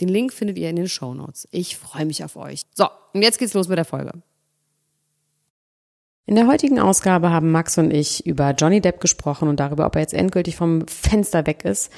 Den 0.00 0.08
Link 0.08 0.32
findet 0.32 0.58
ihr 0.58 0.70
in 0.70 0.76
den 0.76 0.88
Show 0.88 1.14
Notes. 1.14 1.46
Ich 1.50 1.76
freue 1.76 2.06
mich 2.06 2.24
auf 2.24 2.36
euch. 2.36 2.62
So, 2.74 2.86
und 3.12 3.22
jetzt 3.22 3.38
geht's 3.38 3.54
los 3.54 3.68
mit 3.68 3.78
der 3.78 3.84
Folge. 3.84 4.12
In 6.26 6.36
der 6.36 6.46
heutigen 6.46 6.78
Ausgabe 6.78 7.30
haben 7.30 7.50
Max 7.50 7.76
und 7.76 7.92
ich 7.92 8.24
über 8.24 8.52
Johnny 8.52 8.80
Depp 8.80 9.00
gesprochen 9.00 9.48
und 9.48 9.58
darüber, 9.58 9.86
ob 9.86 9.96
er 9.96 10.02
jetzt 10.02 10.14
endgültig 10.14 10.54
vom 10.54 10.86
Fenster 10.86 11.46
weg 11.46 11.64
ist. 11.64 11.90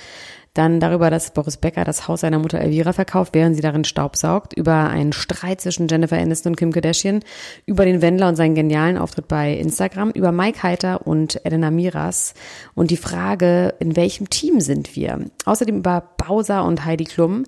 Dann 0.55 0.81
darüber, 0.81 1.09
dass 1.09 1.33
Boris 1.33 1.57
Becker 1.57 1.85
das 1.85 2.09
Haus 2.09 2.21
seiner 2.21 2.39
Mutter 2.39 2.59
Elvira 2.59 2.93
verkauft, 2.93 3.33
während 3.35 3.57
sie 3.57 3.63
darin 3.63 3.85
staubsaugt. 3.85 4.53
Über 4.53 4.91
einen 4.91 5.15
Streit 5.15 5.63
zwischen 5.63 5.89
Jennifer 5.89 6.19
Aniston 6.19 6.53
und 6.53 6.57
Kim 6.57 6.73
Kardashian. 6.73 7.21
Über 7.65 7.87
den 7.87 8.03
Wendler 8.03 8.29
und 8.29 8.37
seinen 8.37 8.55
genialen 8.55 8.99
Auftritt 8.99 9.29
bei 9.29 9.55
Instagram. 9.55 10.11
Über 10.11 10.31
Mike 10.31 10.63
Heiter 10.63 11.07
und 11.07 11.43
Elena 11.47 11.71
Miras. 11.71 12.35
Und 12.75 12.91
die 12.91 12.99
Frage, 12.99 13.75
in 13.81 13.97
welchem 13.97 14.29
Team 14.29 14.61
sind 14.61 14.95
wir? 14.95 15.25
Außerdem 15.47 15.79
über 15.79 16.03
Bowser 16.19 16.65
und 16.65 16.85
Heidi 16.85 17.05
Klum 17.05 17.45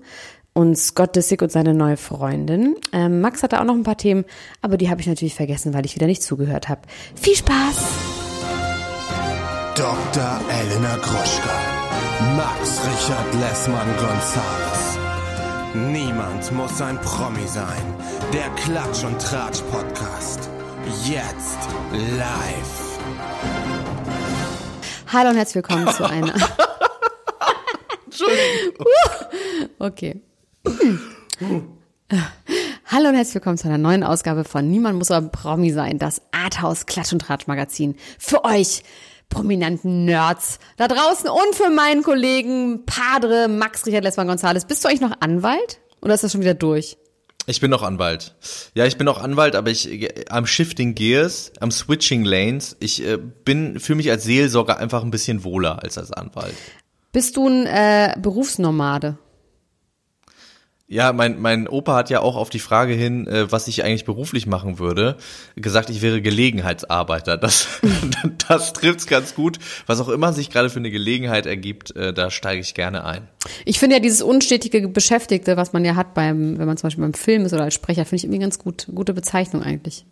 und 0.55 0.77
Scott 0.77 1.17
Disick 1.17 1.41
und 1.41 1.51
seine 1.51 1.73
neue 1.73 1.97
Freundin. 1.97 2.75
Ähm, 2.93 3.19
Max 3.19 3.43
hatte 3.43 3.59
auch 3.59 3.65
noch 3.65 3.75
ein 3.75 3.83
paar 3.83 3.97
Themen, 3.97 4.23
aber 4.61 4.77
die 4.77 4.89
habe 4.89 5.01
ich 5.01 5.07
natürlich 5.07 5.35
vergessen, 5.35 5.73
weil 5.73 5.85
ich 5.85 5.95
wieder 5.95 6.07
nicht 6.07 6.23
zugehört 6.23 6.69
habe. 6.69 6.81
Viel 7.13 7.35
Spaß! 7.35 7.75
Dr. 9.75 10.39
Elena 10.49 10.95
Groschka. 10.95 11.59
Max 12.37 12.79
Richard 12.85 13.33
Lessmann 13.41 13.87
Gonzales. 13.97 14.97
Niemand 15.91 16.51
muss 16.53 16.81
ein 16.81 16.99
Promi 17.01 17.45
sein. 17.47 17.83
Der 18.31 18.47
Klatsch 18.55 19.03
und 19.03 19.21
Tratsch 19.21 19.61
Podcast. 19.69 20.49
Jetzt 21.03 21.57
live. 21.91 22.99
Hallo 25.11 25.31
und 25.31 25.35
herzlich 25.35 25.55
willkommen 25.55 25.89
zu 25.89 26.05
einer. 26.09 26.33
Entschuldigung. 28.05 28.85
okay. 29.79 30.21
Hallo 32.85 33.09
und 33.09 33.15
herzlich 33.15 33.35
willkommen 33.35 33.57
zu 33.57 33.67
einer 33.67 33.77
neuen 33.77 34.03
Ausgabe 34.03 34.43
von 34.43 34.69
Niemand 34.69 34.97
muss 34.97 35.11
ein 35.11 35.31
Promi 35.31 35.71
sein, 35.71 35.99
das 35.99 36.21
Arthouse 36.31 36.85
Klatsch 36.85 37.13
und 37.13 37.19
Tratsch 37.19 37.47
Magazin. 37.47 37.95
Für 38.17 38.45
euch 38.45 38.83
prominenten 39.29 40.05
Nerds 40.05 40.59
da 40.77 40.87
draußen 40.87 41.29
und 41.29 41.55
für 41.55 41.69
meinen 41.69 42.03
Kollegen 42.03 42.85
Padre 42.85 43.47
Max 43.47 43.85
Richard 43.85 44.03
Lesmann 44.03 44.27
Gonzales. 44.27 44.65
Bist 44.65 44.83
du 44.83 44.87
eigentlich 44.87 45.01
noch 45.01 45.19
Anwalt 45.19 45.79
oder 46.01 46.13
ist 46.13 46.23
das 46.23 46.31
schon 46.31 46.41
wieder 46.41 46.53
durch? 46.53 46.97
Ich 47.47 47.61
bin 47.61 47.69
noch 47.69 47.83
Anwalt. 47.83 48.35
Ja, 48.73 48.85
ich 48.85 48.97
bin 48.97 49.05
noch 49.05 49.21
Anwalt, 49.21 49.55
aber 49.55 49.69
ich 49.69 50.31
am 50.31 50.47
Shifting 50.47 50.95
Gears, 50.95 51.51
am 51.59 51.69
Switching 51.69 52.23
Lanes. 52.23 52.75
Ich 52.79 53.05
äh, 53.05 53.17
bin 53.17 53.79
für 53.79 53.93
mich 53.93 54.09
als 54.09 54.23
Seelsorger 54.23 54.79
einfach 54.79 55.03
ein 55.03 55.11
bisschen 55.11 55.43
wohler 55.43 55.83
als 55.83 55.99
als 55.99 56.11
Anwalt. 56.11 56.55
Bist 57.11 57.37
du 57.37 57.47
ein 57.47 57.67
äh, 57.67 58.15
Berufsnomade? 58.19 59.19
Ja, 60.87 61.13
mein, 61.13 61.41
mein 61.41 61.67
Opa 61.67 61.95
hat 61.95 62.11
ja 62.11 62.19
auch 62.19 62.35
auf 62.35 62.51
die 62.51 62.59
Frage 62.59 62.93
hin, 62.93 63.25
äh, 63.25 63.51
was 63.51 63.67
ich 63.67 63.83
eigentlich 63.83 64.05
beruflich 64.05 64.45
machen 64.45 64.77
würde, 64.77 65.17
gesagt, 65.55 65.89
ich 65.89 66.03
wäre 66.03 66.21
Gelegenheitsarbeiter. 66.21 67.37
Das, 67.45 67.67
das 68.47 68.73
trifft's 68.73 69.05
ganz 69.05 69.35
gut. 69.35 69.59
Was 69.85 69.99
auch 69.99 70.09
immer 70.09 70.33
sich 70.33 70.49
gerade 70.49 70.69
für 70.69 70.79
eine 70.79 70.89
Gelegenheit 70.89 71.45
ergibt, 71.45 71.95
äh, 71.95 72.11
da 72.13 72.31
steige 72.31 72.61
ich 72.61 72.73
gerne 72.73 73.03
ein. 73.03 73.27
Ich 73.65 73.77
finde 73.77 73.97
ja 73.97 73.99
dieses 73.99 74.21
unstetige 74.21 74.87
Beschäftigte, 74.87 75.57
was 75.57 75.73
man 75.73 75.85
ja 75.85 75.95
hat 75.95 76.13
beim, 76.15 76.57
wenn 76.57 76.65
man 76.65 76.77
zum 76.77 76.87
Beispiel 76.87 77.03
beim 77.03 77.13
Film 77.13 77.45
ist 77.45 77.53
oder 77.53 77.63
als 77.63 77.75
Sprecher, 77.75 78.05
finde 78.05 78.17
ich 78.17 78.23
irgendwie 78.23 78.39
ganz 78.39 78.57
gut, 78.57 78.87
gute 78.93 79.13
Bezeichnung 79.13 79.61
eigentlich. 79.61 80.05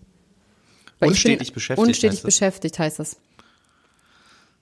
Weil 1.00 1.10
unstetig 1.10 1.54
beschäftigt. 1.54 1.88
Unstetig 1.88 2.18
heißt 2.18 2.24
beschäftigt 2.26 2.80
heißt 2.80 3.00
das. 3.00 3.18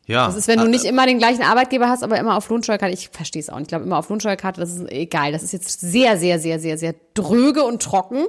Ja. 0.05 0.25
Das 0.25 0.35
ist, 0.35 0.47
wenn 0.47 0.59
du 0.59 0.67
nicht 0.67 0.83
immer 0.83 1.05
den 1.05 1.19
gleichen 1.19 1.43
Arbeitgeber 1.43 1.87
hast, 1.87 2.03
aber 2.03 2.17
immer 2.17 2.35
auf 2.35 2.49
Lohnsteuerkarte. 2.49 2.93
Ich 2.93 3.09
verstehe 3.09 3.41
es 3.41 3.49
auch 3.49 3.55
nicht. 3.55 3.65
Ich 3.65 3.69
glaube, 3.69 3.85
immer 3.85 3.97
auf 3.97 4.09
Lohnsteuerkarte, 4.09 4.59
das 4.59 4.71
ist 4.71 4.91
egal. 4.91 5.31
Das 5.31 5.43
ist 5.43 5.53
jetzt 5.53 5.79
sehr, 5.79 6.17
sehr, 6.17 6.39
sehr, 6.39 6.59
sehr, 6.59 6.77
sehr 6.77 6.95
dröge 7.13 7.63
und 7.63 7.81
trocken. 7.81 8.25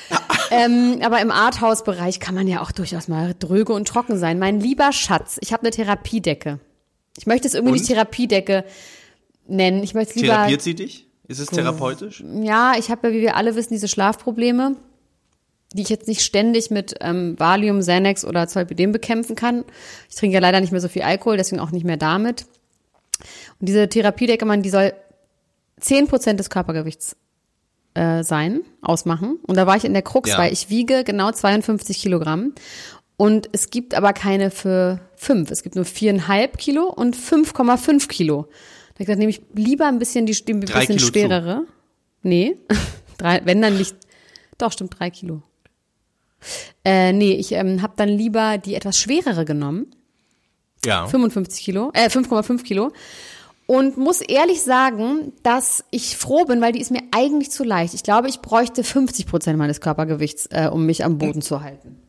ähm, 0.50 1.00
aber 1.02 1.20
im 1.20 1.30
Arthouse-Bereich 1.30 2.20
kann 2.20 2.34
man 2.34 2.46
ja 2.46 2.62
auch 2.62 2.72
durchaus 2.72 3.08
mal 3.08 3.34
dröge 3.38 3.72
und 3.72 3.88
trocken 3.88 4.18
sein. 4.18 4.38
Mein 4.38 4.60
lieber 4.60 4.92
Schatz, 4.92 5.38
ich 5.40 5.52
habe 5.52 5.62
eine 5.62 5.70
Therapiedecke. 5.70 6.60
Ich 7.16 7.26
möchte 7.26 7.48
es 7.48 7.54
irgendwie 7.54 7.72
und? 7.72 7.78
nicht 7.78 7.88
Therapiedecke 7.88 8.64
nennen. 9.46 9.82
Ich 9.82 9.94
möchte 9.94 10.18
lieber. 10.18 10.34
Therapiert 10.34 10.62
sie 10.62 10.74
dich? 10.74 11.08
Ist 11.26 11.40
es 11.40 11.48
therapeutisch? 11.48 12.24
Ja, 12.40 12.74
ich 12.78 12.90
habe 12.90 13.08
ja, 13.08 13.14
wie 13.14 13.20
wir 13.20 13.36
alle 13.36 13.54
wissen, 13.54 13.74
diese 13.74 13.88
Schlafprobleme 13.88 14.76
die 15.72 15.82
ich 15.82 15.88
jetzt 15.88 16.08
nicht 16.08 16.22
ständig 16.22 16.70
mit 16.70 16.94
ähm, 17.00 17.38
Valium, 17.38 17.80
Xanax 17.80 18.24
oder 18.24 18.48
Zolpidem 18.48 18.92
bekämpfen 18.92 19.36
kann. 19.36 19.64
Ich 20.08 20.16
trinke 20.16 20.34
ja 20.34 20.40
leider 20.40 20.60
nicht 20.60 20.72
mehr 20.72 20.80
so 20.80 20.88
viel 20.88 21.02
Alkohol, 21.02 21.36
deswegen 21.36 21.60
auch 21.60 21.70
nicht 21.70 21.84
mehr 21.84 21.98
damit. 21.98 22.46
Und 23.60 23.68
diese 23.68 23.88
Therapiedecke, 23.88 24.46
man, 24.46 24.62
die 24.62 24.70
soll 24.70 24.94
zehn 25.80 26.06
Prozent 26.06 26.40
des 26.40 26.50
Körpergewichts 26.50 27.16
äh, 27.94 28.22
sein, 28.22 28.62
ausmachen. 28.80 29.38
Und 29.46 29.56
da 29.56 29.66
war 29.66 29.76
ich 29.76 29.84
in 29.84 29.92
der 29.92 30.02
Krux, 30.02 30.30
ja. 30.30 30.38
weil 30.38 30.52
ich 30.52 30.70
wiege 30.70 31.04
genau 31.04 31.32
52 31.32 31.98
Kilogramm. 31.98 32.54
Und 33.16 33.48
es 33.52 33.70
gibt 33.70 33.94
aber 33.94 34.12
keine 34.12 34.50
für 34.50 35.00
fünf. 35.16 35.50
Es 35.50 35.62
gibt 35.62 35.74
nur 35.74 35.84
viereinhalb 35.84 36.56
Kilo 36.56 36.84
und 36.84 37.16
5,5 37.16 38.08
Kilo. 38.08 38.42
Da 38.42 39.00
ich 39.00 39.06
gesagt, 39.06 39.18
nehme 39.18 39.30
ich 39.30 39.42
lieber 39.54 39.86
ein 39.86 39.98
bisschen 39.98 40.24
die, 40.24 40.32
die 40.32 40.52
ein 40.52 40.60
bisschen 40.60 40.98
schwerere. 40.98 41.64
Zu. 41.66 41.72
Nee, 42.22 42.56
drei, 43.18 43.40
wenn 43.44 43.60
dann 43.60 43.76
nicht, 43.76 43.96
doch, 44.56 44.72
stimmt, 44.72 44.98
drei 44.98 45.10
Kilo. 45.10 45.42
Äh, 46.84 47.12
nee, 47.12 47.32
ich 47.32 47.52
ähm, 47.52 47.82
habe 47.82 47.94
dann 47.96 48.08
lieber 48.08 48.58
die 48.58 48.74
etwas 48.74 48.98
schwerere 48.98 49.44
genommen. 49.44 49.86
Ja. 50.84 51.06
55 51.06 51.64
Kilo, 51.64 51.90
äh, 51.94 52.08
5,5 52.08 52.62
Kilo. 52.62 52.92
Und 53.66 53.98
muss 53.98 54.22
ehrlich 54.22 54.62
sagen, 54.62 55.32
dass 55.42 55.84
ich 55.90 56.16
froh 56.16 56.46
bin, 56.46 56.62
weil 56.62 56.72
die 56.72 56.80
ist 56.80 56.90
mir 56.90 57.02
eigentlich 57.10 57.50
zu 57.50 57.64
leicht. 57.64 57.92
Ich 57.92 58.02
glaube, 58.02 58.28
ich 58.28 58.40
bräuchte 58.40 58.82
50 58.82 59.26
Prozent 59.26 59.58
meines 59.58 59.82
Körpergewichts, 59.82 60.46
äh, 60.46 60.70
um 60.72 60.86
mich 60.86 61.04
am 61.04 61.18
Boden 61.18 61.42
zu 61.42 61.60
halten. 61.60 62.00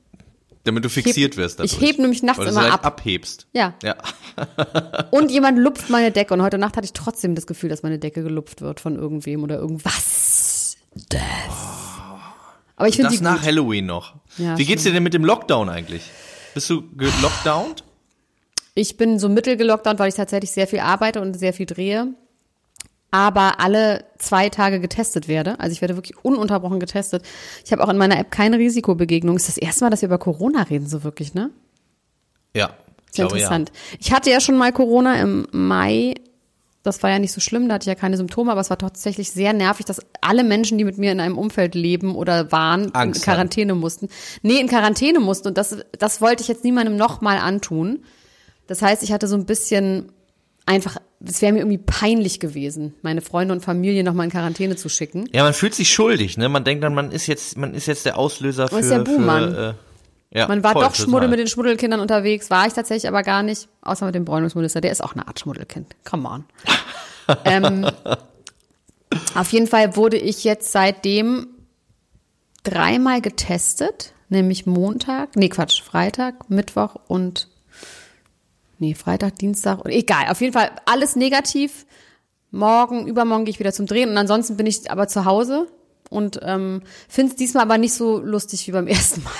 Damit 0.63 0.85
du 0.85 0.90
fixiert 0.90 1.17
ich 1.17 1.23
heb, 1.23 1.38
wirst 1.38 1.59
dadurch. 1.59 1.73
Ich 1.73 1.81
heb 1.81 2.00
nämlich 2.00 2.23
nachts 2.23 2.46
immer 2.46 2.61
halt 2.61 2.73
ab. 2.73 2.85
abhebst. 2.85 3.47
Ja. 3.53 3.73
ja. 3.84 3.96
und 5.11 5.31
jemand 5.31 5.57
lupft 5.57 5.90
meine 5.90 6.11
Decke. 6.11 6.34
Und 6.34 6.41
heute 6.41 6.57
Nacht 6.57 6.78
hatte 6.78 6.85
ich 6.85 6.94
trotzdem 6.94 7.35
das 7.35 7.47
Gefühl, 7.47 7.69
dass 7.69 7.84
meine 7.84 8.00
Decke 8.00 8.23
gelupft 8.23 8.61
wird 8.61 8.79
von 8.79 8.96
irgendwem 8.96 9.44
oder 9.44 9.57
irgendwas. 9.57 10.78
Das. 11.09 11.19
Aber 12.79 12.88
ich 12.88 12.95
finde 12.95 13.12
das 13.12 13.19
nach 13.19 13.40
gut. 13.40 13.45
Halloween 13.45 13.85
noch. 13.85 14.16
Ja, 14.38 14.57
Wie 14.57 14.63
geht's 14.63 14.84
dir 14.84 14.94
denn 14.94 15.03
mit 15.03 15.13
dem 15.13 15.25
Lockdown 15.25 15.67
eigentlich? 15.67 16.01
Bist 16.53 16.69
du 16.69 16.81
gelockdownt? 16.95 17.84
Ich 18.73 18.95
bin 18.95 19.19
so 19.19 19.28
mittelgelockdownt, 19.28 20.00
weil 20.00 20.07
ich 20.07 20.16
tatsächlich 20.16 20.51
sehr 20.51 20.66
viel 20.66 20.79
arbeite 20.79 21.19
und 21.19 21.38
sehr 21.38 21.51
viel 21.51 21.66
drehe. 21.66 22.07
Aber 23.12 23.59
alle 23.59 24.06
zwei 24.17 24.47
Tage 24.47 24.79
getestet 24.79 25.28
werde. 25.28 25.59
Also 25.59 25.73
ich 25.73 25.81
werde 25.81 25.97
wirklich 25.97 26.23
ununterbrochen 26.23 26.79
getestet. 26.79 27.23
Ich 27.66 27.73
habe 27.73 27.84
auch 27.84 27.90
in 27.90 27.97
meiner 27.97 28.17
App 28.17 28.31
keine 28.31 28.57
Risikobegegnung. 28.57 29.35
Ist 29.35 29.50
das 29.50 29.57
erste 29.57 29.84
Mal, 29.84 29.90
dass 29.90 30.01
wir 30.01 30.07
über 30.07 30.17
Corona 30.17 30.63
reden, 30.63 30.88
so 30.88 31.03
wirklich, 31.03 31.34
ne? 31.34 31.50
Ja. 32.55 32.76
Sehr 33.11 33.26
interessant. 33.26 33.72
Ja. 33.73 33.97
Ich 33.99 34.14
hatte 34.14 34.29
ja 34.29 34.40
schon 34.40 34.58
mal 34.58 34.72
Corona 34.72 35.20
im 35.22 35.47
Mai 35.52 36.16
das 36.84 37.03
war 37.03 37.09
ja 37.09 37.20
nicht 37.20 37.34
so 37.34 37.41
schlimm, 37.41 37.67
da 37.67 37.76
hatte 37.76 37.84
ich 37.84 37.87
ja 37.87 37.96
keine 37.96 38.16
Symptome, 38.16 38.52
aber 38.52 38.61
es 38.61 38.70
war 38.70 38.78
tatsächlich 38.78 39.31
sehr 39.31 39.53
nervig, 39.53 39.85
dass 39.85 39.99
alle 40.22 40.43
Menschen, 40.43 40.78
die 40.78 40.85
mit 40.85 40.97
mir 40.97 41.11
in 41.11 41.20
einem 41.20 41.37
Umfeld 41.37 41.76
leben 41.76 42.16
oder 42.16 42.52
waren, 42.52 42.93
Angst 42.96 43.22
in 43.22 43.23
Quarantäne 43.26 43.73
haben. 43.73 43.79
mussten. 43.79 44.08
Nee, 44.43 44.59
in 44.59 44.67
Quarantäne 44.67 45.20
mussten 45.20 45.49
und 45.49 45.58
das, 45.58 45.78
das 45.97 46.22
wollte 46.22 46.41
ich 46.41 46.47
jetzt 46.47 46.64
niemandem 46.64 46.96
nochmal 46.96 47.37
antun. 47.37 48.03
Das 48.67 48.81
heißt, 48.81 49.03
ich 49.03 49.11
hatte 49.11 49.28
so 49.28 49.35
ein 49.35 49.46
bisschen 49.46 50.11
einfach, 50.66 50.97
es 51.26 51.41
wäre 51.41 51.52
mir 51.52 51.59
irgendwie 51.59 51.79
peinlich 51.79 52.40
gewesen, 52.40 52.93
meine 53.02 53.22
Freunde 53.22 53.53
und 53.53 53.61
Familie 53.61 54.03
nochmal 54.03 54.26
in 54.26 54.31
Quarantäne 54.31 54.76
zu 54.78 54.87
schicken. 54.87 55.28
Ja, 55.34 55.43
man 55.43 55.53
fühlt 55.53 55.76
sich 55.76 55.91
schuldig, 55.91 56.37
ne? 56.37 56.47
Man 56.47 56.64
denkt 56.64 56.84
dann, 56.84 56.93
man 56.93 57.11
ist 57.11 57.28
jetzt, 57.28 57.58
man 57.58 57.73
ist 57.73 57.87
jetzt 57.87 58.05
der 58.05 58.17
Auslöser 58.17 58.67
für. 58.67 58.76
Man 58.76 58.84
ist 58.84 58.90
der 58.90 58.99
Buhmann. 58.99 59.53
Für, 59.53 59.70
äh 59.70 59.89
ja, 60.31 60.47
Man 60.47 60.64
war 60.64 60.76
doch 60.76 60.93
Schmuddel 60.93 61.28
mit 61.28 61.40
den 61.40 61.47
Schmuddelkindern 61.47 61.99
unterwegs, 61.99 62.52
war 62.52 62.67
ich 62.67 62.73
tatsächlich 62.73 63.08
aber 63.08 63.23
gar 63.23 63.41
nicht, 63.41 63.67
außer 63.81 64.05
mit 64.05 64.14
dem 64.14 64.26
Bräunungsminister, 64.26 64.79
der 64.79 64.91
ist 64.91 65.03
auch 65.03 65.14
eine 65.14 65.28
Art 65.28 65.40
Schmuddelkind. 65.40 65.96
Come 66.05 66.29
on. 66.29 66.46
ähm, 67.46 67.90
auf 69.34 69.52
jeden 69.52 69.66
Fall 69.66 69.96
wurde 69.96 70.17
ich 70.17 70.43
jetzt 70.43 70.72
seitdem 70.72 71.47
dreimal 72.64 73.22
getestet, 73.22 74.14
nämlich 74.29 74.67
Montag, 74.67 75.35
nee 75.35 75.49
Quatsch, 75.49 75.81
Freitag, 75.81 76.49
Mittwoch 76.49 76.96
und 77.08 77.47
nee, 78.78 78.93
Freitag, 78.93 79.40
Dienstag, 79.40 79.79
egal, 79.85 80.29
auf 80.29 80.41
jeden 80.41 80.53
Fall 80.53 80.72
alles 80.85 81.16
negativ. 81.16 81.87
Morgen, 82.52 83.08
übermorgen 83.08 83.46
gehe 83.46 83.52
ich 83.52 83.59
wieder 83.59 83.73
zum 83.73 83.87
Drehen 83.87 84.09
und 84.09 84.17
ansonsten 84.17 84.58
bin 84.58 84.66
ich 84.67 84.91
aber 84.91 85.08
zu 85.08 85.26
Hause 85.26 85.67
und 86.09 86.40
ähm, 86.43 86.81
finde 87.08 87.31
es 87.31 87.35
diesmal 87.35 87.64
aber 87.64 87.78
nicht 87.78 87.93
so 87.93 88.20
lustig 88.20 88.67
wie 88.67 88.72
beim 88.72 88.87
ersten 88.87 89.23
Mal. 89.23 89.34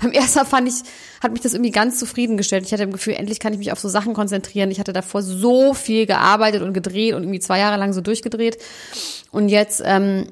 Beim 0.00 0.12
ersten 0.12 0.38
Mal 0.38 0.44
fand 0.44 0.68
ich, 0.68 0.74
hat 1.22 1.32
mich 1.32 1.40
das 1.40 1.54
irgendwie 1.54 1.70
ganz 1.70 1.98
zufriedengestellt. 1.98 2.64
Ich 2.64 2.72
hatte 2.72 2.82
im 2.82 2.92
Gefühl, 2.92 3.14
endlich 3.14 3.40
kann 3.40 3.52
ich 3.52 3.58
mich 3.58 3.72
auf 3.72 3.80
so 3.80 3.88
Sachen 3.88 4.14
konzentrieren. 4.14 4.70
Ich 4.70 4.80
hatte 4.80 4.92
davor 4.92 5.22
so 5.22 5.74
viel 5.74 6.06
gearbeitet 6.06 6.62
und 6.62 6.72
gedreht 6.72 7.14
und 7.14 7.22
irgendwie 7.22 7.40
zwei 7.40 7.58
Jahre 7.58 7.78
lang 7.78 7.92
so 7.92 8.00
durchgedreht. 8.00 8.58
Und 9.30 9.48
jetzt 9.48 9.82
ähm, 9.84 10.26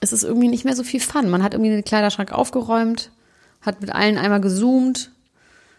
ist 0.00 0.12
es 0.12 0.22
irgendwie 0.22 0.48
nicht 0.48 0.64
mehr 0.64 0.76
so 0.76 0.82
viel 0.82 1.00
Fun. 1.00 1.30
Man 1.30 1.42
hat 1.42 1.54
irgendwie 1.54 1.70
den 1.70 1.84
Kleiderschrank 1.84 2.32
aufgeräumt, 2.32 3.10
hat 3.60 3.80
mit 3.80 3.94
allen 3.94 4.18
einmal 4.18 4.40
gezoomt. 4.40 5.10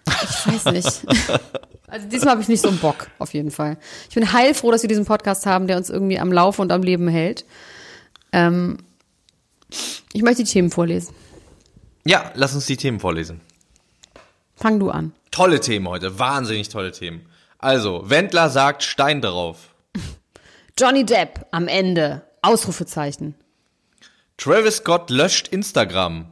Ich 0.07 0.47
weiß 0.47 0.65
nicht. 0.73 1.01
Also 1.91 2.07
diesmal 2.07 2.31
habe 2.31 2.41
ich 2.41 2.47
nicht 2.47 2.61
so 2.61 2.69
einen 2.69 2.77
Bock, 2.77 3.09
auf 3.19 3.33
jeden 3.33 3.51
Fall. 3.51 3.77
Ich 4.07 4.15
bin 4.15 4.31
heilfroh, 4.31 4.71
dass 4.71 4.81
wir 4.81 4.87
diesen 4.87 5.03
Podcast 5.03 5.45
haben, 5.45 5.67
der 5.67 5.75
uns 5.75 5.89
irgendwie 5.89 6.19
am 6.19 6.31
Laufe 6.31 6.61
und 6.61 6.71
am 6.71 6.83
Leben 6.83 7.09
hält. 7.09 7.43
Ähm, 8.31 8.77
ich 10.13 10.21
möchte 10.21 10.41
die 10.43 10.49
Themen 10.49 10.71
vorlesen. 10.71 11.13
Ja, 12.03 12.31
lass 12.35 12.55
uns 12.55 12.65
die 12.65 12.77
Themen 12.77 12.99
vorlesen. 12.99 13.41
Fang 14.55 14.79
du 14.79 14.89
an. 14.89 15.13
Tolle 15.31 15.59
Themen 15.59 15.87
heute, 15.87 16.19
wahnsinnig 16.19 16.69
tolle 16.69 16.91
Themen. 16.91 17.25
Also, 17.57 18.09
Wendler 18.09 18.49
sagt 18.49 18.83
Stein 18.83 19.21
drauf. 19.21 19.75
Johnny 20.79 21.05
Depp 21.05 21.45
am 21.51 21.67
Ende. 21.67 22.23
Ausrufezeichen. 22.41 23.35
Travis 24.37 24.77
Scott 24.77 25.11
löscht 25.11 25.47
Instagram. 25.49 26.25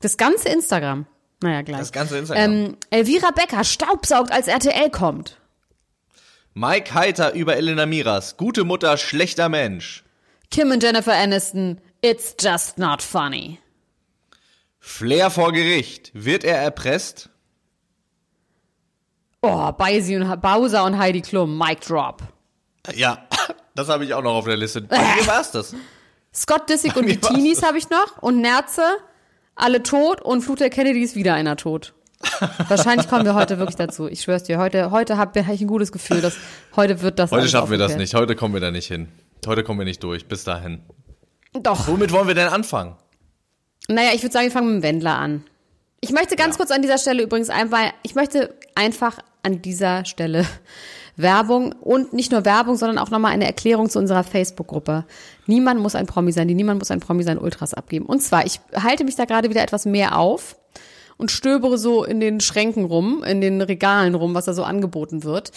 Das 0.00 0.16
ganze 0.16 0.48
Instagram. 0.48 1.06
Naja, 1.40 1.62
gleich. 1.62 1.78
Das 1.78 1.92
ganze 1.92 2.18
Instagram. 2.18 2.52
Ähm, 2.52 2.76
Elvira 2.90 3.30
Becker 3.30 3.62
staubsaugt, 3.62 4.32
als 4.32 4.48
RTL 4.48 4.90
kommt. 4.90 5.38
Mike 6.54 6.92
Heiter 6.92 7.34
über 7.34 7.56
Elena 7.56 7.86
Miras. 7.86 8.36
Gute 8.36 8.64
Mutter, 8.64 8.96
schlechter 8.96 9.48
Mensch. 9.48 10.02
Kim 10.50 10.72
und 10.72 10.82
Jennifer 10.82 11.14
Aniston. 11.14 11.80
It's 12.00 12.34
just 12.40 12.78
not 12.78 13.00
funny. 13.02 13.60
Flair 14.78 15.30
vor 15.30 15.52
Gericht. 15.52 16.10
Wird 16.14 16.44
er 16.44 16.58
erpresst? 16.58 17.30
Oh, 19.42 19.72
Baisi 19.72 20.16
und 20.16 20.40
Bowser 20.40 20.84
und 20.84 20.98
Heidi 20.98 21.20
Klum. 21.20 21.56
Mic 21.58 21.80
drop. 21.80 22.22
Ja, 22.94 23.26
das 23.74 23.88
habe 23.88 24.04
ich 24.04 24.14
auch 24.14 24.22
noch 24.22 24.34
auf 24.34 24.44
der 24.44 24.56
Liste. 24.56 24.82
Bei 24.82 24.98
mir 24.98 25.26
war's 25.26 25.52
das. 25.52 25.74
Scott 26.34 26.68
Disick 26.68 26.96
und 26.96 27.06
die 27.06 27.16
Teenies 27.16 27.62
habe 27.62 27.78
ich 27.78 27.90
noch. 27.90 28.18
Und 28.20 28.40
Nerze. 28.40 28.82
Alle 29.54 29.82
tot. 29.82 30.20
Und 30.20 30.42
Flut 30.42 30.60
der 30.60 30.70
Kennedy 30.70 31.02
ist 31.02 31.16
wieder 31.16 31.34
einer 31.34 31.56
tot. 31.56 31.94
Wahrscheinlich 32.68 33.08
kommen 33.08 33.24
wir 33.24 33.34
heute 33.34 33.58
wirklich 33.58 33.76
dazu. 33.76 34.08
Ich 34.08 34.22
schwör's 34.22 34.42
dir, 34.42 34.58
heute, 34.58 34.90
heute 34.90 35.16
habe 35.16 35.46
hab 35.46 35.54
ich 35.54 35.60
ein 35.60 35.68
gutes 35.68 35.92
Gefühl, 35.92 36.20
dass 36.20 36.36
heute 36.74 37.00
wird 37.00 37.18
das 37.18 37.30
Heute 37.30 37.48
schaffen 37.48 37.70
wir 37.70 37.78
das 37.78 37.96
nicht. 37.96 38.14
Heute 38.14 38.34
kommen 38.34 38.54
wir 38.54 38.60
da 38.60 38.70
nicht 38.70 38.86
hin. 38.88 39.08
Heute 39.46 39.62
kommen 39.62 39.78
wir 39.78 39.84
nicht 39.84 40.02
durch. 40.02 40.26
Bis 40.26 40.44
dahin. 40.44 40.82
Doch. 41.52 41.86
Womit 41.86 42.12
wollen 42.12 42.26
wir 42.26 42.34
denn 42.34 42.48
anfangen? 42.48 42.96
Naja, 43.88 44.10
ich 44.14 44.22
würde 44.22 44.32
sagen, 44.32 44.46
wir 44.46 44.52
fangen 44.52 44.74
mit 44.74 44.82
dem 44.82 44.88
Wendler 44.88 45.16
an. 45.18 45.44
Ich 46.00 46.12
möchte 46.12 46.36
ganz 46.36 46.56
kurz 46.58 46.70
an 46.70 46.82
dieser 46.82 46.98
Stelle 46.98 47.22
übrigens 47.22 47.50
einfach, 47.50 47.92
ich 48.02 48.14
möchte 48.14 48.54
einfach 48.74 49.18
an 49.42 49.62
dieser 49.62 50.04
Stelle 50.04 50.46
Werbung 51.16 51.72
und 51.72 52.12
nicht 52.12 52.30
nur 52.30 52.44
Werbung, 52.44 52.76
sondern 52.76 52.98
auch 52.98 53.10
nochmal 53.10 53.32
eine 53.32 53.46
Erklärung 53.46 53.88
zu 53.88 53.98
unserer 53.98 54.22
Facebook-Gruppe. 54.22 55.04
Niemand 55.46 55.80
muss 55.80 55.96
ein 55.96 56.06
Promi 56.06 56.30
sein, 56.30 56.46
die 56.46 56.54
Niemand 56.54 56.78
muss 56.78 56.92
ein 56.92 57.00
Promi 57.00 57.24
sein 57.24 57.38
Ultras 57.38 57.74
abgeben. 57.74 58.06
Und 58.06 58.22
zwar, 58.22 58.46
ich 58.46 58.60
halte 58.72 59.04
mich 59.04 59.16
da 59.16 59.24
gerade 59.24 59.50
wieder 59.50 59.62
etwas 59.62 59.84
mehr 59.84 60.16
auf 60.16 60.56
und 61.18 61.30
stöbere 61.30 61.76
so 61.76 62.04
in 62.04 62.20
den 62.20 62.40
Schränken 62.40 62.84
rum, 62.84 63.22
in 63.24 63.40
den 63.40 63.60
Regalen 63.60 64.14
rum, 64.14 64.34
was 64.34 64.46
da 64.46 64.54
so 64.54 64.62
angeboten 64.62 65.24
wird. 65.24 65.50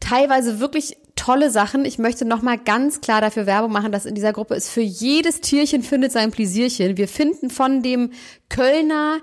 Teilweise 0.00 0.60
wirklich 0.60 0.98
tolle 1.14 1.50
Sachen. 1.50 1.84
Ich 1.86 1.98
möchte 1.98 2.26
nochmal 2.26 2.58
ganz 2.58 3.00
klar 3.00 3.22
dafür 3.22 3.46
Werbung 3.46 3.72
machen, 3.72 3.92
dass 3.92 4.04
in 4.04 4.14
dieser 4.14 4.32
Gruppe 4.32 4.54
ist 4.54 4.68
für 4.68 4.82
jedes 4.82 5.40
Tierchen 5.40 5.82
findet 5.82 6.12
sein 6.12 6.30
Pläsierchen. 6.30 6.98
Wir 6.98 7.08
finden 7.08 7.48
von 7.48 7.82
dem 7.82 8.10
Kölner 8.50 9.20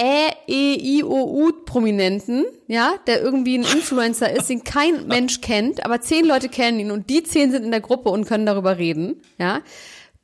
Ä, 0.00 0.32
E, 0.48 0.74
I, 0.74 1.04
O, 1.04 1.46
U 1.46 1.52
Prominenten, 1.64 2.44
ja, 2.66 2.94
der 3.06 3.22
irgendwie 3.22 3.58
ein 3.58 3.62
Influencer 3.62 4.34
ist, 4.34 4.48
den 4.48 4.64
kein 4.64 5.06
Mensch 5.06 5.40
kennt, 5.40 5.84
aber 5.84 6.00
zehn 6.00 6.24
Leute 6.24 6.48
kennen 6.48 6.80
ihn 6.80 6.90
und 6.90 7.10
die 7.10 7.22
zehn 7.22 7.52
sind 7.52 7.64
in 7.64 7.70
der 7.70 7.80
Gruppe 7.80 8.10
und 8.10 8.24
können 8.24 8.44
darüber 8.44 8.76
reden, 8.76 9.22
ja, 9.38 9.60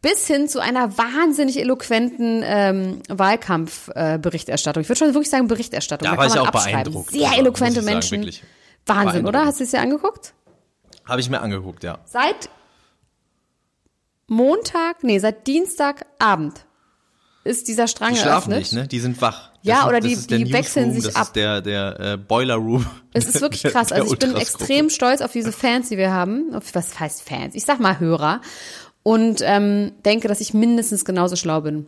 bis 0.02 0.26
hin 0.26 0.48
zu 0.48 0.60
einer 0.60 0.96
wahnsinnig 0.96 1.58
eloquenten 1.58 2.42
ähm, 2.44 3.02
Wahlkampfberichterstattung. 3.08 4.80
Äh, 4.80 4.84
ich 4.84 4.88
würde 4.88 4.98
schon 4.98 5.08
wirklich 5.14 5.30
sagen 5.30 5.46
Berichterstattung. 5.48 6.06
Da 6.06 6.12
Da 6.12 6.18
war 6.18 6.26
ich 6.26 6.34
man 6.34 6.42
auch 6.42 6.46
abschreiben. 6.48 6.82
beeindruckt. 6.84 7.10
Sehr 7.10 7.32
eloquente 7.38 7.82
sagen, 7.82 7.86
Menschen. 7.94 8.18
wirklich. 8.20 8.42
Wahnsinn, 8.86 9.26
oder? 9.26 9.44
Hast 9.44 9.60
du 9.60 9.64
es 9.64 9.70
dir 9.72 9.80
angeguckt? 9.80 10.32
Habe 11.04 11.20
ich 11.20 11.28
mir 11.28 11.40
angeguckt, 11.40 11.84
ja. 11.84 11.98
Seit 12.06 12.48
Montag, 14.26 15.02
nee, 15.02 15.18
seit 15.18 15.46
Dienstagabend 15.46 16.64
ist 17.42 17.68
dieser 17.68 17.88
Strang 17.88 18.10
Die 18.14 18.18
schlafen 18.20 18.52
eröffnet. 18.52 18.58
nicht, 18.58 18.72
ne? 18.72 18.86
Die 18.88 19.00
sind 19.00 19.20
wach. 19.20 19.48
Das 19.48 19.58
Ja, 19.62 19.80
ist, 19.80 19.86
oder 19.88 20.00
die- 20.00 20.14
die 20.16 20.52
wechseln 20.52 20.88
Newsroom, 20.88 20.94
sich 21.02 21.04
das 21.12 21.16
ab. 21.16 21.26
ist 21.28 21.36
der, 21.36 21.60
der 21.62 22.00
äh, 22.00 22.16
Boiler 22.16 22.54
Room. 22.56 22.86
Es 23.12 23.26
ist 23.26 23.40
wirklich 23.40 23.62
krass. 23.62 23.88
der 23.88 23.98
Also 24.02 24.12
ich 24.12 24.18
bin 24.18 24.36
extrem 24.36 24.88
stolz 24.90 25.20
auf 25.20 25.32
diese 25.32 25.52
Fans, 25.52 25.88
die 25.88 25.96
wir 25.98 26.12
haben. 26.12 26.54
Auf, 26.54 26.74
was 26.74 27.00
heißt 27.00 27.22
Fans? 27.22 27.54
Ich 27.54 27.64
sag 27.64 27.80
mal 27.80 27.98
Hörer. 27.98 28.40
Und 29.10 29.40
ähm, 29.44 29.92
denke, 30.04 30.28
dass 30.28 30.40
ich 30.40 30.54
mindestens 30.54 31.04
genauso 31.04 31.34
schlau 31.36 31.60
bin 31.62 31.86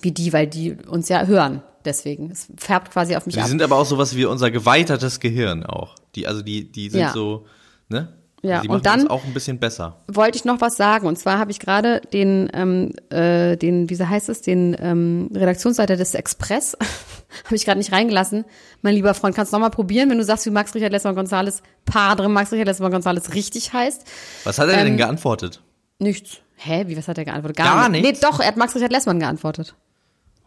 wie 0.00 0.12
die, 0.12 0.32
weil 0.32 0.46
die 0.46 0.72
uns 0.88 1.08
ja 1.08 1.24
hören. 1.26 1.62
Deswegen. 1.84 2.30
Es 2.30 2.46
färbt 2.56 2.90
quasi 2.92 3.16
auf 3.16 3.26
mich 3.26 3.34
Die 3.34 3.40
ab. 3.40 3.48
sind 3.48 3.62
aber 3.62 3.76
auch 3.76 3.86
sowas 3.86 4.14
wie 4.16 4.24
unser 4.24 4.50
geweitertes 4.50 5.18
Gehirn 5.20 5.64
auch. 5.64 5.94
Die, 6.14 6.26
also 6.26 6.42
die, 6.42 6.70
die 6.70 6.90
sind 6.90 7.00
Ja. 7.00 7.12
so, 7.12 7.46
ne? 7.88 8.08
Ja, 8.44 8.60
die 8.60 8.68
und 8.68 8.84
machen 8.84 9.02
dann- 9.02 9.08
auch 9.08 9.24
ein 9.24 9.32
bisschen 9.34 9.58
besser. 9.60 10.00
wollte 10.08 10.36
ich 10.36 10.44
noch 10.44 10.60
was 10.60 10.76
sagen. 10.76 11.06
Und 11.06 11.16
zwar 11.18 11.38
habe 11.38 11.50
ich 11.52 11.60
gerade 11.60 12.00
den, 12.12 12.50
ähm, 12.54 12.92
äh, 13.10 13.56
den, 13.56 13.88
wie 13.88 13.96
heißt 14.04 14.28
es, 14.28 14.42
den 14.42 14.76
ähm, 14.80 15.30
Redaktionsleiter 15.32 15.96
des 15.96 16.14
Express, 16.14 16.76
habe 17.44 17.54
ich 17.54 17.64
gerade 17.64 17.78
nicht 17.78 17.92
reingelassen. 17.92 18.44
Mein 18.82 18.94
lieber 18.94 19.14
Freund, 19.14 19.34
kannst 19.36 19.52
du 19.52 19.56
noch 19.56 19.60
mal 19.62 19.70
probieren, 19.70 20.10
wenn 20.10 20.18
du 20.18 20.24
sagst, 20.24 20.44
wie 20.46 20.50
Max 20.50 20.74
Richard 20.74 20.90
Lessmann 20.92 21.14
Gonzales, 21.14 21.62
Padre 21.84 22.28
Max 22.28 22.50
Richard 22.52 22.66
Lessmann 22.66 22.90
Gonzales 22.92 23.32
richtig 23.34 23.72
heißt? 23.72 24.04
Was 24.44 24.58
hat 24.58 24.68
er 24.68 24.78
Ähm, 24.78 24.84
denn 24.86 24.96
geantwortet? 24.96 25.62
Nichts. 26.02 26.38
Hä, 26.56 26.84
wie, 26.86 26.96
was 26.96 27.08
hat 27.08 27.18
er 27.18 27.24
geantwortet? 27.24 27.56
Gar 27.56 27.88
nicht. 27.88 28.02
nichts? 28.02 28.20
Nee, 28.20 28.28
doch, 28.28 28.40
er 28.40 28.48
hat 28.48 28.56
Max 28.56 28.74
Richard 28.74 28.92
Lessmann 28.92 29.18
geantwortet. 29.18 29.74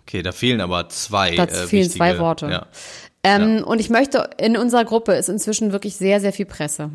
Okay, 0.01 0.21
da 0.21 0.31
fehlen 0.31 0.61
aber 0.61 0.87
zwei. 0.89 1.35
Da 1.35 1.43
äh, 1.43 1.47
fehlen 1.47 1.85
wichtige, 1.85 1.89
zwei 1.89 2.19
Worte. 2.19 2.47
Ja. 2.47 2.67
Ähm, 3.23 3.63
Und 3.63 3.79
ich 3.79 3.89
möchte, 3.89 4.29
in 4.37 4.55
unserer 4.55 4.85
Gruppe 4.85 5.13
ist 5.13 5.29
inzwischen 5.29 5.71
wirklich 5.71 5.95
sehr, 5.95 6.21
sehr 6.21 6.31
viel 6.31 6.45
Presse, 6.45 6.91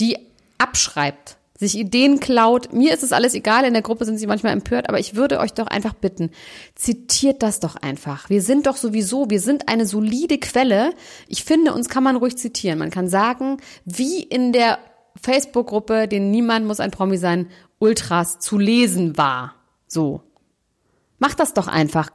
die 0.00 0.18
abschreibt, 0.58 1.36
sich 1.56 1.76
Ideen 1.78 2.18
klaut. 2.18 2.72
Mir 2.72 2.92
ist 2.92 3.02
es 3.02 3.12
alles 3.12 3.34
egal, 3.34 3.64
in 3.64 3.72
der 3.72 3.82
Gruppe 3.82 4.04
sind 4.04 4.18
sie 4.18 4.26
manchmal 4.26 4.52
empört, 4.52 4.88
aber 4.88 4.98
ich 4.98 5.14
würde 5.14 5.38
euch 5.38 5.52
doch 5.52 5.68
einfach 5.68 5.94
bitten, 5.94 6.30
zitiert 6.74 7.42
das 7.42 7.60
doch 7.60 7.76
einfach. 7.76 8.28
Wir 8.28 8.42
sind 8.42 8.66
doch 8.66 8.76
sowieso, 8.76 9.30
wir 9.30 9.40
sind 9.40 9.68
eine 9.68 9.86
solide 9.86 10.38
Quelle. 10.38 10.90
Ich 11.28 11.44
finde, 11.44 11.72
uns 11.72 11.88
kann 11.88 12.02
man 12.02 12.16
ruhig 12.16 12.36
zitieren. 12.36 12.78
Man 12.78 12.90
kann 12.90 13.08
sagen, 13.08 13.58
wie 13.84 14.20
in 14.22 14.52
der 14.52 14.78
Facebook-Gruppe, 15.22 16.08
den 16.08 16.30
Niemand 16.30 16.66
muss 16.66 16.80
ein 16.80 16.90
Promi 16.90 17.16
sein, 17.16 17.46
Ultras 17.78 18.38
zu 18.38 18.58
lesen 18.58 19.16
war. 19.16 19.54
So. 19.86 20.22
Macht 21.18 21.40
das 21.40 21.54
doch 21.54 21.66
einfach. 21.66 22.10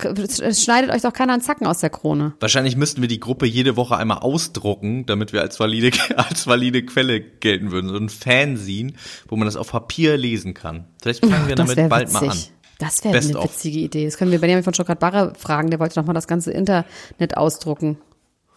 Schneidet 0.54 0.92
euch 0.92 1.02
doch 1.02 1.14
keiner 1.14 1.34
einen 1.34 1.42
Zacken 1.42 1.66
aus 1.66 1.80
der 1.80 1.90
Krone. 1.90 2.34
Wahrscheinlich 2.40 2.76
müssten 2.76 3.02
wir 3.02 3.08
die 3.08 3.20
Gruppe 3.20 3.48
jede 3.48 3.76
Woche 3.76 3.98
einmal 3.98 4.20
ausdrucken, 4.20 5.08
damit 5.08 5.34
wir 5.34 5.42
als 5.42 5.60
valide, 5.60 5.90
als 6.18 6.46
valide 6.46 6.86
Quelle 6.86 7.20
gelten 7.20 7.72
würden. 7.72 7.90
So 7.90 7.96
ein 7.96 8.10
Fanzine, 8.10 8.94
wo 9.28 9.36
man 9.38 9.48
das 9.48 9.56
auf 9.56 9.72
Papier 9.72 10.18
lesen 10.18 10.54
kann. 10.54 10.86
Vielleicht 11.02 11.26
fangen 11.26 11.48
wir 11.48 11.56
Das 11.56 11.74
damit 11.74 11.90
bald 11.90 12.14
mal 12.14 12.20
an. 12.20 12.28
witzig. 12.28 12.52
Das 12.78 13.04
wäre 13.04 13.18
eine 13.18 13.44
witzige 13.44 13.80
Idee. 13.80 14.06
Das 14.06 14.18
können 14.18 14.32
wir 14.32 14.40
Benjamin 14.40 14.64
von 14.64 14.74
Schockert-Barre 14.74 15.34
fragen. 15.38 15.70
Der 15.70 15.80
wollte 15.80 15.96
doch 15.96 16.06
mal 16.06 16.14
das 16.14 16.28
ganze 16.28 16.52
Internet 16.52 17.38
ausdrucken. 17.38 17.98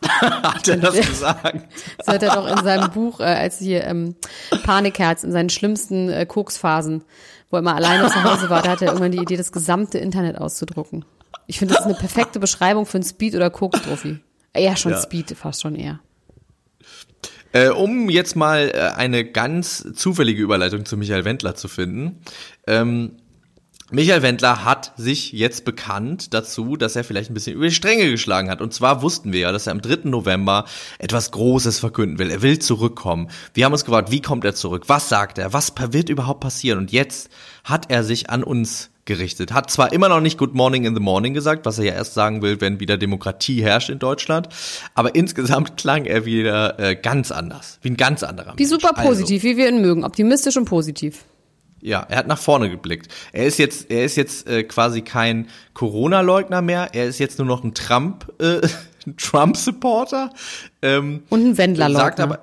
Hat 0.03 0.69
er 0.69 0.77
das 0.77 0.95
gesagt? 0.95 1.69
Das 1.99 2.09
hat 2.09 2.23
er 2.23 2.35
doch 2.35 2.47
in 2.47 2.63
seinem 2.65 2.91
Buch, 2.91 3.21
äh, 3.21 3.25
als 3.25 3.59
hier 3.59 3.85
ähm, 3.85 4.17
Panikherz, 4.65 5.25
in 5.25 5.33
seinen 5.33 5.51
schlimmsten 5.51 6.11
äh, 6.11 6.27
Koksphasen, 6.27 7.05
wo 7.51 7.57
er 7.57 7.61
immer 7.61 7.75
alleine 7.75 8.09
zu 8.09 8.23
Hause 8.23 8.51
war, 8.51 8.63
da 8.63 8.73
hat 8.73 8.83
er 8.83 8.89
irgendwann 8.89 9.13
die 9.13 9.19
Idee, 9.19 9.37
das 9.37 9.53
gesamte 9.53 9.99
Internet 9.99 10.37
auszudrucken. 10.39 11.05
Ich 11.47 11.59
finde, 11.59 11.75
das 11.75 11.85
ist 11.85 11.91
eine 11.91 11.99
perfekte 11.99 12.41
Beschreibung 12.41 12.87
für 12.87 12.99
einen 12.99 13.05
Speed- 13.05 13.35
oder 13.35 13.51
Koks-Trophy. 13.51 14.21
Ja, 14.57 14.77
schon 14.77 14.93
Ja. 14.93 15.03
Speed, 15.03 15.37
fast 15.37 15.63
schon 15.63 15.75
eher. 15.75 16.01
Äh, 17.53 17.69
um 17.69 18.11
jetzt 18.11 18.35
mal 18.35 18.73
äh, 18.75 18.97
eine 18.97 19.25
ganz 19.25 19.87
zufällige 19.95 20.43
Überleitung 20.43 20.85
zu 20.85 20.97
Michael 20.97 21.25
Wendler 21.25 21.55
zu 21.55 21.69
finden. 21.69 22.21
Ähm, 22.67 23.19
Michael 23.95 24.23
Wendler 24.23 24.65
hat 24.65 24.93
sich 24.97 25.31
jetzt 25.31 25.65
bekannt 25.65 26.35
dazu, 26.35 26.77
dass 26.77 26.97
er 26.97 27.05
vielleicht 27.05 27.31
ein 27.31 27.35
bisschen 27.35 27.55
über 27.55 27.67
die 27.67 27.75
Stränge 27.75 28.11
geschlagen 28.11 28.51
hat. 28.51 28.61
Und 28.61 28.75
zwar 28.75 29.03
wussten 29.03 29.33
wir 29.33 29.39
ja, 29.39 29.53
dass 29.53 29.69
er 29.69 29.73
am 29.73 29.81
3. 29.81 30.09
November 30.09 30.65
etwas 30.99 31.31
Großes 31.31 31.79
verkünden 31.79 32.19
will. 32.19 32.33
Er 32.33 32.43
will 32.43 32.59
zurückkommen. 32.59 33.29
Wir 33.53 33.65
haben 33.65 33.73
uns 33.73 33.85
gefragt, 33.85 34.11
wie 34.11 34.21
kommt 34.21 34.45
er 34.45 34.57
zurück? 34.57 34.85
Was 34.89 35.09
sagt 35.09 35.39
er? 35.39 35.53
Was 35.53 35.73
wird 35.91 36.09
überhaupt 36.09 36.41
passieren? 36.41 36.81
Und 36.81 36.91
jetzt 36.91 37.31
hat 37.63 37.89
er 37.89 38.03
sich 38.03 38.31
an 38.31 38.43
uns 38.43 38.91
gerichtet. 39.05 39.53
Hat 39.53 39.71
zwar 39.71 39.93
immer 39.93 40.09
noch 40.09 40.21
nicht 40.21 40.39
Good 40.39 40.55
Morning 40.55 40.87
in 40.87 40.97
the 40.97 41.01
Morning 41.01 41.33
gesagt, 41.33 41.65
was 41.65 41.79
er 41.79 41.85
ja 41.85 41.93
erst 41.93 42.15
sagen 42.15 42.43
will, 42.43 42.61
wenn 42.61 42.81
wieder 42.81 42.97
Demokratie 42.97 43.63
herrscht 43.63 43.91
in 43.91 44.01
Deutschland, 44.01 44.49
aber 44.95 45.15
insgesamt 45.15 45.77
klang 45.77 46.05
er 46.05 46.25
wieder 46.25 46.81
äh, 46.81 46.97
ganz 46.97 47.31
anders, 47.31 47.79
wie 47.83 47.91
ein 47.91 47.97
ganz 47.97 48.25
anderer. 48.25 48.55
Wie 48.57 48.63
Mensch. 48.63 48.71
super 48.73 48.97
Also, 48.97 49.11
positiv, 49.11 49.45
wie 49.45 49.57
wir 49.57 49.69
ihn 49.69 49.83
mögen. 49.83 50.03
Optimistisch 50.03 50.57
und 50.57 50.65
positiv. 50.65 51.27
Ja, 51.85 52.05
er 52.09 52.17
hat 52.17 52.27
nach 52.27 52.39
vorne 52.39 52.71
geblickt. 52.71 53.13
Er 53.33 53.45
ist 53.45 53.59
jetzt, 53.59 53.91
er 53.91 54.07
ist 54.07 54.17
jetzt 54.17 54.49
äh, 54.49 54.65
quasi 54.65 55.03
kein 55.03 55.49
Corona-Leugner 55.75 56.63
mehr. 56.63 56.89
Er 56.95 57.05
ist 57.05 57.19
jetzt 57.19 57.39
nur 57.39 57.47
noch 57.47 57.63
ein 57.63 57.75
Trump, 57.75 58.33
äh, 58.41 58.67
Trump-Supporter. 59.19 60.31
Ähm, 60.81 61.25
Und 61.29 61.45
ein 61.45 61.59
Wendlerleugner. 61.59 62.05
sagt 62.05 62.21
aber 62.21 62.41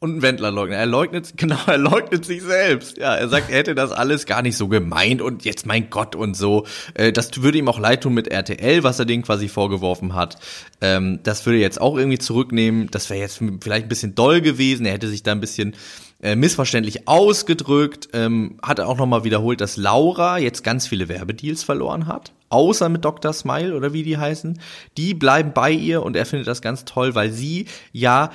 und 0.00 0.16
ein 0.16 0.22
Wendlerleugner. 0.22 0.76
Er 0.76 0.86
leugnet, 0.86 1.32
genau, 1.36 1.58
er 1.66 1.76
leugnet 1.76 2.24
sich 2.24 2.42
selbst. 2.42 2.98
Ja, 2.98 3.16
er 3.16 3.28
sagt, 3.28 3.50
er 3.50 3.58
hätte 3.58 3.74
das 3.74 3.92
alles 3.92 4.26
gar 4.26 4.42
nicht 4.42 4.56
so 4.56 4.68
gemeint 4.68 5.20
und 5.20 5.44
jetzt 5.44 5.66
mein 5.66 5.90
Gott 5.90 6.14
und 6.14 6.34
so. 6.34 6.66
Äh, 6.94 7.12
das 7.12 7.42
würde 7.42 7.58
ihm 7.58 7.68
auch 7.68 7.78
leid 7.80 8.02
tun 8.04 8.14
mit 8.14 8.28
RTL, 8.28 8.84
was 8.84 8.98
er 8.98 9.04
denen 9.04 9.22
quasi 9.24 9.48
vorgeworfen 9.48 10.14
hat. 10.14 10.36
Ähm, 10.80 11.18
das 11.24 11.44
würde 11.44 11.58
er 11.58 11.62
jetzt 11.62 11.80
auch 11.80 11.98
irgendwie 11.98 12.18
zurücknehmen. 12.18 12.88
Das 12.90 13.10
wäre 13.10 13.20
jetzt 13.20 13.42
vielleicht 13.60 13.86
ein 13.86 13.88
bisschen 13.88 14.14
doll 14.14 14.40
gewesen. 14.40 14.86
Er 14.86 14.92
hätte 14.92 15.08
sich 15.08 15.24
da 15.24 15.32
ein 15.32 15.40
bisschen 15.40 15.74
äh, 16.22 16.36
missverständlich 16.36 17.06
ausgedrückt. 17.06 18.08
Ähm, 18.12 18.58
hat 18.62 18.78
er 18.78 18.88
auch 18.88 18.96
nochmal 18.96 19.24
wiederholt, 19.24 19.60
dass 19.60 19.76
Laura 19.76 20.38
jetzt 20.38 20.64
ganz 20.64 20.86
viele 20.86 21.08
Werbedeals 21.08 21.62
verloren 21.62 22.06
hat. 22.06 22.32
Außer 22.48 22.88
mit 22.88 23.04
Dr. 23.04 23.32
Smile 23.32 23.76
oder 23.76 23.92
wie 23.92 24.02
die 24.02 24.16
heißen. 24.16 24.58
Die 24.96 25.14
bleiben 25.14 25.52
bei 25.52 25.70
ihr 25.70 26.02
und 26.02 26.16
er 26.16 26.26
findet 26.26 26.48
das 26.48 26.62
ganz 26.62 26.84
toll, 26.84 27.14
weil 27.14 27.30
sie 27.30 27.66
ja 27.92 28.30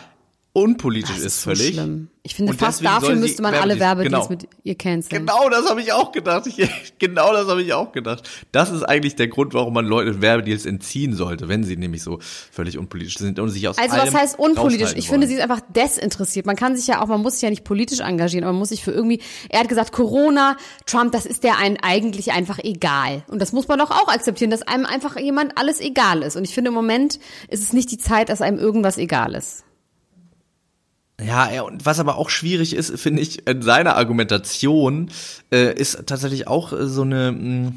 unpolitisch 0.53 1.17
ist, 1.17 1.25
ist 1.25 1.43
völlig. 1.43 1.73
schlimm. 1.73 2.09
Ich 2.25 2.35
finde, 2.35 2.53
Und 2.53 2.59
fast 2.59 2.85
dafür 2.85 3.15
müsste 3.15 3.41
man 3.41 3.53
alle 3.53 3.73
Werbedeals- 3.73 3.79
Werbedeals 3.79 4.27
genau. 4.29 4.41
mit 4.41 4.47
ihr 4.63 4.75
canceln. 4.75 5.25
Genau, 5.25 5.49
das 5.49 5.69
habe 5.69 5.81
ich 5.81 5.91
auch 5.91 6.11
gedacht. 6.13 6.47
Ich, 6.47 6.55
genau 6.99 7.33
das 7.33 7.47
habe 7.47 7.61
ich 7.61 7.73
auch 7.73 7.91
gedacht. 7.91 8.29
Das 8.51 8.69
ist 8.69 8.83
eigentlich 8.83 9.15
der 9.15 9.27
Grund, 9.27 9.53
warum 9.53 9.73
man 9.73 9.85
Leute 9.85 10.21
Werbedeals 10.21 10.65
entziehen 10.65 11.15
sollte, 11.15 11.49
wenn 11.49 11.63
sie 11.63 11.75
nämlich 11.75 12.03
so 12.03 12.19
völlig 12.21 12.77
unpolitisch 12.77 13.17
sind 13.17 13.39
und 13.39 13.49
sich 13.49 13.67
aus 13.67 13.77
Also 13.77 13.97
was 13.97 14.13
heißt 14.13 14.39
unpolitisch? 14.39 14.93
Ich 14.95 15.09
finde, 15.09 15.27
sie 15.27 15.33
ist 15.33 15.41
einfach 15.41 15.59
desinteressiert. 15.75 16.45
Man 16.45 16.55
kann 16.55 16.77
sich 16.77 16.87
ja 16.87 17.01
auch, 17.01 17.07
man 17.07 17.21
muss 17.21 17.33
sich 17.33 17.41
ja 17.41 17.49
nicht 17.49 17.63
politisch 17.63 17.99
engagieren, 17.99 18.45
aber 18.45 18.53
man 18.53 18.59
muss 18.59 18.69
sich 18.69 18.83
für 18.83 18.91
irgendwie, 18.91 19.19
er 19.49 19.61
hat 19.61 19.67
gesagt, 19.69 19.91
Corona, 19.91 20.55
Trump, 20.85 21.11
das 21.11 21.25
ist 21.25 21.43
der 21.43 21.57
einen 21.57 21.77
eigentlich 21.81 22.31
einfach 22.31 22.59
egal. 22.59 23.23
Und 23.27 23.41
das 23.41 23.51
muss 23.51 23.67
man 23.67 23.79
doch 23.79 23.91
auch 23.91 24.07
akzeptieren, 24.07 24.51
dass 24.51 24.61
einem 24.61 24.85
einfach 24.85 25.19
jemand 25.19 25.57
alles 25.57 25.81
egal 25.81 26.21
ist. 26.21 26.37
Und 26.37 26.45
ich 26.45 26.53
finde, 26.53 26.69
im 26.69 26.75
Moment 26.75 27.19
ist 27.49 27.63
es 27.63 27.73
nicht 27.73 27.91
die 27.91 27.97
Zeit, 27.97 28.29
dass 28.29 28.41
einem 28.41 28.59
irgendwas 28.59 28.97
egal 28.97 29.33
ist. 29.33 29.65
Ja, 31.21 31.61
und 31.61 31.85
was 31.85 31.99
aber 31.99 32.17
auch 32.17 32.29
schwierig 32.29 32.75
ist, 32.75 32.99
finde 32.99 33.21
ich, 33.21 33.47
in 33.47 33.61
seiner 33.61 33.95
Argumentation 33.97 35.11
äh, 35.51 35.73
ist 35.73 36.05
tatsächlich 36.07 36.47
auch 36.47 36.73
äh, 36.73 36.87
so 36.87 37.03
eine, 37.03 37.31
mh, 37.31 37.73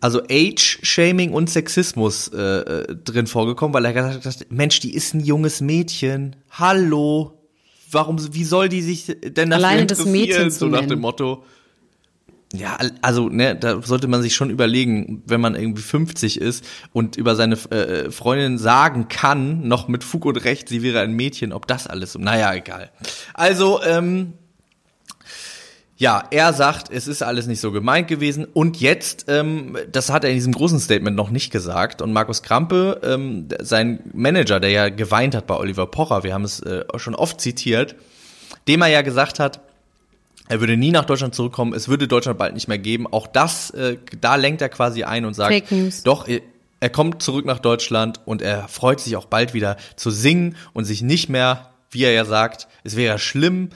also 0.00 0.22
Age-Shaming 0.30 1.32
und 1.32 1.50
Sexismus 1.50 2.28
äh, 2.28 2.40
äh, 2.40 2.96
drin 2.96 3.26
vorgekommen, 3.26 3.74
weil 3.74 3.84
er 3.84 3.92
gesagt 3.92 4.24
hat, 4.24 4.46
Mensch, 4.50 4.78
die 4.80 4.94
ist 4.94 5.14
ein 5.14 5.20
junges 5.20 5.60
Mädchen. 5.60 6.36
Hallo. 6.50 7.32
Warum, 7.90 8.18
wie 8.34 8.44
soll 8.44 8.68
die 8.68 8.82
sich 8.82 9.06
denn 9.06 9.50
dafür 9.50 9.66
Alleine 9.66 9.86
das? 9.86 10.04
Mädchen 10.04 10.50
zu 10.50 10.58
so 10.58 10.66
nach 10.66 10.78
nennen. 10.80 10.90
dem 10.90 11.00
Motto. 11.00 11.44
Ja, 12.52 12.76
al- 12.76 12.92
also, 13.02 13.28
ne, 13.28 13.56
da 13.56 13.82
sollte 13.82 14.06
man 14.06 14.22
sich 14.22 14.34
schon 14.36 14.50
überlegen, 14.50 15.22
wenn 15.26 15.40
man 15.40 15.56
irgendwie 15.56 15.82
50 15.82 16.40
ist 16.40 16.64
und 16.92 17.16
über 17.16 17.34
seine 17.34 17.56
äh, 17.70 18.10
Freundin 18.12 18.56
sagen 18.58 19.08
kann, 19.08 19.66
noch 19.66 19.88
mit 19.88 20.04
Fug 20.04 20.24
und 20.26 20.36
Recht, 20.44 20.68
sie 20.68 20.82
wäre 20.82 21.00
ein 21.00 21.12
Mädchen, 21.12 21.52
ob 21.52 21.66
das 21.66 21.86
alles 21.88 22.12
so, 22.12 22.18
naja, 22.20 22.54
egal. 22.54 22.90
Also, 23.34 23.82
ähm, 23.82 24.34
ja, 25.98 26.22
er 26.30 26.52
sagt, 26.52 26.90
es 26.90 27.08
ist 27.08 27.22
alles 27.22 27.46
nicht 27.46 27.60
so 27.60 27.72
gemeint 27.72 28.06
gewesen. 28.06 28.44
Und 28.44 28.78
jetzt, 28.80 29.24
ähm, 29.28 29.76
das 29.90 30.10
hat 30.12 30.24
er 30.24 30.30
in 30.30 30.36
diesem 30.36 30.52
großen 30.52 30.78
Statement 30.78 31.16
noch 31.16 31.30
nicht 31.30 31.50
gesagt. 31.50 32.02
Und 32.02 32.12
Markus 32.12 32.42
Krampe, 32.42 33.00
ähm, 33.02 33.48
sein 33.60 34.00
Manager, 34.12 34.60
der 34.60 34.70
ja 34.70 34.88
geweint 34.90 35.34
hat 35.34 35.46
bei 35.46 35.56
Oliver 35.56 35.86
Pocher, 35.86 36.22
wir 36.22 36.34
haben 36.34 36.44
es 36.44 36.60
äh, 36.60 36.84
schon 36.96 37.14
oft 37.14 37.40
zitiert, 37.40 37.96
dem 38.68 38.82
er 38.82 38.88
ja 38.88 39.00
gesagt 39.00 39.38
hat, 39.40 39.60
er 40.48 40.60
würde 40.60 40.76
nie 40.76 40.90
nach 40.90 41.04
Deutschland 41.04 41.34
zurückkommen, 41.34 41.72
es 41.74 41.88
würde 41.88 42.08
Deutschland 42.08 42.38
bald 42.38 42.54
nicht 42.54 42.68
mehr 42.68 42.78
geben. 42.78 43.06
Auch 43.06 43.26
das, 43.26 43.70
äh, 43.70 43.96
da 44.20 44.36
lenkt 44.36 44.62
er 44.62 44.68
quasi 44.68 45.04
ein 45.04 45.24
und 45.24 45.34
sagt, 45.34 45.52
Fake 45.52 45.72
News. 45.72 46.02
doch, 46.02 46.26
er- 46.28 46.40
kommt 46.90 47.20
zurück 47.20 47.44
nach 47.46 47.58
Deutschland 47.58 48.20
und 48.26 48.42
er 48.42 48.68
freut 48.68 49.00
sich 49.00 49.16
auch 49.16 49.24
bald 49.24 49.54
wieder 49.54 49.76
zu 49.96 50.10
singen 50.10 50.54
und 50.72 50.84
sich 50.84 51.02
nicht 51.02 51.28
mehr, 51.28 51.70
wie 51.90 52.04
er 52.04 52.12
ja 52.12 52.24
sagt, 52.24 52.68
es 52.84 52.94
wäre 52.94 53.18
schlimm, 53.18 53.70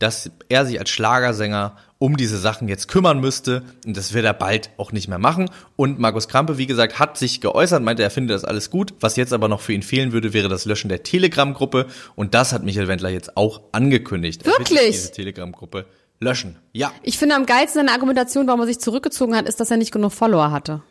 dass 0.00 0.30
er 0.48 0.66
sich 0.66 0.78
als 0.80 0.90
Schlagersänger 0.90 1.76
um 1.98 2.16
diese 2.16 2.36
Sachen 2.38 2.66
jetzt 2.68 2.88
kümmern 2.88 3.20
müsste 3.20 3.62
und 3.86 3.96
das 3.96 4.12
wird 4.14 4.24
er 4.24 4.34
bald 4.34 4.70
auch 4.78 4.90
nicht 4.92 5.06
mehr 5.08 5.18
machen. 5.18 5.48
Und 5.76 5.98
Markus 6.00 6.26
Krampe, 6.28 6.58
wie 6.58 6.66
gesagt, 6.66 6.98
hat 6.98 7.16
sich 7.16 7.40
geäußert, 7.40 7.82
meinte, 7.82 8.02
er 8.02 8.10
findet 8.10 8.34
das 8.34 8.44
alles 8.44 8.68
gut. 8.70 8.92
Was 9.00 9.14
jetzt 9.16 9.32
aber 9.32 9.46
noch 9.48 9.60
für 9.60 9.72
ihn 9.72 9.82
fehlen 9.82 10.10
würde, 10.12 10.32
wäre 10.32 10.48
das 10.48 10.64
Löschen 10.64 10.88
der 10.88 11.02
Telegram-Gruppe 11.04 11.86
und 12.16 12.34
das 12.34 12.52
hat 12.52 12.64
Michael 12.64 12.88
Wendler 12.88 13.10
jetzt 13.10 13.36
auch 13.36 13.60
angekündigt. 13.72 14.44
Wirklich? 14.44 14.90
Diese 14.90 15.12
Telegram-Gruppe 15.12 15.86
löschen. 16.20 16.56
Ja. 16.72 16.92
Ich 17.02 17.18
finde 17.18 17.34
am 17.36 17.46
geilsten 17.46 17.80
seine 17.80 17.92
Argumentation, 17.92 18.46
warum 18.46 18.60
er 18.60 18.66
sich 18.66 18.78
zurückgezogen 18.78 19.34
hat, 19.36 19.48
ist, 19.48 19.60
dass 19.60 19.70
er 19.70 19.76
nicht 19.76 19.92
genug 19.92 20.12
Follower 20.12 20.50
hatte. 20.50 20.82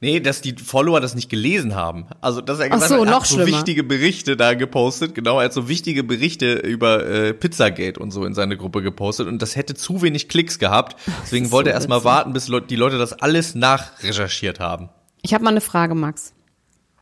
Nee, 0.00 0.20
dass 0.20 0.42
die 0.42 0.54
Follower 0.54 1.00
das 1.00 1.14
nicht 1.14 1.30
gelesen 1.30 1.74
haben. 1.74 2.06
Also, 2.20 2.42
dass 2.42 2.58
er 2.58 2.68
gesagt 2.68 2.90
so, 2.90 3.00
hat, 3.00 3.08
er 3.08 3.14
hat 3.16 3.26
so 3.26 3.36
schlimmer. 3.36 3.56
wichtige 3.56 3.82
Berichte 3.82 4.36
da 4.36 4.52
gepostet. 4.52 5.14
Genau, 5.14 5.38
er 5.38 5.46
hat 5.46 5.54
so 5.54 5.68
wichtige 5.68 6.04
Berichte 6.04 6.52
über 6.52 7.06
äh, 7.06 7.32
Pizzagate 7.32 7.98
und 7.98 8.10
so 8.10 8.26
in 8.26 8.34
seine 8.34 8.58
Gruppe 8.58 8.82
gepostet 8.82 9.26
und 9.26 9.40
das 9.40 9.56
hätte 9.56 9.74
zu 9.74 10.02
wenig 10.02 10.28
Klicks 10.28 10.58
gehabt. 10.58 10.96
Deswegen 11.22 11.50
wollte 11.50 11.70
so 11.70 11.72
er 11.72 11.74
erstmal 11.76 12.04
warten, 12.04 12.34
bis 12.34 12.48
Leut- 12.48 12.68
die 12.70 12.76
Leute 12.76 12.98
das 12.98 13.14
alles 13.14 13.54
nachrecherchiert 13.54 14.60
haben. 14.60 14.90
Ich 15.22 15.32
habe 15.32 15.44
mal 15.44 15.50
eine 15.50 15.62
Frage, 15.62 15.94
Max. 15.94 16.34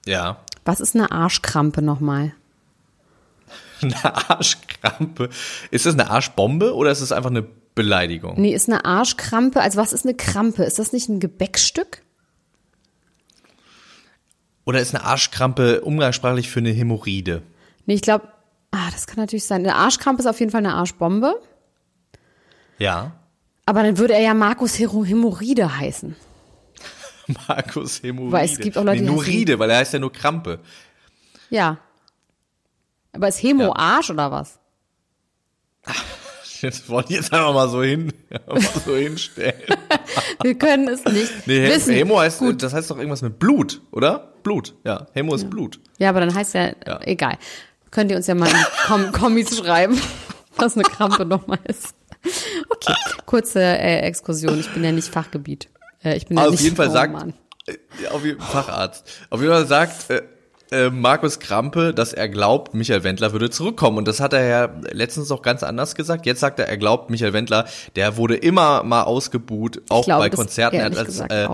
Ja. 0.07 0.39
Was 0.65 0.79
ist 0.81 0.95
eine 0.95 1.11
Arschkrampe 1.11 1.83
nochmal? 1.83 2.33
Eine 3.83 4.31
Arschkrampe. 4.31 5.29
Ist 5.71 5.87
das 5.87 5.95
eine 5.95 6.11
Arschbombe 6.11 6.75
oder 6.75 6.91
ist 6.91 7.01
es 7.01 7.13
einfach 7.13 7.31
eine 7.31 7.43
Beleidigung? 7.75 8.41
Nee, 8.41 8.55
ist 8.55 8.69
eine 8.69 8.85
Arschkrampe, 8.85 9.61
also 9.61 9.79
was 9.79 9.93
ist 9.93 10.05
eine 10.05 10.15
Krampe? 10.15 10.65
Ist 10.65 10.79
das 10.79 10.93
nicht 10.93 11.09
ein 11.09 11.21
Gebäckstück? 11.21 12.03
Oder 14.65 14.81
ist 14.81 14.95
eine 14.95 15.05
Arschkrampe 15.05 15.83
umgangssprachlich 15.83 16.49
für 16.49 16.61
eine 16.61 16.71
Hämorrhoide? 16.71 17.43
Nee, 17.87 17.95
ich 17.95 18.03
glaube, 18.03 18.29
ah, 18.71 18.91
das 18.93 19.07
kann 19.07 19.17
natürlich 19.17 19.45
sein. 19.45 19.61
Eine 19.61 19.75
Arschkrampe 19.75 20.23
ist 20.23 20.27
auf 20.27 20.41
jeden 20.41 20.51
Fall 20.51 20.65
eine 20.65 20.75
Arschbombe. 20.75 21.41
Ja. 22.79 23.13
Aber 23.67 23.83
dann 23.83 23.99
würde 23.99 24.15
er 24.15 24.21
ja 24.21 24.35
Markus 24.35 24.79
Hämorrhoide 24.79 25.79
heißen. 25.79 26.17
Markus 27.49 28.03
Hämorrhoide. 28.03 28.33
Weil 28.33 28.45
es 28.47 28.59
gibt 28.59 28.79
auch 28.79 28.85
Leute, 28.85 29.03
nee, 29.03 29.09
die 29.09 29.13
nur 29.13 29.27
Ride, 29.27 29.59
weil 29.59 29.71
er 29.71 29.79
heißt 29.79 29.93
ja 29.93 29.99
nur 29.99 30.13
Krampe. 30.13 30.61
Ja. 31.51 31.79
Aber 33.15 33.29
ist 33.29 33.43
Hemo 33.43 33.65
Ja. 33.65 33.73
Arsch 33.77 34.11
oder 34.11 34.31
was? 34.31 34.59
Das 36.63 36.89
wollte 36.89 37.11
ich 37.13 37.17
jetzt 37.21 37.31
einfach 37.33 37.53
mal 37.53 37.69
so 37.69 37.83
hin, 37.83 38.11
mal 38.47 38.59
so 38.87 38.97
hinstellen. 38.97 39.53
Wir 40.43 40.55
können 40.57 40.89
es 40.89 41.05
nicht 41.05 41.47
Nee, 41.47 41.69
wissen. 41.69 41.93
Hämo 41.93 42.19
heißt, 42.19 42.43
das 42.57 42.73
heißt 42.73 42.91
doch 42.91 42.97
irgendwas 42.97 43.21
mit 43.21 43.39
Blut, 43.39 43.83
oder? 43.91 44.33
Blut, 44.43 44.75
ja. 44.83 45.07
Hämo 45.13 45.35
ist 45.35 45.51
Blut. 45.51 45.79
Ja, 45.99 46.09
aber 46.09 46.21
dann 46.21 46.35
heißt 46.35 46.55
ja, 46.55 46.73
Ja. 46.87 47.01
egal. 47.03 47.37
Könnt 47.91 48.11
ihr 48.11 48.17
uns 48.17 48.29
ja 48.29 48.35
mal 48.35 48.49
in 48.49 49.13
Kommis 49.13 49.59
schreiben, 49.59 50.01
was 50.57 50.75
eine 50.75 50.85
Krampe 50.85 51.27
nochmal 51.27 51.59
ist. 51.65 51.95
Okay, 52.71 52.95
kurze 53.27 53.61
äh, 53.61 53.99
Exkursion. 54.01 54.59
Ich 54.59 54.73
bin 54.73 54.83
ja 54.85 54.93
nicht 54.93 55.09
Fachgebiet. 55.09 55.69
Äh, 56.03 56.17
ich 56.17 56.27
bin 56.27 56.39
ja 56.39 56.45
Also 56.45 56.53
nicht, 56.53 56.61
auf 56.61 56.65
jeden 56.65 56.77
Fall 56.77 56.91
sagt, 56.91 57.35
äh, 57.67 58.09
auf 58.09 58.25
jeden 58.25 58.41
Facharzt, 58.41 59.05
auf 59.29 59.41
jeden 59.41 59.53
Fall 59.53 59.67
sagt 59.67 60.09
äh, 60.11 60.23
äh, 60.71 60.91
Markus 60.91 61.39
Krampe, 61.39 61.95
dass 61.95 62.13
er 62.13 62.29
glaubt, 62.29 62.75
Michael 62.75 63.05
Wendler 63.05 63.33
würde 63.33 63.51
zurückkommen. 63.51 63.99
Und 63.99 64.09
das 64.09 64.21
hat 64.21 64.33
er 64.33 64.47
ja 64.47 64.71
letztens 64.93 65.31
auch 65.31 65.43
ganz 65.43 65.63
anders 65.63 65.95
gesagt. 65.95 66.27
Jetzt 66.27 66.41
sagt 66.41 66.59
er, 66.59 66.69
er 66.69 66.77
glaubt, 66.77 67.11
Michael 67.11 67.33
Wendler, 67.33 67.67
der 67.97 68.17
wurde 68.17 68.37
immer 68.37 68.83
mal 68.83 69.03
ausgebuht, 69.03 69.83
auch 69.89 70.05
glaube 70.05 70.25
bei 70.25 70.31
Konzerten. 70.31 70.77
Er 70.77 70.87
hat 70.87 70.97
als 70.97 71.21
äh. 71.21 71.49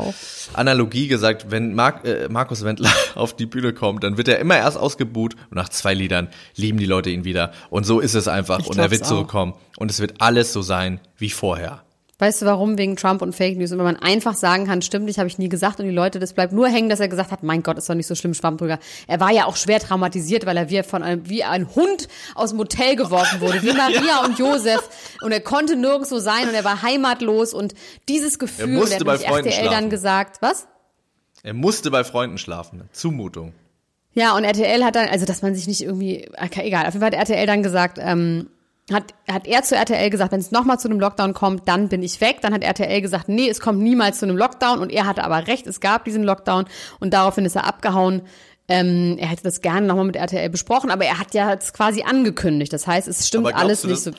Analogie 0.54 1.08
gesagt, 1.08 1.50
wenn 1.50 1.74
Mark, 1.74 2.06
äh, 2.06 2.28
Markus 2.28 2.64
Wendler 2.64 2.90
auf 3.14 3.34
die 3.34 3.46
Bühne 3.46 3.72
kommt, 3.72 4.04
dann 4.04 4.16
wird 4.16 4.28
er 4.28 4.38
immer 4.38 4.56
erst 4.56 4.78
ausgebuht 4.78 5.34
und 5.50 5.56
nach 5.56 5.68
zwei 5.68 5.94
Liedern 5.94 6.28
lieben 6.56 6.78
die 6.78 6.86
Leute 6.86 7.10
ihn 7.10 7.24
wieder. 7.24 7.52
Und 7.70 7.84
so 7.84 8.00
ist 8.00 8.14
es 8.14 8.28
einfach. 8.28 8.60
Ich 8.60 8.68
und 8.68 8.78
er 8.78 8.90
wird 8.90 9.02
auch. 9.02 9.08
zurückkommen. 9.08 9.54
Und 9.76 9.90
es 9.90 10.00
wird 10.00 10.20
alles 10.20 10.52
so 10.52 10.62
sein 10.62 11.00
wie 11.16 11.30
vorher. 11.30 11.82
Weißt 12.20 12.42
du 12.42 12.46
warum? 12.46 12.76
Wegen 12.76 12.96
Trump 12.96 13.22
und 13.22 13.34
Fake 13.34 13.56
News. 13.56 13.72
Und 13.72 13.78
wenn 13.78 13.86
man 13.86 13.96
einfach 13.96 14.34
sagen 14.34 14.66
kann, 14.66 14.82
stimmt 14.82 15.06
nicht, 15.06 15.18
habe 15.18 15.26
ich 15.28 15.38
nie 15.38 15.48
gesagt. 15.48 15.80
Und 15.80 15.86
die 15.86 15.90
Leute, 15.90 16.18
das 16.18 16.34
bleibt 16.34 16.52
nur 16.52 16.68
hängen, 16.68 16.90
dass 16.90 17.00
er 17.00 17.08
gesagt 17.08 17.30
hat, 17.32 17.42
mein 17.42 17.62
Gott, 17.62 17.78
ist 17.78 17.88
doch 17.88 17.94
nicht 17.94 18.06
so 18.06 18.14
schlimm, 18.14 18.34
Schwamm 18.34 18.58
drüber. 18.58 18.78
Er 19.06 19.20
war 19.20 19.30
ja 19.32 19.46
auch 19.46 19.56
schwer 19.56 19.80
traumatisiert, 19.80 20.44
weil 20.44 20.56
er 20.58 20.68
wie 20.68 20.82
von 20.82 21.02
einem, 21.02 21.28
wie 21.28 21.44
ein 21.44 21.74
Hund 21.74 22.08
aus 22.34 22.50
dem 22.50 22.58
Hotel 22.58 22.94
geworfen 22.94 23.40
wurde, 23.40 23.62
wie 23.62 23.72
Maria 23.76 24.22
und 24.24 24.38
Josef. 24.38 25.16
Und 25.22 25.32
er 25.32 25.40
konnte 25.40 25.76
nirgendwo 25.76 26.18
sein 26.18 26.46
und 26.48 26.54
er 26.54 26.64
war 26.64 26.82
heimatlos. 26.82 27.54
Und 27.54 27.74
dieses 28.08 28.38
Gefühl, 28.38 28.68
Er 28.68 28.78
musste 28.78 29.04
bei 29.04 29.14
hat 29.14 29.22
Freunden 29.22 29.48
RTL 29.48 29.64
dann 29.64 29.72
schlafen. 29.72 29.90
gesagt, 29.90 30.42
was? 30.42 30.66
Er 31.42 31.54
musste 31.54 31.90
bei 31.90 32.04
Freunden 32.04 32.36
schlafen. 32.36 32.82
Zumutung. 32.92 33.54
Ja, 34.12 34.36
und 34.36 34.44
RTL 34.44 34.84
hat 34.84 34.96
dann, 34.96 35.08
also 35.08 35.24
dass 35.24 35.40
man 35.40 35.54
sich 35.54 35.66
nicht 35.66 35.82
irgendwie, 35.82 36.28
egal, 36.56 36.86
auf 36.86 36.94
jeden 36.94 37.00
Fall 37.00 37.12
hat 37.12 37.14
RTL 37.14 37.46
dann 37.46 37.62
gesagt, 37.62 37.98
ähm, 37.98 38.50
hat, 38.92 39.14
hat 39.30 39.46
er 39.46 39.62
zu 39.62 39.76
RTL 39.76 40.10
gesagt, 40.10 40.32
wenn 40.32 40.40
es 40.40 40.50
nochmal 40.50 40.78
zu 40.78 40.88
einem 40.88 41.00
Lockdown 41.00 41.34
kommt, 41.34 41.68
dann 41.68 41.88
bin 41.88 42.02
ich 42.02 42.20
weg. 42.20 42.38
Dann 42.42 42.54
hat 42.54 42.62
RTL 42.62 43.00
gesagt, 43.00 43.28
nee, 43.28 43.48
es 43.48 43.60
kommt 43.60 43.80
niemals 43.80 44.18
zu 44.18 44.26
einem 44.26 44.36
Lockdown. 44.36 44.78
Und 44.78 44.90
er 44.90 45.06
hatte 45.06 45.24
aber 45.24 45.46
recht, 45.46 45.66
es 45.66 45.80
gab 45.80 46.04
diesen 46.04 46.22
Lockdown. 46.22 46.66
Und 46.98 47.12
daraufhin 47.12 47.44
ist 47.44 47.56
er 47.56 47.66
abgehauen. 47.66 48.22
Ähm, 48.68 49.16
er 49.18 49.28
hätte 49.28 49.42
das 49.42 49.62
gerne 49.62 49.86
nochmal 49.86 50.04
mit 50.04 50.16
RTL 50.16 50.48
besprochen, 50.48 50.90
aber 50.90 51.04
er 51.04 51.18
hat 51.18 51.34
ja 51.34 51.50
jetzt 51.50 51.74
quasi 51.74 52.02
angekündigt. 52.02 52.72
Das 52.72 52.86
heißt, 52.86 53.08
es 53.08 53.26
stimmt 53.26 53.52
alles 53.54 53.84
nicht 53.84 54.00
so. 54.00 54.12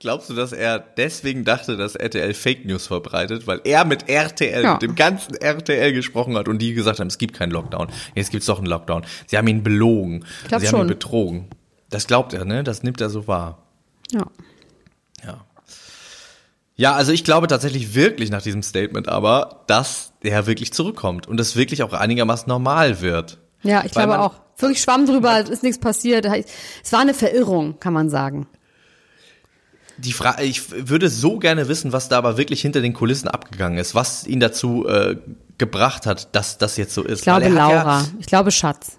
Glaubst 0.00 0.28
du, 0.28 0.34
dass 0.34 0.52
er 0.52 0.80
deswegen 0.80 1.44
dachte, 1.44 1.76
dass 1.76 1.94
RTL 1.94 2.34
Fake 2.34 2.66
News 2.66 2.88
verbreitet, 2.88 3.46
weil 3.46 3.60
er 3.64 3.84
mit 3.84 4.08
RTL, 4.08 4.62
ja. 4.62 4.72
mit 4.72 4.82
dem 4.82 4.96
ganzen 4.96 5.34
RTL 5.36 5.92
gesprochen 5.92 6.36
hat 6.36 6.48
und 6.48 6.58
die 6.58 6.74
gesagt 6.74 7.00
haben, 7.00 7.06
es 7.06 7.16
gibt 7.16 7.34
keinen 7.34 7.52
Lockdown. 7.52 7.88
Jetzt 8.14 8.30
gibt's 8.30 8.46
doch 8.46 8.58
einen 8.58 8.66
Lockdown. 8.66 9.06
Sie 9.26 9.38
haben 9.38 9.46
ihn 9.46 9.62
belogen. 9.62 10.26
Sie 10.42 10.66
schon. 10.66 10.80
haben 10.80 10.80
ihn 10.82 10.88
betrogen. 10.88 11.48
Das 11.88 12.06
glaubt 12.06 12.34
er, 12.34 12.44
ne? 12.44 12.64
Das 12.64 12.82
nimmt 12.82 13.00
er 13.00 13.08
so 13.08 13.28
wahr. 13.28 13.63
Ja. 14.10 14.26
Ja. 15.24 15.44
Ja, 16.76 16.94
also 16.94 17.12
ich 17.12 17.24
glaube 17.24 17.46
tatsächlich 17.46 17.94
wirklich 17.94 18.30
nach 18.30 18.42
diesem 18.42 18.62
Statement 18.62 19.08
aber, 19.08 19.62
dass 19.66 20.12
der 20.22 20.46
wirklich 20.46 20.72
zurückkommt 20.72 21.28
und 21.28 21.38
es 21.38 21.54
wirklich 21.54 21.82
auch 21.82 21.92
einigermaßen 21.92 22.48
normal 22.48 23.00
wird. 23.00 23.38
Ja, 23.62 23.84
ich 23.84 23.92
glaube 23.92 24.18
auch. 24.18 24.34
Wirklich 24.58 24.80
schwamm 24.80 25.06
drüber, 25.06 25.40
es 25.40 25.48
ist 25.48 25.62
nichts 25.64 25.80
passiert. 25.80 26.26
Es 26.26 26.92
war 26.92 27.00
eine 27.00 27.14
Verirrung, 27.14 27.80
kann 27.80 27.92
man 27.92 28.08
sagen. 28.08 28.46
Die 29.96 30.12
Frage, 30.12 30.44
ich 30.44 30.88
würde 30.88 31.08
so 31.08 31.38
gerne 31.38 31.68
wissen, 31.68 31.92
was 31.92 32.08
da 32.08 32.18
aber 32.18 32.36
wirklich 32.36 32.60
hinter 32.60 32.80
den 32.80 32.92
Kulissen 32.92 33.28
abgegangen 33.28 33.78
ist, 33.78 33.94
was 33.94 34.26
ihn 34.26 34.40
dazu 34.40 34.86
äh, 34.86 35.16
gebracht 35.58 36.06
hat, 36.06 36.34
dass 36.34 36.58
das 36.58 36.76
jetzt 36.76 36.94
so 36.94 37.02
ist. 37.02 37.20
Ich 37.20 37.24
glaube 37.24 37.48
Laura, 37.48 38.00
ja, 38.00 38.06
ich 38.18 38.26
glaube 38.26 38.50
Schatz. 38.50 38.98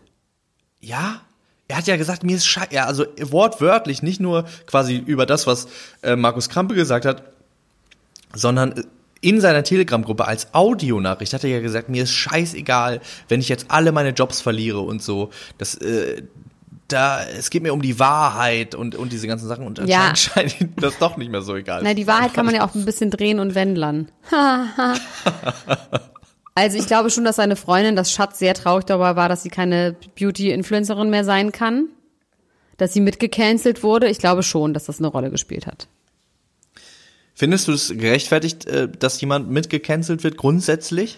Ja, 0.80 1.22
er 1.68 1.78
hat 1.78 1.88
ja 1.88 1.98
gesagt, 1.98 2.24
mir 2.24 2.36
ist 2.36 2.46
scheiße, 2.46 2.74
ja, 2.74 2.86
also 2.86 3.06
wortwörtlich, 3.20 4.04
nicht 4.04 4.20
nur 4.20 4.46
quasi 4.68 4.98
über 4.98 5.26
das, 5.26 5.48
was 5.48 5.68
äh, 6.04 6.16
Markus 6.16 6.50
Krampe 6.50 6.76
gesagt 6.76 7.06
hat, 7.06 7.24
sondern 8.34 8.86
in 9.22 9.42
seiner 9.42 9.64
Telegram-Gruppe 9.64 10.28
als 10.28 10.54
Audionachricht 10.54 11.34
hat 11.34 11.44
er 11.44 11.50
ja 11.50 11.60
gesagt, 11.60 11.90
mir 11.90 12.04
ist 12.04 12.12
scheißegal, 12.12 13.02
wenn 13.28 13.40
ich 13.40 13.50
jetzt 13.50 13.66
alle 13.70 13.92
meine 13.92 14.10
Jobs 14.10 14.42
verliere 14.42 14.82
und 14.82 15.02
so. 15.02 15.32
Das, 15.58 15.74
äh, 15.76 16.22
da, 16.88 17.24
es 17.24 17.50
geht 17.50 17.64
mir 17.64 17.74
um 17.74 17.82
die 17.82 17.98
Wahrheit 17.98 18.76
und, 18.76 18.96
und 18.96 19.12
diese 19.12 19.26
ganzen 19.26 19.48
Sachen 19.48 19.66
und 19.66 19.80
ja. 19.80 20.10
anscheinend 20.10 20.52
scheint 20.52 20.62
ihm 20.62 20.76
das 20.76 21.00
doch 21.00 21.18
nicht 21.18 21.32
mehr 21.32 21.42
so 21.42 21.56
egal. 21.56 21.82
Na, 21.84 21.96
die 21.96 22.06
Wahrheit 22.06 22.34
kann 22.36 22.46
man 22.46 22.54
ja 22.54 22.64
auch 22.64 22.76
ein 22.76 22.86
bisschen 22.86 23.10
drehen 23.10 23.40
und 23.40 23.56
wendlern. 23.56 24.12
Also 26.56 26.78
ich 26.78 26.88
glaube 26.88 27.10
schon, 27.10 27.26
dass 27.26 27.36
seine 27.36 27.58
Freundin, 27.58 27.98
das 27.98 28.12
Schatz, 28.12 28.40
sehr 28.40 28.54
traurig 28.54 28.86
darüber 28.86 29.18
war, 29.18 29.28
dass 29.28 29.44
sie 29.44 29.50
keine 29.50 29.96
Beauty-Influencerin 30.18 31.10
mehr 31.10 31.26
sein 31.26 31.52
kann. 31.52 31.90
Dass 32.78 32.94
sie 32.94 33.02
mitgecancelt 33.02 33.84
wurde. 33.84 34.10
Ich 34.10 34.20
glaube 34.20 34.42
schon, 34.42 34.74
dass 34.74 34.86
das 34.86 35.00
eine 35.00 35.08
Rolle 35.08 35.32
gespielt 35.32 35.68
hat. 35.68 35.88
Findest 37.34 37.68
du 37.68 37.74
es 37.74 37.90
gerechtfertigt, 37.90 38.66
äh, 38.66 38.88
dass 38.88 39.20
jemand 39.20 39.50
mitgecancelt 39.50 40.24
wird, 40.24 40.38
grundsätzlich? 40.38 41.18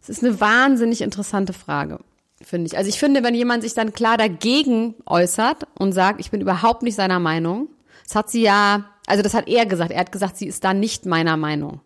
Es 0.00 0.08
ist 0.08 0.22
eine 0.22 0.40
wahnsinnig 0.40 1.00
interessante 1.00 1.52
Frage, 1.52 1.98
finde 2.40 2.68
ich. 2.68 2.76
Also 2.76 2.88
ich 2.88 3.00
finde, 3.00 3.24
wenn 3.24 3.34
jemand 3.34 3.64
sich 3.64 3.74
dann 3.74 3.92
klar 3.92 4.16
dagegen 4.16 4.94
äußert 5.04 5.66
und 5.74 5.92
sagt, 5.92 6.20
ich 6.20 6.30
bin 6.30 6.40
überhaupt 6.40 6.84
nicht 6.84 6.94
seiner 6.94 7.18
Meinung, 7.18 7.68
das 8.04 8.14
hat 8.14 8.30
sie 8.30 8.42
ja, 8.42 8.88
also 9.06 9.24
das 9.24 9.34
hat 9.34 9.48
er 9.48 9.66
gesagt. 9.66 9.90
Er 9.90 9.98
hat 9.98 10.12
gesagt, 10.12 10.36
sie 10.36 10.46
ist 10.46 10.62
da 10.62 10.72
nicht 10.72 11.06
meiner 11.06 11.36
Meinung. 11.36 11.80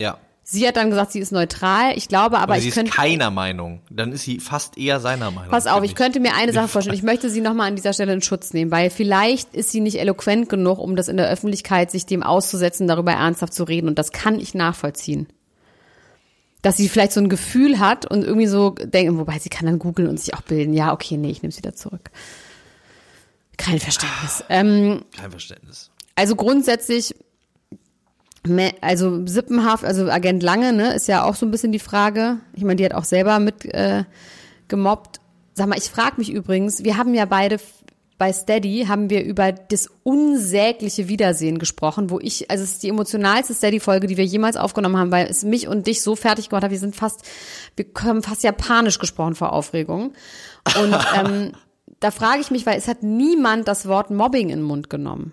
Ja. 0.00 0.18
Sie 0.46 0.68
hat 0.68 0.76
dann 0.76 0.90
gesagt, 0.90 1.12
sie 1.12 1.20
ist 1.20 1.32
neutral. 1.32 1.96
Ich 1.96 2.06
glaube 2.06 2.38
aber, 2.38 2.52
Oder 2.52 2.58
ich 2.58 2.64
sie 2.64 2.70
könnte. 2.70 2.90
ist 2.90 2.96
keiner 2.96 3.30
Meinung. 3.30 3.80
Dann 3.90 4.12
ist 4.12 4.24
sie 4.24 4.40
fast 4.40 4.76
eher 4.76 5.00
seiner 5.00 5.30
Meinung. 5.30 5.50
Pass 5.50 5.66
auf, 5.66 5.82
ich 5.82 5.94
könnte 5.94 6.20
mir 6.20 6.34
eine 6.34 6.52
Sache 6.52 6.68
vorstellen. 6.68 6.96
Ich 6.96 7.02
möchte 7.02 7.30
sie 7.30 7.40
nochmal 7.40 7.68
an 7.68 7.76
dieser 7.76 7.94
Stelle 7.94 8.12
in 8.12 8.20
Schutz 8.20 8.52
nehmen, 8.52 8.70
weil 8.70 8.90
vielleicht 8.90 9.54
ist 9.54 9.70
sie 9.70 9.80
nicht 9.80 9.98
eloquent 9.98 10.50
genug, 10.50 10.78
um 10.78 10.96
das 10.96 11.08
in 11.08 11.16
der 11.16 11.30
Öffentlichkeit 11.30 11.90
sich 11.90 12.04
dem 12.04 12.22
auszusetzen, 12.22 12.86
darüber 12.86 13.12
ernsthaft 13.12 13.54
zu 13.54 13.64
reden. 13.64 13.88
Und 13.88 13.98
das 13.98 14.12
kann 14.12 14.38
ich 14.38 14.52
nachvollziehen. 14.54 15.28
Dass 16.60 16.76
sie 16.76 16.90
vielleicht 16.90 17.12
so 17.12 17.20
ein 17.20 17.30
Gefühl 17.30 17.78
hat 17.78 18.04
und 18.10 18.22
irgendwie 18.22 18.46
so 18.46 18.70
denken, 18.70 19.18
wobei 19.18 19.38
sie 19.38 19.48
kann 19.48 19.64
dann 19.64 19.78
googeln 19.78 20.08
und 20.08 20.20
sich 20.20 20.34
auch 20.34 20.42
bilden. 20.42 20.74
Ja, 20.74 20.92
okay, 20.92 21.16
nee, 21.16 21.30
ich 21.30 21.42
nehme 21.42 21.52
es 21.52 21.58
wieder 21.58 21.74
zurück. 21.74 22.10
Kein 23.56 23.78
Verständnis. 23.80 24.44
Ähm, 24.50 25.04
Kein 25.16 25.30
Verständnis. 25.30 25.90
Also 26.16 26.36
grundsätzlich 26.36 27.14
also 28.80 29.26
Sippenhaft, 29.26 29.84
also 29.84 30.08
Agent 30.10 30.42
Lange, 30.42 30.72
ne, 30.72 30.94
ist 30.94 31.08
ja 31.08 31.24
auch 31.24 31.34
so 31.34 31.46
ein 31.46 31.50
bisschen 31.50 31.72
die 31.72 31.78
Frage. 31.78 32.38
Ich 32.54 32.62
meine, 32.62 32.76
die 32.76 32.84
hat 32.84 32.94
auch 32.94 33.04
selber 33.04 33.38
mit 33.38 33.64
äh, 33.64 34.04
gemobbt. 34.68 35.20
Sag 35.54 35.68
mal, 35.68 35.78
ich 35.78 35.84
frage 35.84 36.16
mich 36.18 36.30
übrigens, 36.30 36.84
wir 36.84 36.96
haben 36.96 37.14
ja 37.14 37.24
beide 37.24 37.58
bei 38.16 38.32
Steady 38.32 38.86
haben 38.88 39.10
wir 39.10 39.24
über 39.24 39.52
das 39.52 39.88
unsägliche 40.04 41.08
Wiedersehen 41.08 41.58
gesprochen, 41.58 42.10
wo 42.10 42.20
ich, 42.20 42.50
also 42.50 42.62
es 42.62 42.72
ist 42.72 42.82
die 42.82 42.88
emotionalste 42.88 43.54
Steady-Folge, 43.54 44.06
die 44.06 44.16
wir 44.16 44.24
jemals 44.24 44.56
aufgenommen 44.56 44.96
haben, 44.96 45.10
weil 45.10 45.26
es 45.26 45.42
mich 45.42 45.66
und 45.66 45.86
dich 45.86 46.00
so 46.02 46.14
fertig 46.14 46.48
gemacht 46.48 46.64
hat. 46.64 46.70
Wir 46.70 46.78
sind 46.78 46.94
fast, 46.94 47.22
wir 47.76 47.86
haben 48.02 48.22
fast 48.22 48.44
japanisch 48.44 48.98
gesprochen 48.98 49.34
vor 49.34 49.52
Aufregung. 49.52 50.12
Und 50.80 50.96
ähm, 51.16 51.52
da 51.98 52.10
frage 52.10 52.40
ich 52.40 52.50
mich, 52.50 52.66
weil 52.66 52.78
es 52.78 52.86
hat 52.86 53.02
niemand 53.02 53.66
das 53.66 53.88
Wort 53.88 54.10
Mobbing 54.10 54.50
in 54.50 54.60
den 54.60 54.66
Mund 54.66 54.90
genommen. 54.90 55.32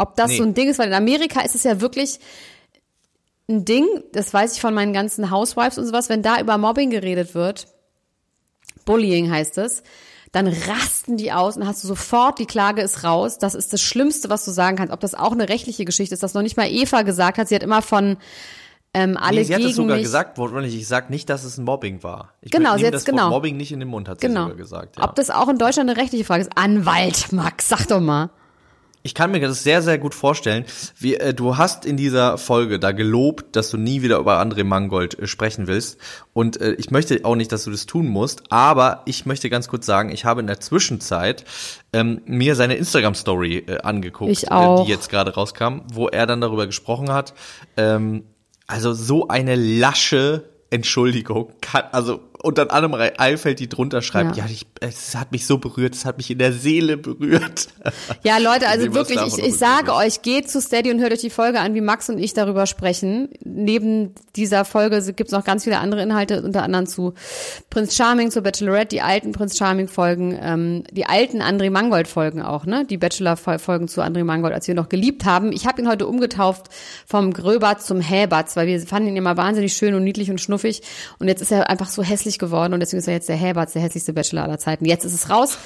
Ob 0.00 0.16
das 0.16 0.30
nee. 0.30 0.36
so 0.38 0.42
ein 0.44 0.54
Ding 0.54 0.68
ist, 0.68 0.78
weil 0.78 0.88
in 0.88 0.94
Amerika 0.94 1.40
ist 1.40 1.54
es 1.54 1.64
ja 1.64 1.80
wirklich 1.80 2.20
ein 3.48 3.64
Ding, 3.64 3.86
das 4.12 4.32
weiß 4.32 4.54
ich 4.54 4.60
von 4.60 4.72
meinen 4.72 4.92
ganzen 4.92 5.30
Housewives 5.30 5.76
und 5.76 5.86
sowas, 5.86 6.08
wenn 6.08 6.22
da 6.22 6.40
über 6.40 6.56
Mobbing 6.56 6.90
geredet 6.90 7.34
wird, 7.34 7.66
Bullying 8.84 9.30
heißt 9.30 9.58
es, 9.58 9.82
dann 10.32 10.46
rasten 10.46 11.16
die 11.16 11.32
aus 11.32 11.56
und 11.56 11.66
hast 11.66 11.82
du 11.82 11.88
sofort, 11.88 12.38
die 12.38 12.46
Klage 12.46 12.82
ist 12.82 13.02
raus. 13.02 13.38
Das 13.38 13.54
ist 13.54 13.72
das 13.72 13.82
Schlimmste, 13.82 14.30
was 14.30 14.44
du 14.44 14.52
sagen 14.52 14.76
kannst. 14.76 14.92
Ob 14.92 15.00
das 15.00 15.14
auch 15.14 15.32
eine 15.32 15.48
rechtliche 15.48 15.84
Geschichte 15.84 16.14
ist, 16.14 16.22
das 16.22 16.34
noch 16.34 16.42
nicht 16.42 16.56
mal 16.56 16.70
Eva 16.70 17.02
gesagt 17.02 17.36
hat. 17.38 17.48
Sie 17.48 17.54
hat 17.54 17.64
immer 17.64 17.82
von 17.82 18.16
ähm, 18.94 19.16
alle 19.16 19.38
nee, 19.38 19.44
sie 19.44 19.54
hat 19.54 19.62
es 19.62 19.76
sogar 19.76 19.96
mich. 19.96 20.04
gesagt, 20.04 20.38
wortwörtlich. 20.38 20.76
Ich 20.76 20.86
sag 20.86 21.10
nicht, 21.10 21.28
dass 21.28 21.44
es 21.44 21.58
ein 21.58 21.64
Mobbing 21.64 22.02
war. 22.02 22.34
Ich 22.42 22.50
genau, 22.50 22.76
sie 22.76 22.86
hat 22.86 22.94
das 22.94 23.04
genau. 23.04 23.30
Mobbing 23.30 23.56
nicht 23.56 23.72
in 23.72 23.80
den 23.80 23.88
Mund, 23.88 24.08
hat 24.08 24.20
genau. 24.20 24.42
sie 24.42 24.50
sogar 24.50 24.56
gesagt. 24.56 24.98
Ja. 24.98 25.04
Ob 25.04 25.14
das 25.16 25.30
auch 25.30 25.48
in 25.48 25.58
Deutschland 25.58 25.90
eine 25.90 26.00
rechtliche 26.00 26.24
Frage 26.24 26.42
ist? 26.42 26.50
Anwalt, 26.56 27.32
Max, 27.32 27.68
sag 27.68 27.86
doch 27.86 28.00
mal. 28.00 28.30
Ich 29.02 29.14
kann 29.14 29.30
mir 29.30 29.40
das 29.40 29.62
sehr, 29.62 29.82
sehr 29.82 29.98
gut 29.98 30.14
vorstellen. 30.14 30.64
Wie, 30.98 31.14
äh, 31.14 31.32
du 31.32 31.56
hast 31.56 31.86
in 31.86 31.96
dieser 31.96 32.38
Folge 32.38 32.78
da 32.78 32.92
gelobt, 32.92 33.56
dass 33.56 33.70
du 33.70 33.76
nie 33.76 34.02
wieder 34.02 34.18
über 34.18 34.40
André 34.40 34.64
Mangold 34.64 35.18
äh, 35.18 35.26
sprechen 35.26 35.66
willst. 35.66 35.98
Und 36.32 36.60
äh, 36.60 36.72
ich 36.72 36.90
möchte 36.90 37.24
auch 37.24 37.36
nicht, 37.36 37.52
dass 37.52 37.64
du 37.64 37.70
das 37.70 37.86
tun 37.86 38.06
musst. 38.06 38.52
Aber 38.52 39.02
ich 39.06 39.26
möchte 39.26 39.48
ganz 39.48 39.68
kurz 39.68 39.86
sagen, 39.86 40.10
ich 40.12 40.24
habe 40.24 40.40
in 40.40 40.46
der 40.46 40.60
Zwischenzeit 40.60 41.44
ähm, 41.92 42.20
mir 42.26 42.54
seine 42.56 42.74
Instagram-Story 42.76 43.64
äh, 43.66 43.78
angeguckt. 43.78 44.30
Äh, 44.80 44.84
die 44.84 44.90
jetzt 44.90 45.08
gerade 45.08 45.34
rauskam, 45.34 45.80
wo 45.92 46.08
er 46.08 46.26
dann 46.26 46.40
darüber 46.40 46.66
gesprochen 46.66 47.10
hat. 47.10 47.34
Ähm, 47.76 48.24
also 48.66 48.92
so 48.92 49.28
eine 49.28 49.56
lasche 49.56 50.44
Entschuldigung, 50.70 51.52
kann, 51.60 51.84
also 51.90 52.20
und 52.42 52.58
dann 52.58 52.68
Annemarie 52.68 53.12
Eifeld, 53.18 53.60
die 53.60 53.68
drunter 53.68 54.02
schreibt, 54.02 54.36
ja, 54.36 54.44
ja 54.44 54.50
ich, 54.50 54.66
es 54.80 55.14
hat 55.14 55.32
mich 55.32 55.46
so 55.46 55.58
berührt, 55.58 55.94
es 55.94 56.04
hat 56.04 56.16
mich 56.16 56.30
in 56.30 56.38
der 56.38 56.52
Seele 56.52 56.96
berührt. 56.96 57.68
Ja, 58.22 58.38
Leute, 58.38 58.68
also 58.68 58.92
wirklich, 58.92 59.20
ich, 59.26 59.38
ich 59.38 59.56
sage 59.56 59.94
euch, 59.94 60.22
geht 60.22 60.50
zu 60.50 60.60
Steady 60.60 60.90
und 60.90 61.00
hört 61.00 61.12
euch 61.12 61.20
die 61.20 61.30
Folge 61.30 61.60
an, 61.60 61.74
wie 61.74 61.80
Max 61.80 62.08
und 62.08 62.18
ich 62.18 62.34
darüber 62.34 62.66
sprechen. 62.66 63.30
Neben 63.42 64.14
dieser 64.36 64.64
Folge 64.64 65.00
gibt's 65.14 65.32
noch 65.32 65.44
ganz 65.44 65.64
viele 65.64 65.78
andere 65.78 66.02
Inhalte, 66.02 66.42
unter 66.42 66.62
anderem 66.62 66.86
zu 66.86 67.14
Prinz 67.70 67.96
Charming, 67.96 68.30
zu 68.30 68.42
Bachelorette, 68.42 68.88
die 68.88 69.00
alten 69.00 69.32
Prinz 69.32 69.56
Charming-Folgen, 69.56 70.38
ähm, 70.40 70.84
die 70.90 71.06
alten 71.06 71.40
André 71.40 71.70
Mangold-Folgen 71.70 72.42
auch, 72.42 72.66
ne? 72.66 72.84
Die 72.84 72.98
Bachelor-Folgen 72.98 73.88
zu 73.88 74.02
André 74.02 74.24
Mangold, 74.24 74.54
als 74.54 74.68
wir 74.68 74.74
noch 74.74 74.88
geliebt 74.88 75.24
haben. 75.24 75.52
Ich 75.52 75.66
habe 75.66 75.80
ihn 75.80 75.88
heute 75.88 76.06
umgetauft 76.06 76.66
vom 77.06 77.32
Gröbatz 77.32 77.86
zum 77.86 78.00
Häbatz, 78.00 78.56
weil 78.56 78.66
wir 78.66 78.80
fanden 78.80 79.08
ihn 79.08 79.16
immer 79.16 79.36
wahnsinnig 79.36 79.72
schön 79.72 79.94
und 79.94 80.04
niedlich 80.04 80.30
und 80.30 80.40
schnuffig. 80.40 80.82
Und 81.18 81.28
jetzt 81.28 81.42
ist 81.42 81.52
er 81.52 81.70
einfach 81.70 81.88
so 81.88 82.02
hässlich 82.02 82.29
hässlich 82.30 82.38
geworden 82.38 82.72
und 82.74 82.80
deswegen 82.80 82.98
ist 82.98 83.08
er 83.08 83.14
jetzt 83.14 83.28
der 83.28 83.36
Herberts, 83.36 83.72
der 83.72 83.82
hässlichste 83.82 84.12
Bachelor 84.12 84.44
aller 84.44 84.58
Zeiten. 84.58 84.84
Jetzt 84.84 85.04
ist 85.04 85.14
es 85.14 85.30
raus. 85.30 85.58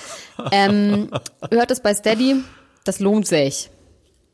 Ähm, 0.51 1.11
hört 1.51 1.71
es 1.71 1.81
bei 1.81 1.95
Steady. 1.95 2.37
Das 2.85 3.01
lohnt 3.01 3.27
sich. 3.27 3.71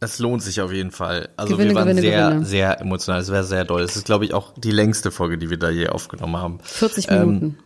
Das 0.00 0.18
lohnt 0.18 0.42
sich 0.42 0.60
auf 0.60 0.72
jeden 0.72 0.92
Fall. 0.92 1.28
Also 1.36 1.54
Gewinne, 1.54 1.70
wir 1.70 1.76
waren 1.76 1.88
Gewinne, 1.88 2.00
sehr, 2.00 2.28
Gewinne. 2.28 2.46
sehr 2.46 2.80
emotional. 2.80 3.20
Es 3.20 3.30
wäre 3.30 3.44
sehr 3.44 3.64
doll. 3.64 3.82
Es 3.82 3.96
ist, 3.96 4.06
glaube 4.06 4.24
ich, 4.24 4.32
auch 4.32 4.54
die 4.56 4.70
längste 4.70 5.10
Folge, 5.10 5.36
die 5.36 5.50
wir 5.50 5.58
da 5.58 5.68
je 5.68 5.88
aufgenommen 5.88 6.36
haben. 6.38 6.58
40 6.62 7.10
Minuten. 7.10 7.44
Ähm, 7.44 7.56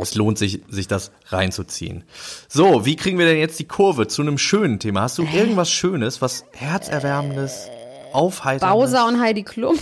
es 0.00 0.14
lohnt 0.14 0.38
sich, 0.38 0.62
sich 0.70 0.88
das 0.88 1.10
reinzuziehen. 1.28 2.04
So, 2.48 2.86
wie 2.86 2.96
kriegen 2.96 3.18
wir 3.18 3.26
denn 3.26 3.36
jetzt 3.36 3.58
die 3.58 3.66
Kurve 3.66 4.06
zu 4.06 4.22
einem 4.22 4.38
schönen 4.38 4.78
Thema? 4.78 5.02
Hast 5.02 5.18
du 5.18 5.24
irgendwas 5.24 5.70
Schönes, 5.70 6.22
was 6.22 6.46
herzerwärmendes, 6.52 7.68
aufheiterndes? 8.14 8.74
Bowser 8.74 9.06
und 9.06 9.20
Heidi 9.20 9.42
Klum. 9.42 9.78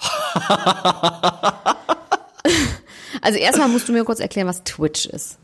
Also 3.22 3.38
erstmal 3.38 3.68
musst 3.68 3.88
du 3.88 3.92
mir 3.92 4.04
kurz 4.04 4.20
erklären, 4.20 4.46
was 4.46 4.64
Twitch 4.64 5.06
ist. 5.06 5.38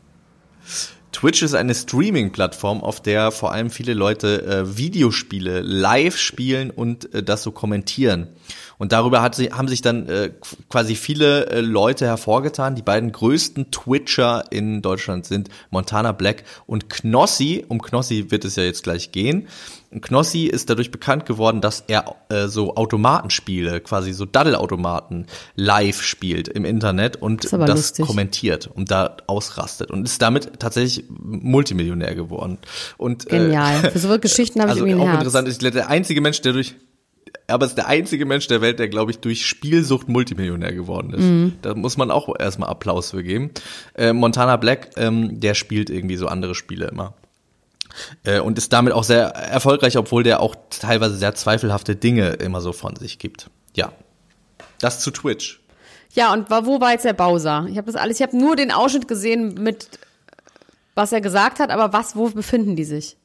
Twitch 1.13 1.43
ist 1.43 1.53
eine 1.53 1.75
Streaming-Plattform, 1.75 2.81
auf 2.81 2.99
der 2.99 3.31
vor 3.31 3.51
allem 3.51 3.69
viele 3.69 3.93
Leute 3.93 4.45
äh, 4.45 4.77
Videospiele 4.77 5.61
live 5.61 6.17
spielen 6.17 6.71
und 6.71 7.13
äh, 7.13 7.21
das 7.21 7.43
so 7.43 7.51
kommentieren. 7.51 8.27
Und 8.79 8.91
darüber 8.91 9.21
hat 9.21 9.35
sie, 9.35 9.51
haben 9.51 9.67
sich 9.67 9.81
dann 9.81 10.09
äh, 10.09 10.31
quasi 10.69 10.95
viele 10.95 11.45
äh, 11.47 11.61
Leute 11.61 12.05
hervorgetan. 12.05 12.75
Die 12.75 12.81
beiden 12.81 13.11
größten 13.11 13.69
Twitcher 13.69 14.43
in 14.49 14.81
Deutschland 14.81 15.25
sind 15.25 15.49
Montana 15.69 16.11
Black 16.11 16.43
und 16.65 16.89
Knossi. 16.89 17.63
Um 17.67 17.81
Knossi 17.81 18.31
wird 18.31 18.43
es 18.43 18.55
ja 18.55 18.63
jetzt 18.63 18.83
gleich 18.83 19.11
gehen. 19.11 19.47
Knossi 20.01 20.45
ist 20.45 20.69
dadurch 20.69 20.91
bekannt 20.91 21.25
geworden, 21.25 21.61
dass 21.61 21.83
er 21.87 22.15
äh, 22.29 22.47
so 22.47 22.75
Automatenspiele, 22.75 23.81
quasi 23.81 24.13
so 24.13 24.25
Daddle-Automaten 24.25 25.27
live 25.55 26.01
spielt 26.01 26.47
im 26.47 26.65
Internet 26.65 27.17
und 27.17 27.51
das, 27.51 27.51
lustig. 27.51 28.05
kommentiert 28.05 28.67
und 28.67 28.91
da 28.91 29.17
ausrastet 29.27 29.91
und 29.91 30.03
ist 30.03 30.21
damit 30.21 30.59
tatsächlich 30.59 31.05
Multimillionär 31.09 32.15
geworden. 32.15 32.57
Und, 32.97 33.27
äh, 33.31 33.37
Genial. 33.37 33.85
Äh, 33.85 33.91
Für 33.93 33.99
so 33.99 34.19
Geschichten 34.19 34.61
habe 34.61 34.71
also 34.71 34.85
ich 34.85 34.91
irgendwie 34.91 35.05
auch 35.05 35.09
Herz. 35.09 35.19
interessant 35.19 35.47
ist 35.47 35.61
der 35.61 35.89
einzige 35.89 36.21
Mensch, 36.21 36.41
der 36.41 36.53
durch 36.53 36.75
aber 37.47 37.65
ist 37.65 37.75
der 37.75 37.87
einzige 37.87 38.25
Mensch 38.25 38.47
der 38.47 38.61
Welt, 38.61 38.79
der, 38.79 38.87
glaube 38.87 39.11
ich, 39.11 39.19
durch 39.19 39.45
Spielsucht 39.45 40.07
Multimillionär 40.07 40.73
geworden 40.73 41.13
ist. 41.13 41.23
Mhm. 41.23 41.53
Da 41.61 41.75
muss 41.75 41.97
man 41.97 42.09
auch 42.09 42.29
erstmal 42.39 42.69
Applaus 42.69 43.11
für 43.11 43.23
geben. 43.23 43.51
Äh, 43.95 44.13
Montana 44.13 44.55
Black, 44.57 44.91
ähm, 44.95 45.39
der 45.39 45.53
spielt 45.53 45.89
irgendwie 45.89 46.15
so 46.15 46.27
andere 46.27 46.55
Spiele 46.55 46.87
immer. 46.87 47.13
Äh, 48.23 48.39
und 48.39 48.57
ist 48.57 48.73
damit 48.73 48.93
auch 48.93 49.03
sehr 49.03 49.27
erfolgreich, 49.27 49.97
obwohl 49.97 50.23
der 50.23 50.39
auch 50.39 50.55
teilweise 50.69 51.15
sehr 51.15 51.35
zweifelhafte 51.35 51.95
Dinge 51.95 52.29
immer 52.29 52.61
so 52.61 52.73
von 52.73 52.95
sich 52.95 53.19
gibt. 53.19 53.49
Ja. 53.75 53.91
Das 54.79 54.99
zu 54.99 55.11
Twitch. 55.11 55.61
Ja, 56.13 56.33
und 56.33 56.49
wo 56.49 56.79
war 56.79 56.91
jetzt 56.91 57.05
der 57.05 57.13
Bowser? 57.13 57.67
Ich 57.69 57.77
habe 57.77 57.91
das 57.91 57.95
alles, 57.99 58.19
ich 58.19 58.23
habe 58.25 58.37
nur 58.37 58.55
den 58.55 58.71
Ausschnitt 58.71 59.07
gesehen 59.07 59.55
mit 59.55 59.87
was 60.95 61.11
er 61.11 61.21
gesagt 61.21 61.59
hat, 61.59 61.71
aber 61.71 61.93
was, 61.93 62.15
wo 62.15 62.29
befinden 62.29 62.75
die 62.75 62.83
sich? 62.83 63.17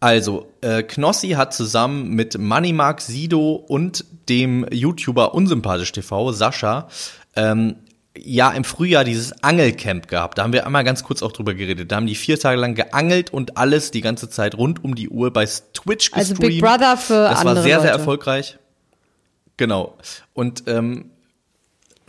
Also, 0.00 0.50
äh, 0.62 0.82
Knossi 0.82 1.30
hat 1.30 1.52
zusammen 1.52 2.10
mit 2.10 2.38
Moneymark 2.38 3.02
Sido 3.02 3.52
und 3.54 4.04
dem 4.28 4.66
YouTuber 4.70 5.34
Unsympathisch 5.34 5.92
TV, 5.92 6.32
Sascha, 6.32 6.88
ähm, 7.36 7.76
ja 8.24 8.50
im 8.50 8.64
Frühjahr 8.64 9.04
dieses 9.04 9.42
Angelcamp 9.42 10.08
gehabt. 10.08 10.38
Da 10.38 10.42
haben 10.42 10.52
wir 10.52 10.66
einmal 10.66 10.84
ganz 10.84 11.04
kurz 11.04 11.22
auch 11.22 11.32
drüber 11.32 11.54
geredet. 11.54 11.90
Da 11.90 11.96
haben 11.96 12.06
die 12.06 12.14
vier 12.14 12.38
Tage 12.38 12.60
lang 12.60 12.74
geangelt 12.74 13.32
und 13.32 13.56
alles 13.56 13.90
die 13.90 14.00
ganze 14.00 14.28
Zeit 14.28 14.56
rund 14.56 14.84
um 14.84 14.94
die 14.94 15.08
Uhr 15.08 15.32
bei 15.32 15.44
Twitch 15.44 16.10
gestreamt. 16.10 16.16
Also 16.16 16.34
Big 16.34 16.60
Brother 16.60 16.96
für 16.96 17.28
Das 17.28 17.44
war 17.44 17.56
sehr, 17.56 17.76
Leute. 17.76 17.82
sehr 17.82 17.92
erfolgreich. 17.92 18.58
Genau. 19.56 19.96
Und 20.32 20.64
ähm, 20.66 21.10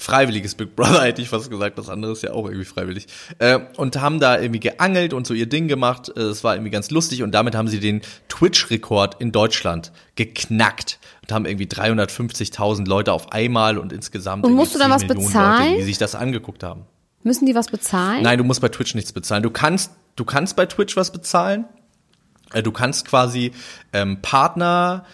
freiwilliges 0.01 0.55
Big 0.55 0.75
Brother, 0.75 1.01
hätte 1.03 1.21
ich 1.21 1.29
fast 1.29 1.49
gesagt, 1.49 1.77
das 1.77 1.89
andere 1.89 2.11
ist 2.11 2.23
ja 2.23 2.33
auch 2.33 2.45
irgendwie 2.45 2.65
freiwillig. 2.65 3.07
Äh, 3.39 3.59
und 3.77 3.99
haben 4.01 4.19
da 4.19 4.39
irgendwie 4.39 4.59
geangelt 4.59 5.13
und 5.13 5.27
so 5.27 5.33
ihr 5.33 5.47
Ding 5.47 5.67
gemacht. 5.67 6.11
Äh, 6.15 6.21
es 6.21 6.43
war 6.43 6.55
irgendwie 6.55 6.71
ganz 6.71 6.89
lustig 6.91 7.23
und 7.23 7.31
damit 7.31 7.55
haben 7.55 7.67
sie 7.67 7.79
den 7.79 8.01
Twitch-Rekord 8.29 9.21
in 9.21 9.31
Deutschland 9.31 9.91
geknackt 10.15 10.99
und 11.21 11.31
haben 11.31 11.45
irgendwie 11.45 11.65
350.000 11.65 12.87
Leute 12.87 13.13
auf 13.13 13.31
einmal 13.31 13.77
und 13.77 13.93
insgesamt. 13.93 14.43
Und 14.43 14.53
musst 14.53 14.75
du 14.75 14.79
dann 14.79 14.91
was 14.91 15.03
Millionen 15.03 15.27
bezahlen? 15.27 15.63
Leute, 15.65 15.77
die 15.77 15.83
sich 15.83 15.97
das 15.97 16.15
angeguckt 16.15 16.63
haben. 16.63 16.85
Müssen 17.23 17.45
die 17.45 17.53
was 17.53 17.67
bezahlen? 17.67 18.23
Nein, 18.23 18.37
du 18.37 18.43
musst 18.43 18.61
bei 18.61 18.69
Twitch 18.69 18.95
nichts 18.95 19.13
bezahlen. 19.13 19.43
Du 19.43 19.51
kannst, 19.51 19.91
du 20.15 20.25
kannst 20.25 20.55
bei 20.55 20.65
Twitch 20.65 20.97
was 20.97 21.11
bezahlen. 21.11 21.65
Äh, 22.53 22.63
du 22.63 22.71
kannst 22.71 23.05
quasi 23.05 23.51
ähm, 23.93 24.21
Partner 24.21 25.05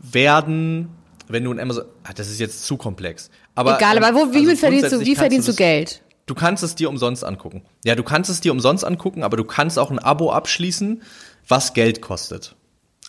werden, 0.00 0.90
wenn 1.28 1.44
du 1.44 1.52
ein 1.52 1.60
Amazon, 1.60 1.84
ach, 2.04 2.12
das 2.14 2.28
ist 2.28 2.40
jetzt 2.40 2.64
zu 2.64 2.76
komplex. 2.76 3.30
Aber, 3.58 3.76
Egal, 3.76 3.96
aber 3.98 4.14
wo, 4.14 4.32
wie 4.32 4.48
also 4.48 4.54
verdienst 4.54 4.92
du, 4.92 5.00
wie 5.00 5.16
verdienst 5.16 5.48
du, 5.48 5.50
das, 5.50 5.56
Geld? 5.56 6.02
Du 6.26 6.36
kannst 6.36 6.62
es 6.62 6.76
dir 6.76 6.88
umsonst 6.88 7.24
angucken. 7.24 7.64
Ja, 7.84 7.96
du 7.96 8.04
kannst 8.04 8.30
es 8.30 8.40
dir 8.40 8.52
umsonst 8.52 8.84
angucken, 8.84 9.24
aber 9.24 9.36
du 9.36 9.42
kannst 9.42 9.80
auch 9.80 9.90
ein 9.90 9.98
Abo 9.98 10.30
abschließen, 10.30 11.02
was 11.48 11.74
Geld 11.74 12.00
kostet. 12.00 12.54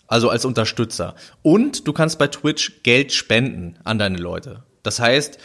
Also 0.08 0.32
als 0.32 0.46
Unterstützer. 0.46 1.14
Und 1.44 1.88
du 1.88 1.94
kannst 1.94 2.18
bei 2.18 2.26
Twitch 2.26 2.82
Geld 2.82 3.14
spenden 3.14 3.78
an 3.84 4.00
deine 4.00 4.18
Leute. 4.18 4.64
Das 4.82 5.00
heißt, 5.00 5.38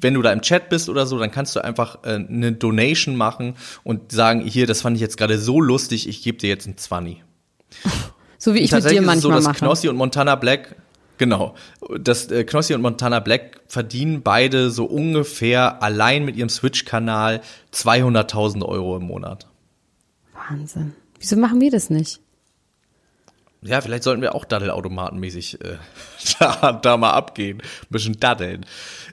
wenn 0.00 0.14
du 0.14 0.22
da 0.22 0.32
im 0.32 0.40
Chat 0.40 0.70
bist 0.70 0.88
oder 0.88 1.04
so, 1.04 1.18
dann 1.18 1.30
kannst 1.30 1.54
du 1.54 1.62
einfach 1.62 1.98
äh, 2.04 2.14
eine 2.14 2.52
Donation 2.52 3.16
machen 3.16 3.56
und 3.84 4.10
sagen, 4.10 4.40
hier, 4.40 4.66
das 4.66 4.80
fand 4.80 4.96
ich 4.96 5.02
jetzt 5.02 5.18
gerade 5.18 5.38
so 5.38 5.60
lustig, 5.60 6.08
ich 6.08 6.22
gebe 6.22 6.38
dir 6.38 6.48
jetzt 6.48 6.66
ein 6.66 6.78
Zwanni. 6.78 7.22
So 8.38 8.54
wie 8.54 8.60
ich 8.60 8.72
mit 8.72 8.84
dir 8.84 9.02
manchmal 9.02 9.16
ist 9.16 9.22
so, 9.22 9.30
dass 9.32 9.44
mache. 9.44 9.58
Knossi 9.58 9.88
und 9.90 9.96
Montana 9.96 10.34
Black 10.34 10.76
Genau. 11.20 11.54
Das 12.00 12.30
äh, 12.30 12.44
Knossi 12.44 12.72
und 12.72 12.80
Montana 12.80 13.20
Black 13.20 13.60
verdienen 13.66 14.22
beide 14.22 14.70
so 14.70 14.86
ungefähr 14.86 15.82
allein 15.82 16.24
mit 16.24 16.34
ihrem 16.34 16.48
Switch-Kanal 16.48 17.42
200.000 17.74 18.64
Euro 18.64 18.96
im 18.96 19.02
Monat. 19.02 19.46
Wahnsinn. 20.32 20.94
Wieso 21.18 21.36
machen 21.36 21.60
wir 21.60 21.70
das 21.70 21.90
nicht? 21.90 22.20
Ja, 23.62 23.82
vielleicht 23.82 24.04
sollten 24.04 24.22
wir 24.22 24.34
auch 24.34 24.46
Daddelautomatenmäßig 24.46 25.60
äh, 25.62 25.76
da, 26.38 26.72
da 26.72 26.96
mal 26.96 27.12
abgehen. 27.12 27.58
Ein 27.58 27.88
bisschen 27.90 28.18
daddeln. 28.18 28.64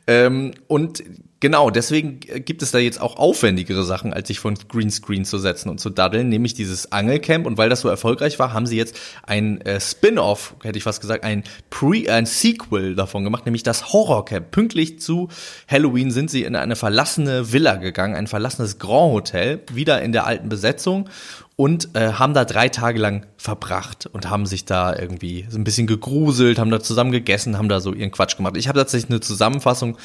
Ähm, 0.07 0.53
und 0.67 1.03
genau, 1.41 1.69
deswegen 1.69 2.21
gibt 2.21 2.61
es 2.61 2.71
da 2.71 2.77
jetzt 2.77 3.01
auch 3.01 3.17
aufwendigere 3.17 3.83
Sachen, 3.83 4.13
als 4.13 4.29
sich 4.29 4.39
von 4.39 4.55
Greenscreen 4.55 5.25
zu 5.25 5.37
setzen 5.37 5.67
und 5.67 5.81
zu 5.81 5.89
daddeln, 5.89 6.29
nämlich 6.29 6.53
dieses 6.53 6.93
Angelcamp. 6.93 7.45
Und 7.45 7.57
weil 7.57 7.67
das 7.67 7.81
so 7.81 7.89
erfolgreich 7.89 8.39
war, 8.39 8.53
haben 8.53 8.65
sie 8.65 8.77
jetzt 8.77 8.97
ein 9.23 9.59
äh, 9.61 9.81
Spin-off, 9.81 10.55
hätte 10.63 10.77
ich 10.77 10.83
fast 10.85 11.01
gesagt, 11.01 11.25
ein 11.25 11.43
Pre, 11.69 12.09
ein 12.09 12.25
Sequel 12.25 12.95
davon 12.95 13.25
gemacht, 13.25 13.45
nämlich 13.45 13.63
das 13.63 13.91
Horrorcamp. 13.91 14.49
Pünktlich 14.51 15.01
zu 15.01 15.27
Halloween 15.67 16.09
sind 16.09 16.31
sie 16.31 16.43
in 16.43 16.55
eine 16.55 16.77
verlassene 16.77 17.51
Villa 17.51 17.75
gegangen, 17.75 18.15
ein 18.15 18.27
verlassenes 18.27 18.79
Grand 18.79 19.11
Hotel, 19.11 19.59
wieder 19.73 20.01
in 20.01 20.13
der 20.13 20.25
alten 20.25 20.47
Besetzung 20.47 21.09
und 21.57 21.95
äh, 21.95 22.13
haben 22.13 22.35
da 22.35 22.45
drei 22.45 22.69
Tage 22.69 22.99
lang 22.99 23.25
verbracht 23.35 24.05
und 24.05 24.29
haben 24.29 24.45
sich 24.45 24.65
da 24.65 24.95
irgendwie 24.95 25.47
so 25.49 25.57
ein 25.57 25.63
bisschen 25.63 25.87
gegruselt, 25.87 26.59
haben 26.59 26.69
da 26.69 26.79
zusammen 26.79 27.11
gegessen, 27.11 27.57
haben 27.57 27.67
da 27.67 27.79
so 27.79 27.93
ihren 27.93 28.11
Quatsch 28.11 28.37
gemacht. 28.37 28.55
Ich 28.57 28.67
habe 28.67 28.77
tatsächlich 28.77 29.09
eine 29.09 29.19
Zusammenfassung 29.19 29.97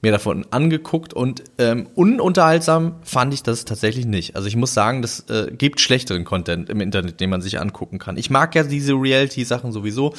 mir 0.00 0.10
davon 0.10 0.46
angeguckt 0.50 1.12
und 1.12 1.44
ähm, 1.58 1.88
ununterhaltsam 1.94 2.96
fand 3.02 3.34
ich 3.34 3.42
das 3.42 3.66
tatsächlich 3.66 4.06
nicht. 4.06 4.36
Also 4.36 4.48
ich 4.48 4.56
muss 4.56 4.72
sagen, 4.72 5.02
das 5.02 5.20
äh, 5.28 5.52
gibt 5.52 5.80
schlechteren 5.80 6.24
Content 6.24 6.70
im 6.70 6.80
Internet, 6.80 7.20
den 7.20 7.28
man 7.28 7.42
sich 7.42 7.60
angucken 7.60 7.98
kann. 7.98 8.16
Ich 8.16 8.30
mag 8.30 8.54
ja 8.54 8.62
diese 8.62 8.94
Reality-Sachen 8.94 9.72
sowieso. 9.72 10.14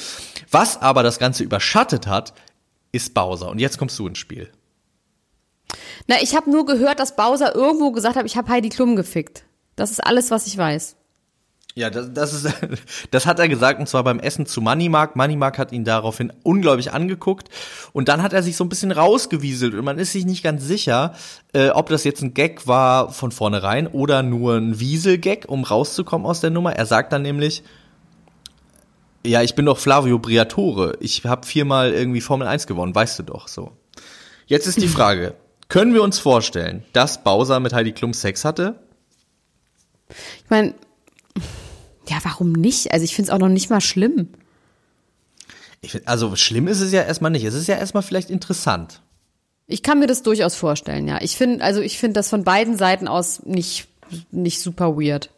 Was 0.51 0.79
aber 0.79 1.01
das 1.01 1.17
Ganze 1.17 1.43
überschattet 1.43 2.05
hat, 2.05 2.33
ist 2.91 3.15
Bowser. 3.15 3.49
Und 3.49 3.57
jetzt 3.57 3.79
kommst 3.79 3.97
du 3.97 4.07
ins 4.07 4.19
Spiel. 4.19 4.51
Na, 6.05 6.17
ich 6.21 6.35
habe 6.35 6.51
nur 6.51 6.67
gehört, 6.67 6.99
dass 6.99 7.15
Bowser 7.15 7.55
irgendwo 7.55 7.91
gesagt 7.91 8.15
hat, 8.15 8.27
ich 8.27 8.37
habe 8.37 8.49
Heidi 8.49 8.69
Klum 8.69 8.95
gefickt. 8.95 9.46
Das 9.77 9.91
ist 9.91 10.01
alles, 10.01 10.31
was 10.31 10.47
ich 10.47 10.57
weiß. 10.57 10.97
Ja, 11.75 11.91
das, 11.91 12.11
das 12.11 12.33
ist, 12.33 12.51
das 13.11 13.27
hat 13.27 13.37
er 13.37 13.47
gesagt 13.47 13.79
und 13.79 13.87
zwar 13.87 14.03
beim 14.03 14.19
Essen 14.19 14.47
zu 14.47 14.61
Moneymark. 14.61 15.15
Moneymark 15.15 15.59
hat 15.59 15.71
ihn 15.71 15.85
daraufhin 15.85 16.33
unglaublich 16.41 16.91
angeguckt 16.91 17.49
und 17.93 18.09
dann 18.09 18.23
hat 18.23 18.33
er 18.33 18.41
sich 18.41 18.57
so 18.57 18.65
ein 18.65 18.69
bisschen 18.69 18.91
rausgewieselt 18.91 19.75
und 19.75 19.85
man 19.85 19.99
ist 19.99 20.11
sich 20.11 20.25
nicht 20.25 20.43
ganz 20.43 20.63
sicher, 20.63 21.13
äh, 21.53 21.69
ob 21.69 21.89
das 21.89 22.03
jetzt 22.03 22.23
ein 22.23 22.33
Gag 22.33 22.65
war 22.65 23.13
von 23.13 23.31
vornherein 23.31 23.85
oder 23.85 24.23
nur 24.23 24.55
ein 24.55 24.79
Wiesel-Gag, 24.79 25.45
um 25.47 25.63
rauszukommen 25.63 26.25
aus 26.25 26.41
der 26.41 26.49
Nummer. 26.49 26.73
Er 26.73 26.87
sagt 26.87 27.13
dann 27.13 27.21
nämlich, 27.21 27.63
ja, 29.23 29.43
ich 29.43 29.53
bin 29.53 29.65
doch 29.65 29.77
Flavio 29.77 30.17
Briatore. 30.17 30.97
Ich 30.99 31.23
habe 31.25 31.45
viermal 31.45 31.93
irgendwie 31.93 32.21
Formel 32.21 32.47
1 32.47 32.65
gewonnen, 32.65 32.95
weißt 32.95 33.19
du 33.19 33.23
doch 33.23 33.47
so. 33.47 33.73
Jetzt 34.47 34.65
ist 34.65 34.81
die 34.81 34.87
Frage, 34.87 35.35
können 35.69 35.93
wir 35.93 36.01
uns 36.01 36.17
vorstellen, 36.17 36.83
dass 36.93 37.23
Bowser 37.23 37.59
mit 37.59 37.73
Heidi 37.73 37.91
Klum 37.91 38.15
Sex 38.15 38.43
hatte? 38.43 38.79
Ich 40.09 40.49
meine, 40.49 40.73
ja, 42.07 42.17
warum 42.23 42.53
nicht? 42.53 42.91
Also 42.91 43.03
ich 43.03 43.15
finde 43.15 43.29
es 43.29 43.35
auch 43.35 43.39
noch 43.39 43.49
nicht 43.49 43.69
mal 43.69 43.81
schlimm. 43.81 44.29
Ich 45.81 45.91
find, 45.91 46.07
also 46.07 46.35
schlimm 46.35 46.67
ist 46.67 46.81
es 46.81 46.91
ja 46.91 47.03
erstmal 47.03 47.31
nicht. 47.31 47.43
Es 47.43 47.53
ist 47.53 47.67
ja 47.67 47.75
erstmal 47.75 48.03
vielleicht 48.03 48.29
interessant. 48.29 49.01
Ich 49.67 49.83
kann 49.83 49.99
mir 49.99 50.07
das 50.07 50.23
durchaus 50.23 50.55
vorstellen, 50.55 51.07
ja. 51.07 51.21
Ich 51.21 51.35
finde, 51.35 51.63
also 51.63 51.81
ich 51.81 51.97
finde 51.97 52.13
das 52.13 52.29
von 52.29 52.43
beiden 52.43 52.77
Seiten 52.77 53.07
aus 53.07 53.43
nicht, 53.43 53.87
nicht 54.31 54.61
super 54.61 54.95
weird. 54.95 55.29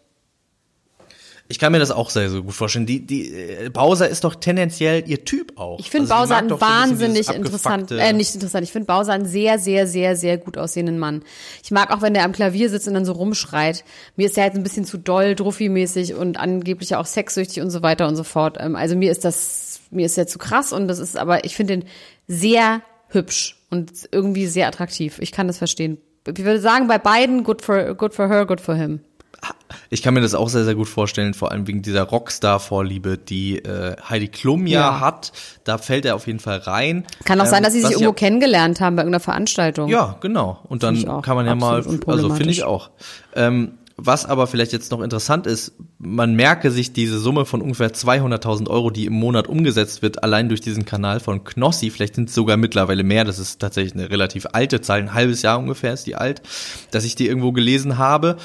Ich 1.52 1.58
kann 1.58 1.72
mir 1.72 1.80
das 1.80 1.90
auch 1.90 2.12
sehr, 2.12 2.30
sehr 2.30 2.42
gut 2.42 2.54
vorstellen. 2.54 2.86
Die, 2.86 3.04
die 3.04 3.34
äh, 3.34 3.70
Bowser 3.70 4.08
ist 4.08 4.24
doch 4.24 4.36
tendenziell 4.36 5.04
ihr 5.10 5.26
Typ 5.26 5.60
auch. 5.60 5.80
Ich 5.80 5.90
finde 5.90 6.14
also 6.14 6.22
Bowser 6.22 6.38
einen 6.38 6.62
wahnsinnig 6.62 7.26
so 7.26 7.34
interessant, 7.34 7.90
äh, 7.90 8.14
nicht 8.14 8.36
interessant. 8.36 8.64
Ich 8.64 8.72
finde 8.72 8.86
Bowser 8.86 9.14
einen 9.14 9.26
sehr, 9.26 9.58
sehr, 9.58 9.88
sehr, 9.88 10.16
sehr 10.16 10.38
gut 10.38 10.60
aussehenden 10.60 11.00
Mann. 11.00 11.24
Ich 11.64 11.72
mag 11.72 11.90
auch, 11.90 12.04
wenn 12.04 12.14
der 12.14 12.26
am 12.26 12.34
Klavier 12.34 12.70
sitzt 12.70 12.88
und 12.88 12.94
dann 12.94 13.04
so 13.04 13.14
rumschreit. 13.14 13.84
Mir 14.16 14.28
ist 14.28 14.38
er 14.38 14.44
halt 14.44 14.54
ein 14.54 14.62
bisschen 14.62 14.86
zu 14.86 15.00
doll, 15.00 15.34
druffi-mäßig 15.34 16.14
und 16.14 16.40
angeblich 16.40 16.96
auch 16.96 17.08
sexsüchtig 17.08 17.64
und 17.64 17.72
so 17.72 17.82
weiter 17.82 18.08
und 18.08 18.16
so 18.16 18.24
fort. 18.24 18.58
Ähm, 18.60 18.76
also 18.76 18.96
mir 18.96 19.12
ist 19.12 19.26
das, 19.26 19.80
mir 19.90 20.06
ist 20.06 20.20
er 20.20 20.28
zu 20.28 20.38
krass 20.38 20.72
und 20.72 20.88
das 20.88 21.00
ist, 21.00 21.18
aber 21.18 21.46
ich 21.46 21.56
finde 21.56 21.74
ihn 21.74 21.86
sehr 22.28 22.84
hübsch 23.08 23.58
und 23.72 24.08
irgendwie 24.12 24.46
sehr 24.46 24.68
attraktiv. 24.68 25.18
Ich 25.18 25.32
kann 25.32 25.48
das 25.48 25.58
verstehen. 25.58 25.98
Ich 26.28 26.46
würde 26.46 26.60
sagen, 26.60 26.88
bei 26.88 27.00
beiden 27.00 27.44
good 27.44 27.64
for, 27.64 27.96
good 27.96 28.14
for 28.14 28.30
her, 28.30 28.46
good 28.46 28.62
for 28.62 28.76
him 28.76 29.00
Ich 29.92 30.04
kann 30.04 30.14
mir 30.14 30.22
das 30.22 30.36
auch 30.36 30.50
sehr, 30.50 30.66
sehr 30.66 30.76
gut 30.76 30.88
vorstellen, 30.88 31.34
vor 31.34 31.52
allem 31.52 31.66
wegen 31.68 31.82
dieser 31.82 32.04
Rockstar-Vorliebe, 32.04 33.18
die 33.18 33.58
äh, 33.58 33.96
Heidi 34.08 34.28
Klum 34.28 34.68
ja, 34.68 34.80
Ja. 34.82 35.00
hat. 35.00 35.32
Da 35.64 35.78
fällt 35.80 36.06
er 36.06 36.16
auf 36.16 36.28
jeden 36.28 36.40
Fall 36.40 36.58
rein. 36.60 37.06
Kann 37.26 37.42
auch 37.42 37.46
sein, 37.48 37.64
dass 37.64 37.74
sie 37.74 37.80
Ähm, 37.80 37.86
sich 37.86 37.92
irgendwo 37.94 38.12
ja- 38.12 38.16
kennengelernt 38.16 38.82
haben 38.82 38.96
bei 38.96 39.02
irgendeiner 39.02 39.20
Veranstaltung. 39.24 39.90
Ja, 39.90 40.18
genau. 40.22 40.60
Und 40.70 40.84
dann 40.84 41.22
kann 41.24 41.36
man 41.36 41.46
ja 41.48 41.56
mal, 41.56 41.84
also 42.06 42.30
finde 42.36 42.52
ich 42.52 42.64
auch. 42.64 42.92
Ähm, 43.36 43.74
was 44.02 44.26
aber 44.26 44.48
vielleicht 44.48 44.72
jetzt 44.72 44.92
noch 44.92 45.02
interessant 45.02 45.46
ist, 45.46 45.74
man 45.98 46.34
merke 46.34 46.72
sich 46.72 46.94
diese 46.94 47.20
Summe 47.20 47.46
von 47.46 47.62
ungefähr 47.62 47.92
200.000 47.92 48.70
Euro, 48.70 48.92
die 48.92 49.06
im 49.08 49.14
Monat 49.14 49.48
umgesetzt 49.48 50.02
wird, 50.02 50.24
allein 50.24 50.48
durch 50.48 50.62
diesen 50.62 50.86
Kanal 50.86 51.20
von 51.20 51.44
Knossi, 51.44 51.90
vielleicht 51.90 52.16
sind 52.16 52.30
es 52.30 52.36
sogar 52.36 52.56
mittlerweile 52.56 53.04
mehr, 53.04 53.26
das 53.26 53.40
ist 53.40 53.60
tatsächlich 53.60 53.94
eine 53.96 54.10
relativ 54.10 54.46
alte 54.54 54.80
Zahl, 54.80 55.00
ein 55.00 55.14
halbes 55.14 55.42
Jahr 55.42 55.60
ungefähr 55.60 55.92
ist 55.94 56.06
die 56.08 56.16
alt, 56.16 56.42
dass 56.92 57.04
ich 57.04 57.16
die 57.16 57.28
irgendwo 57.28 57.52
gelesen 57.52 57.98
habe. 57.98 58.38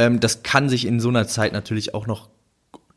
Ähm, 0.00 0.18
das 0.18 0.42
kann 0.42 0.70
sich 0.70 0.86
in 0.86 0.98
so 0.98 1.10
einer 1.10 1.28
Zeit 1.28 1.52
natürlich 1.52 1.94
auch 1.94 2.06
noch 2.06 2.30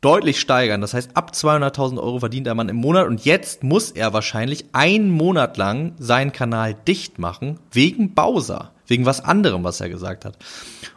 deutlich 0.00 0.40
steigern. 0.40 0.80
Das 0.80 0.94
heißt, 0.94 1.10
ab 1.14 1.32
200.000 1.34 1.98
Euro 1.98 2.18
verdient 2.20 2.46
der 2.46 2.54
Mann 2.54 2.70
im 2.70 2.76
Monat 2.76 3.06
und 3.06 3.24
jetzt 3.26 3.62
muss 3.62 3.90
er 3.90 4.14
wahrscheinlich 4.14 4.64
einen 4.72 5.10
Monat 5.10 5.58
lang 5.58 5.92
seinen 5.98 6.32
Kanal 6.32 6.74
dicht 6.74 7.18
machen 7.18 7.58
wegen 7.72 8.14
Bowser, 8.14 8.72
wegen 8.86 9.04
was 9.04 9.22
anderem, 9.22 9.64
was 9.64 9.80
er 9.80 9.90
gesagt 9.90 10.24
hat. 10.24 10.38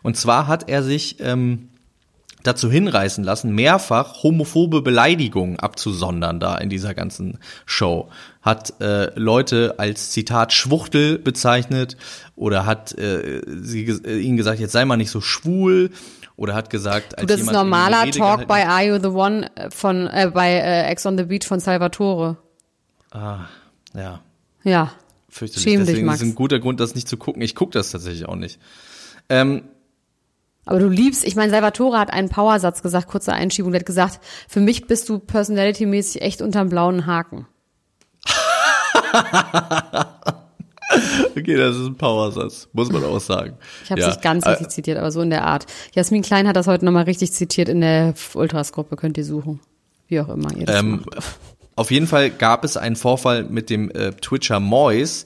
Und 0.01 0.15
zwar 0.15 0.47
hat 0.47 0.69
er 0.69 0.81
sich 0.81 1.17
ähm, 1.19 1.69
dazu 2.43 2.71
hinreißen 2.71 3.23
lassen, 3.23 3.51
mehrfach 3.51 4.23
homophobe 4.23 4.81
Beleidigungen 4.81 5.59
abzusondern 5.59 6.39
da 6.39 6.57
in 6.57 6.69
dieser 6.69 6.93
ganzen 6.93 7.39
Show. 7.65 8.09
Hat 8.41 8.79
äh, 8.79 9.11
Leute 9.19 9.75
als 9.77 10.11
Zitat 10.11 10.53
Schwuchtel 10.53 11.19
bezeichnet 11.19 11.97
oder 12.37 12.65
hat 12.65 12.97
äh, 12.97 13.41
sie, 13.47 13.85
äh, 13.85 14.19
ihnen 14.19 14.37
gesagt, 14.37 14.59
jetzt 14.59 14.71
sei 14.71 14.85
mal 14.85 14.95
nicht 14.95 15.11
so 15.11 15.19
schwul 15.19 15.89
oder 16.37 16.53
hat 16.53 16.69
gesagt, 16.69 17.17
als 17.17 17.21
Du, 17.21 17.27
das 17.33 17.41
ist 17.41 17.51
normaler 17.51 18.09
Talk 18.11 18.47
bei 18.47 18.65
Are 18.67 18.85
You 18.85 18.99
the 19.01 19.07
One 19.07 19.49
äh, 19.55 19.69
von 19.71 20.07
äh, 20.07 20.31
bei 20.33 20.53
äh, 20.53 20.87
Ex 20.89 21.05
on 21.05 21.17
the 21.17 21.23
Beach 21.25 21.45
von 21.47 21.59
Salvatore. 21.59 22.37
Ah, 23.11 23.45
ja, 23.95 24.21
Ja. 24.63 24.91
fürchterlich. 25.29 25.63
Schäm 25.63 25.85
dich, 25.85 26.03
Max. 26.03 26.21
ist 26.21 26.27
ein 26.27 26.35
guter 26.35 26.59
Grund, 26.59 26.79
das 26.79 26.93
nicht 26.93 27.07
zu 27.09 27.17
gucken. 27.17 27.41
Ich 27.41 27.55
gucke 27.55 27.71
das 27.71 27.89
tatsächlich 27.91 28.27
auch 28.27 28.35
nicht. 28.35 28.59
Ähm, 29.29 29.63
Aber 30.65 30.79
du 30.79 30.89
liebst, 30.89 31.25
ich 31.25 31.35
meine, 31.35 31.49
Salvatore 31.49 31.97
hat 31.97 32.13
einen 32.13 32.29
Powersatz 32.29 32.83
gesagt, 32.83 33.07
kurze 33.07 33.33
Einschiebung, 33.33 33.71
der 33.71 33.79
hat 33.79 33.87
gesagt, 33.87 34.19
für 34.47 34.59
mich 34.59 34.85
bist 34.85 35.09
du 35.09 35.17
personality-mäßig 35.17 36.21
echt 36.21 36.43
unterm 36.43 36.69
blauen 36.69 37.07
Haken. 37.07 37.47
okay, 41.37 41.55
das 41.55 41.75
ist 41.75 41.85
ein 41.87 41.95
Powersatz, 41.95 42.67
muss 42.73 42.91
man 42.91 43.03
auch 43.03 43.19
sagen. 43.19 43.57
Ich 43.83 43.91
habe 43.91 44.01
ja. 44.01 44.07
es 44.07 44.15
nicht 44.15 44.23
ganz 44.23 44.45
äh, 44.45 44.49
richtig 44.49 44.69
zitiert, 44.69 44.97
aber 44.97 45.11
so 45.11 45.21
in 45.21 45.29
der 45.29 45.45
Art. 45.45 45.65
Jasmin 45.93 46.21
Klein 46.21 46.47
hat 46.47 46.55
das 46.55 46.67
heute 46.67 46.85
nochmal 46.85 47.03
richtig 47.03 47.31
zitiert 47.33 47.69
in 47.69 47.81
der 47.81 48.13
Ultras-Gruppe, 48.33 48.95
könnt 48.95 49.17
ihr 49.17 49.25
suchen. 49.25 49.59
Wie 50.07 50.19
auch 50.19 50.29
immer 50.29 50.55
ihr 50.55 50.65
das 50.65 50.79
Ähm, 50.79 51.03
macht. 51.05 51.35
auf 51.75 51.91
jeden 51.91 52.07
Fall 52.07 52.29
gab 52.29 52.63
es 52.63 52.77
einen 52.77 52.95
Vorfall 52.95 53.43
mit 53.43 53.69
dem 53.69 53.91
äh, 53.91 54.11
Twitcher 54.11 54.59
Mois, 54.59 55.25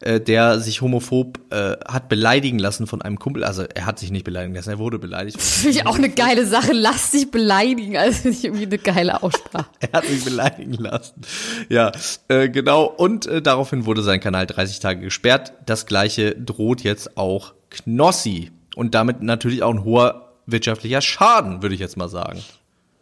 äh, 0.00 0.20
der 0.20 0.60
sich 0.60 0.80
homophob 0.80 1.40
äh, 1.50 1.76
hat 1.86 2.08
beleidigen 2.08 2.58
lassen 2.58 2.86
von 2.86 3.02
einem 3.02 3.18
Kumpel. 3.18 3.42
Also 3.44 3.62
er 3.64 3.86
hat 3.86 3.98
sich 3.98 4.10
nicht 4.10 4.24
beleidigen 4.24 4.54
lassen, 4.54 4.70
er 4.70 4.78
wurde 4.78 4.98
beleidigt. 4.98 5.40
Finde 5.40 5.70
ich 5.78 5.86
auch 5.86 5.96
eine 5.96 6.08
geile 6.08 6.46
Sache. 6.46 6.72
Lass 6.72 7.10
dich 7.10 7.30
beleidigen. 7.30 7.96
Also 7.96 8.28
ich 8.28 8.44
irgendwie 8.44 8.66
eine 8.66 8.78
geile 8.78 9.22
Aussprache. 9.22 9.66
Er 9.80 9.92
hat 9.92 10.04
sich 10.06 10.24
beleidigen 10.24 10.74
lassen. 10.74 11.20
Ja, 11.68 11.92
äh, 12.28 12.48
genau. 12.48 12.84
Und 12.84 13.26
äh, 13.26 13.42
daraufhin 13.42 13.86
wurde 13.86 14.02
sein 14.02 14.20
Kanal 14.20 14.46
30 14.46 14.78
Tage 14.80 15.00
gesperrt. 15.00 15.52
Das 15.66 15.86
gleiche 15.86 16.34
droht 16.36 16.82
jetzt 16.82 17.16
auch 17.16 17.54
Knossi. 17.70 18.50
Und 18.76 18.94
damit 18.94 19.22
natürlich 19.22 19.62
auch 19.62 19.72
ein 19.74 19.82
hoher 19.84 20.32
wirtschaftlicher 20.46 21.00
Schaden, 21.00 21.62
würde 21.62 21.74
ich 21.74 21.80
jetzt 21.80 21.96
mal 21.96 22.08
sagen. 22.08 22.40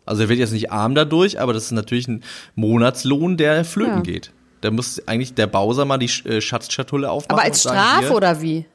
Also 0.06 0.22
er 0.22 0.28
wird 0.28 0.38
jetzt 0.38 0.52
nicht 0.52 0.70
arm 0.72 0.94
dadurch, 0.94 1.40
aber 1.40 1.52
das 1.52 1.64
ist 1.64 1.72
natürlich 1.72 2.08
ein 2.08 2.22
Monatslohn, 2.54 3.36
der 3.36 3.64
flöten 3.64 3.96
Ja. 3.96 4.00
geht. 4.00 4.32
Da 4.60 4.70
muss 4.70 5.06
eigentlich 5.06 5.34
der 5.34 5.46
Bowser 5.46 5.84
mal 5.84 5.98
die 5.98 6.10
äh, 6.28 6.40
Schatzschatulle 6.40 7.10
aufmachen. 7.10 7.38
Aber 7.38 7.42
als 7.42 7.60
Strafe 7.60 8.06
hier- 8.06 8.14
oder 8.16 8.40
wie? 8.40 8.66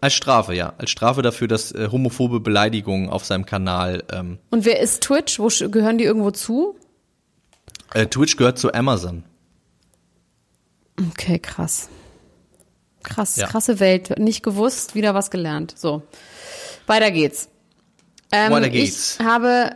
Als 0.00 0.14
Strafe, 0.14 0.54
ja. 0.54 0.72
Als 0.78 0.90
Strafe 0.90 1.20
dafür, 1.20 1.46
dass 1.46 1.72
äh, 1.72 1.88
homophobe 1.92 2.40
Beleidigungen 2.40 3.10
auf 3.10 3.24
seinem 3.24 3.44
Kanal. 3.44 4.02
Ähm, 4.12 4.38
Und 4.50 4.64
wer 4.64 4.80
ist 4.80 5.02
Twitch? 5.02 5.38
Wo 5.38 5.48
gehören 5.70 5.98
die 5.98 6.04
irgendwo 6.04 6.30
zu? 6.30 6.74
äh, 7.92 8.06
Twitch 8.06 8.36
gehört 8.36 8.58
zu 8.58 8.72
Amazon. 8.72 9.24
Okay, 11.12 11.38
krass. 11.38 11.88
Krass, 13.02 13.36
Ja. 13.36 13.46
krasse 13.46 13.80
Welt. 13.80 14.18
Nicht 14.18 14.42
gewusst, 14.42 14.94
wieder 14.94 15.14
was 15.14 15.30
gelernt. 15.30 15.74
So. 15.76 16.02
Weiter 16.86 17.10
geht's. 17.10 17.48
Ähm, 18.32 18.52
Weiter 18.52 18.68
geht's. 18.68 19.16
Ich 19.18 19.24
habe 19.26 19.72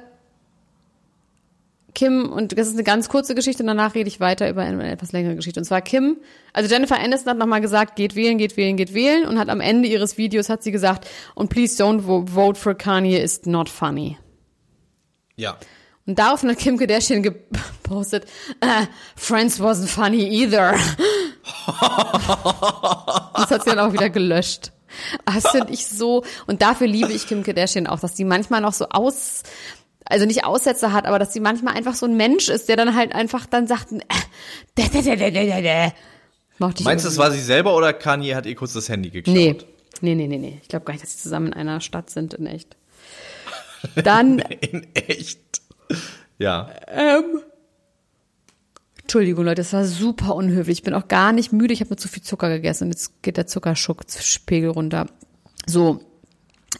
Kim, 1.94 2.33
und 2.33 2.59
das 2.59 2.66
ist 2.68 2.74
eine 2.74 2.83
ganz 2.85 3.09
kurze 3.09 3.35
Geschichte, 3.35 3.62
und 3.62 3.68
danach 3.68 3.94
rede 3.94 4.09
ich 4.09 4.18
weiter 4.20 4.48
über 4.50 4.62
eine 4.62 4.90
etwas 4.90 5.12
längere 5.12 5.37
Geschichte. 5.37 5.61
Und 5.61 5.64
zwar 5.64 5.80
Kim, 5.80 6.16
also 6.52 6.68
Jennifer 6.68 6.98
Aniston 6.98 7.30
hat 7.30 7.38
nochmal 7.38 7.61
gesagt, 7.61 7.94
geht 7.96 8.16
wählen, 8.16 8.37
geht 8.37 8.57
wählen, 8.57 8.76
geht 8.76 8.94
wählen, 8.94 9.26
und 9.26 9.38
hat 9.38 9.48
am 9.48 9.61
Ende 9.61 9.88
ihres 9.88 10.18
Videos 10.18 10.48
hat 10.48 10.62
sie 10.62 10.72
gesagt, 10.72 11.07
und 11.35 11.50
please 11.50 11.83
don't 11.83 12.02
vo- 12.07 12.26
vote 12.26 12.59
for 12.59 12.74
Kanye, 12.74 13.18
it's 13.22 13.46
not 13.46 13.68
funny. 13.68 14.18
Ja. 15.37 15.57
Und 16.07 16.18
daraufhin 16.18 16.50
hat 16.50 16.59
Kim 16.59 16.76
Kardashian 16.76 17.22
gepostet, 17.22 18.24
äh, 18.61 18.87
Friends 19.16 19.61
wasn't 19.61 19.87
funny 19.87 20.24
either. 20.42 20.74
das 23.35 23.50
hat 23.50 23.64
sie 23.64 23.70
dann 23.70 23.78
auch 23.78 23.92
wieder 23.92 24.11
gelöscht. 24.11 24.72
Das 25.24 25.48
finde 25.48 25.72
ich 25.72 25.87
so, 25.87 26.24
und 26.46 26.62
dafür 26.62 26.87
liebe 26.87 27.12
ich 27.12 27.26
Kim 27.26 27.42
Kardashian 27.42 27.87
auch, 27.87 28.00
dass 28.00 28.14
die 28.14 28.24
manchmal 28.24 28.61
noch 28.61 28.72
so 28.72 28.88
aus, 28.90 29.42
also 30.05 30.27
nicht 30.27 30.45
Aussätze 30.45 30.93
hat, 30.93 31.07
aber 31.07 31.19
dass 31.19 31.33
sie 31.33 31.40
manchmal 31.40 31.75
einfach 31.75 31.95
so 31.95 32.07
ein 32.07 32.17
Mensch 32.17 32.49
ist, 32.49 32.69
der 32.69 32.77
dann 32.77 32.95
halt 32.95 33.14
einfach 33.14 33.47
dann 33.47 33.67
sagt, 33.67 33.93
äh, 33.93 33.99
dä, 34.79 34.88
dä, 34.88 35.03
dä, 35.03 35.17
dä, 35.17 35.31
dä, 35.31 35.62
dä, 35.62 35.93
Meinst 36.59 36.81
du, 36.81 36.88
irgendwie. 36.88 37.17
war 37.19 37.31
sie 37.33 37.40
selber 37.40 37.75
oder 37.75 37.93
Kanye 37.93 38.35
hat 38.37 38.47
ihr 38.47 38.55
kurz 38.55 38.73
das 38.75 38.88
Handy 38.88 39.11
geklaut? 39.11 39.35
Nee. 39.35 39.57
Nee, 40.01 40.14
nee, 40.14 40.27
nee, 40.27 40.38
nee. 40.38 40.59
Ich 40.62 40.69
glaube 40.69 40.85
gar 40.85 40.93
nicht, 40.93 41.03
dass 41.03 41.12
sie 41.12 41.23
zusammen 41.23 41.49
in 41.49 41.55
einer 41.55 41.81
Stadt 41.81 42.11
sind, 42.11 42.35
in 42.35 42.47
echt. 42.47 42.77
Dann 43.97 44.38
In 44.61 44.87
echt. 44.95 45.62
Ja. 46.38 46.71
Entschuldigung, 49.03 49.45
Leute, 49.45 49.62
das 49.62 49.73
war 49.73 49.85
super 49.85 50.35
unhöflich. 50.35 50.79
Ich 50.79 50.85
bin 50.85 50.95
auch 50.95 51.09
gar 51.09 51.33
nicht 51.33 51.53
müde. 51.53 51.73
Ich 51.75 51.81
habe 51.81 51.90
nur 51.90 51.97
zu 51.97 52.09
viel 52.09 52.23
Zucker 52.23 52.49
gegessen 52.49 52.85
und 52.85 52.90
jetzt 52.90 53.23
geht 53.23 53.37
der 53.37 53.47
Zuckerspiegel 53.47 54.71
runter. 54.71 55.07
So, 55.67 56.01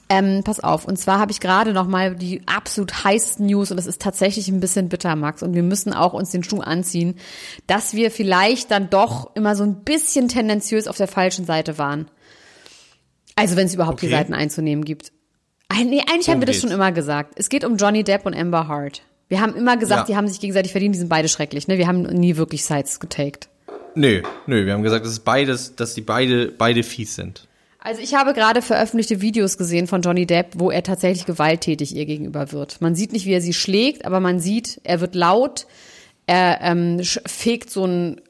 ähm, 0.09 0.43
pass 0.45 0.61
auf. 0.61 0.85
Und 0.87 0.99
zwar 0.99 1.19
habe 1.19 1.33
ich 1.33 1.41
gerade 1.41 1.73
noch 1.73 1.87
mal 1.87 2.15
die 2.17 2.43
absolut 2.47 3.05
heißesten 3.05 3.47
News 3.47 3.71
und 3.71 3.77
das 3.77 3.87
ist 3.87 4.01
tatsächlich 4.01 4.49
ein 4.49 4.61
bisschen 4.61 4.89
bitter, 4.89 5.15
Max. 5.17 5.43
Und 5.43 5.55
wir 5.55 5.63
müssen 5.63 5.93
auch 5.93 6.13
uns 6.13 6.31
den 6.31 6.43
Schuh 6.45 6.61
anziehen, 6.61 7.17
dass 7.67 7.95
wir 7.95 8.11
vielleicht 8.11 8.71
dann 8.71 8.91
doch 8.91 9.35
immer 9.35 9.57
so 9.57 9.65
ein 9.65 9.83
bisschen 9.85 10.29
tendenziös 10.29 10.87
auf 10.89 10.97
der 10.97 11.09
falschen 11.09 11.45
Seite 11.45 11.79
waren. 11.79 12.09
Also 13.37 13.57
wenn 13.57 13.67
es 13.67 13.75
überhaupt 13.75 14.01
die 14.03 14.07
Okay. 14.07 14.15
Seiten 14.17 14.35
einzunehmen 14.35 14.85
gibt. 14.85 15.13
Nee, 15.73 16.03
eigentlich 16.09 16.29
haben 16.29 16.41
wir 16.41 16.47
das 16.47 16.55
geht's? 16.57 16.63
schon 16.63 16.71
immer 16.71 16.93
gesagt. 16.93 17.35
Es 17.37 17.49
geht 17.49 17.65
um 17.65 17.77
Johnny 17.77 18.05
Depp 18.05 18.27
und 18.27 18.35
Amber 18.35 18.69
Hart. 18.69 19.03
Wir 19.29 19.41
haben 19.41 19.57
immer 19.57 19.77
gesagt, 19.77 20.03
Ja. 20.03 20.07
die 20.07 20.17
haben 20.17 20.29
sich 20.29 20.39
gegenseitig 20.39 20.71
verdient, 20.71 20.95
die 20.95 20.99
sind 21.01 21.09
beide 21.09 21.29
schrecklich. 21.29 21.67
Ne? 21.67 21.79
Wir 21.79 21.89
haben 21.89 22.03
nie 22.03 22.37
wirklich 22.37 22.65
Sides 22.65 23.01
getaked. 23.01 23.49
Nö, 23.97 24.23
nö, 24.47 24.67
wir 24.67 24.73
haben 24.73 24.83
gesagt, 24.83 25.05
dass 25.05 25.13
es 25.13 25.21
beides, 25.21 25.75
dass 25.77 25.95
die 25.95 26.01
beide, 26.03 26.49
beide 26.53 26.83
fies 26.83 27.15
sind. 27.15 27.49
Also 27.85 28.01
ich 28.01 28.15
habe 28.15 28.33
gerade 28.33 28.63
veröffentlichte 28.63 29.21
Videos 29.21 29.59
gesehen 29.59 29.87
von 29.87 30.01
Johnny 30.01 30.25
Depp, 30.25 30.55
wo 30.57 30.71
er 30.71 30.83
tatsächlich 30.83 31.27
gewalttätig 31.27 31.95
ihr 31.95 32.07
gegenüber 32.07 32.51
wird. 32.51 32.81
Man 32.81 32.95
sieht 32.95 33.13
nicht, 33.13 33.27
wie 33.27 33.35
er 33.35 33.43
sie 33.43 33.53
schlägt, 33.53 34.07
aber 34.07 34.21
man 34.21 34.41
sieht, 34.41 34.81
er 34.85 35.03
wird 35.03 35.15
laut, 35.15 35.67
er 36.27 36.63
ähm, 36.63 37.03
fegt 37.27 37.69
so 37.69 37.87
ein, 37.87 38.23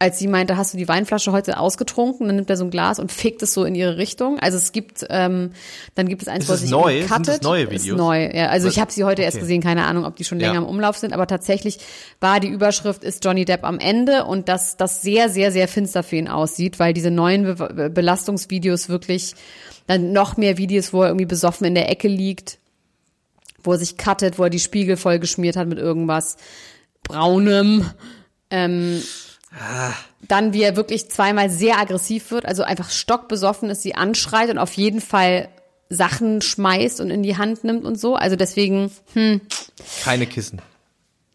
als 0.00 0.18
sie 0.20 0.28
meinte, 0.28 0.56
hast 0.56 0.72
du 0.74 0.78
die 0.78 0.86
Weinflasche 0.86 1.32
heute 1.32 1.58
ausgetrunken, 1.58 2.28
dann 2.28 2.36
nimmt 2.36 2.48
er 2.48 2.56
so 2.56 2.64
ein 2.64 2.70
Glas 2.70 3.00
und 3.00 3.10
fegt 3.10 3.42
es 3.42 3.52
so 3.52 3.64
in 3.64 3.74
ihre 3.74 3.96
Richtung. 3.96 4.38
Also 4.38 4.56
es 4.56 4.70
gibt, 4.70 5.04
ähm, 5.10 5.50
dann 5.96 6.08
gibt 6.08 6.22
es 6.22 6.28
eins, 6.28 6.44
Ist 6.44 6.50
wo 6.50 6.54
es 6.54 6.60
sich 6.60 6.70
neu? 6.70 6.78
irgendwie 6.98 7.08
Sind 7.14 7.26
das 7.26 7.34
cuttet. 7.36 7.42
neue 7.42 7.62
Ist 7.64 7.70
Videos? 7.84 7.98
neu, 7.98 8.30
ja. 8.32 8.46
Also 8.48 8.68
ich 8.68 8.74
Was- 8.76 8.80
habe 8.80 8.92
sie 8.92 9.02
heute 9.02 9.22
erst 9.22 9.36
okay. 9.38 9.42
gesehen, 9.42 9.60
keine 9.60 9.84
Ahnung, 9.86 10.04
ob 10.04 10.14
die 10.14 10.22
schon 10.24 10.38
länger 10.38 10.52
Ja. 10.54 10.58
im 10.60 10.66
Umlauf 10.66 10.96
sind, 10.96 11.12
aber 11.12 11.26
tatsächlich 11.26 11.78
war 12.20 12.38
die 12.38 12.46
Überschrift 12.46 13.02
ist 13.02 13.24
Johnny 13.24 13.44
Depp 13.44 13.64
am 13.64 13.80
Ende 13.80 14.24
und 14.24 14.48
dass 14.48 14.76
das 14.76 15.02
sehr, 15.02 15.30
sehr, 15.30 15.50
sehr 15.50 15.66
finster 15.66 16.04
für 16.04 16.14
ihn 16.16 16.28
aussieht, 16.28 16.78
weil 16.78 16.92
diese 16.94 17.10
neuen 17.10 17.56
Be 17.56 17.90
Belastungsvideos 17.90 18.88
wirklich 18.88 19.34
dann 19.88 20.12
noch 20.12 20.36
mehr 20.36 20.58
Videos, 20.58 20.92
wo 20.92 21.02
er 21.02 21.08
irgendwie 21.08 21.26
besoffen 21.26 21.66
in 21.66 21.74
der 21.74 21.90
Ecke 21.90 22.06
liegt, 22.06 22.58
wo 23.64 23.72
er 23.72 23.78
sich 23.78 23.98
cuttet, 23.98 24.38
wo 24.38 24.44
er 24.44 24.50
die 24.50 24.60
Spiegel 24.60 24.96
voll 24.96 25.18
geschmiert 25.18 25.56
hat 25.56 25.66
mit 25.66 25.78
irgendwas 25.78 26.36
braunem. 27.02 27.90
Ähm, 28.50 29.02
Dann, 30.26 30.52
wie 30.52 30.62
er 30.62 30.76
wirklich 30.76 31.10
zweimal 31.10 31.48
sehr 31.50 31.78
aggressiv 31.78 32.30
wird, 32.30 32.44
also 32.44 32.62
einfach 32.62 32.90
stockbesoffen 32.90 33.70
ist, 33.70 33.82
sie 33.82 33.94
anschreit 33.94 34.50
und 34.50 34.58
auf 34.58 34.72
jeden 34.74 35.00
Fall 35.00 35.48
Sachen 35.88 36.42
schmeißt 36.42 37.00
und 37.00 37.10
in 37.10 37.22
die 37.22 37.38
Hand 37.38 37.64
nimmt 37.64 37.84
und 37.84 37.98
so. 37.98 38.14
Also 38.14 38.36
deswegen, 38.36 38.90
Keine 40.04 40.26
Kissen. 40.26 40.60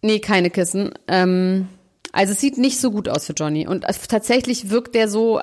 nee, 0.02 0.20
keine 0.20 0.50
Kissen. 0.52 0.92
Ähm, 1.08 1.68
also 2.12 2.34
es 2.34 2.40
sieht 2.40 2.58
nicht 2.60 2.80
so 2.80 2.92
gut 2.92 3.10
aus 3.10 3.26
für 3.26 3.34
Johnny. 3.34 3.66
Und 3.68 3.86
tatsächlich 4.08 4.70
wirkt 4.70 4.94
der 4.94 5.10
so 5.10 5.42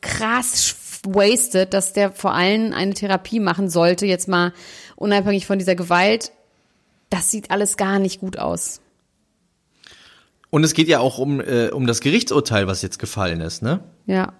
krass 0.00 0.74
wasted, 1.04 1.72
dass 1.72 1.92
der 1.92 2.10
vor 2.10 2.34
allem 2.34 2.72
eine 2.72 2.94
Therapie 2.94 3.38
machen 3.38 3.70
sollte, 3.70 4.06
jetzt 4.06 4.26
mal 4.26 4.52
unabhängig 4.96 5.46
von 5.46 5.58
dieser 5.60 5.76
Gewalt. 5.76 6.32
Das 7.10 7.30
sieht 7.30 7.52
alles 7.52 7.76
gar 7.76 8.00
nicht 8.00 8.18
gut 8.18 8.38
aus. 8.38 8.80
Und 10.50 10.64
es 10.64 10.74
geht 10.74 10.88
ja 10.88 11.00
auch 11.00 11.18
um, 11.18 11.40
äh, 11.40 11.68
um 11.68 11.86
das 11.86 12.00
Gerichtsurteil, 12.00 12.66
was 12.66 12.82
jetzt 12.82 12.98
gefallen 12.98 13.40
ist, 13.40 13.62
ne? 13.62 13.80
Ja. 14.06 14.32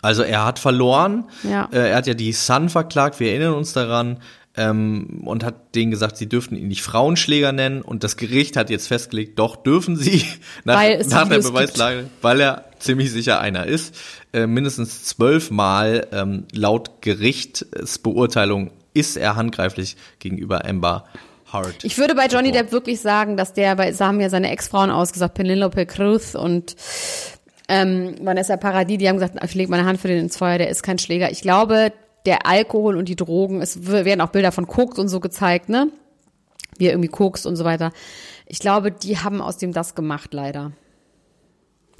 Also 0.00 0.22
er 0.22 0.44
hat 0.44 0.58
verloren. 0.58 1.24
Ja. 1.42 1.68
Äh, 1.72 1.90
er 1.90 1.96
hat 1.96 2.06
ja 2.06 2.14
die 2.14 2.32
Sun 2.32 2.68
verklagt, 2.68 3.20
wir 3.20 3.30
erinnern 3.30 3.54
uns 3.54 3.72
daran, 3.72 4.20
ähm, 4.58 5.22
und 5.24 5.44
hat 5.44 5.74
denen 5.74 5.90
gesagt, 5.90 6.16
sie 6.16 6.28
dürften 6.28 6.56
ihn 6.56 6.68
nicht 6.68 6.82
Frauenschläger 6.82 7.52
nennen. 7.52 7.80
Und 7.82 8.04
das 8.04 8.16
Gericht 8.16 8.56
hat 8.56 8.70
jetzt 8.70 8.88
festgelegt, 8.88 9.38
doch 9.38 9.56
dürfen 9.56 9.96
sie 9.96 10.24
nach, 10.64 10.82
nach 11.08 11.28
der 11.28 11.38
Beweislage, 11.38 12.06
weil 12.22 12.40
er 12.40 12.64
ziemlich 12.78 13.12
sicher 13.12 13.40
einer 13.40 13.66
ist. 13.66 13.94
Äh, 14.32 14.46
mindestens 14.46 15.04
zwölfmal 15.04 16.08
ähm, 16.12 16.44
laut 16.52 17.02
Gerichtsbeurteilung 17.02 18.72
ist 18.94 19.16
er 19.16 19.36
handgreiflich 19.36 19.96
gegenüber 20.18 20.64
Amber 20.64 21.04
Hart. 21.52 21.84
Ich 21.84 21.98
würde 21.98 22.14
bei 22.14 22.26
Johnny. 22.26 22.52
Depp 22.52 22.72
wirklich 22.72 23.00
sagen, 23.00 23.36
dass 23.36 23.52
der, 23.52 23.76
bei, 23.76 23.90
da 23.90 24.06
haben 24.06 24.20
ja 24.20 24.30
seine 24.30 24.50
Ex-Frauen 24.50 24.90
ausgesagt, 24.90 25.34
Penelope 25.34 25.86
Cruz 25.86 26.34
und 26.34 26.76
ähm, 27.68 28.14
Vanessa 28.22 28.56
Paradis, 28.56 28.98
die 28.98 29.08
haben 29.08 29.16
gesagt, 29.16 29.38
ich 29.44 29.54
lege 29.54 29.70
meine 29.70 29.84
Hand 29.84 30.00
für 30.00 30.08
den 30.08 30.20
ins 30.20 30.36
Feuer, 30.36 30.58
der 30.58 30.70
ist 30.70 30.82
kein 30.82 30.98
Schläger. 30.98 31.30
Ich 31.30 31.42
glaube, 31.42 31.92
der 32.24 32.46
Alkohol 32.46 32.96
und 32.96 33.08
die 33.08 33.16
Drogen, 33.16 33.60
es 33.60 33.86
werden 33.86 34.20
auch 34.20 34.30
Bilder 34.30 34.52
von 34.52 34.66
Koks 34.66 34.98
und 34.98 35.08
so 35.08 35.20
gezeigt, 35.20 35.68
ne? 35.68 35.88
Wie 36.78 36.86
er 36.86 36.92
irgendwie 36.92 37.08
kokst 37.08 37.46
und 37.46 37.56
so 37.56 37.64
weiter. 37.64 37.92
Ich 38.46 38.60
glaube, 38.60 38.90
die 38.92 39.18
haben 39.18 39.42
aus 39.42 39.58
dem 39.58 39.72
das 39.72 39.94
gemacht, 39.94 40.32
leider. 40.32 40.72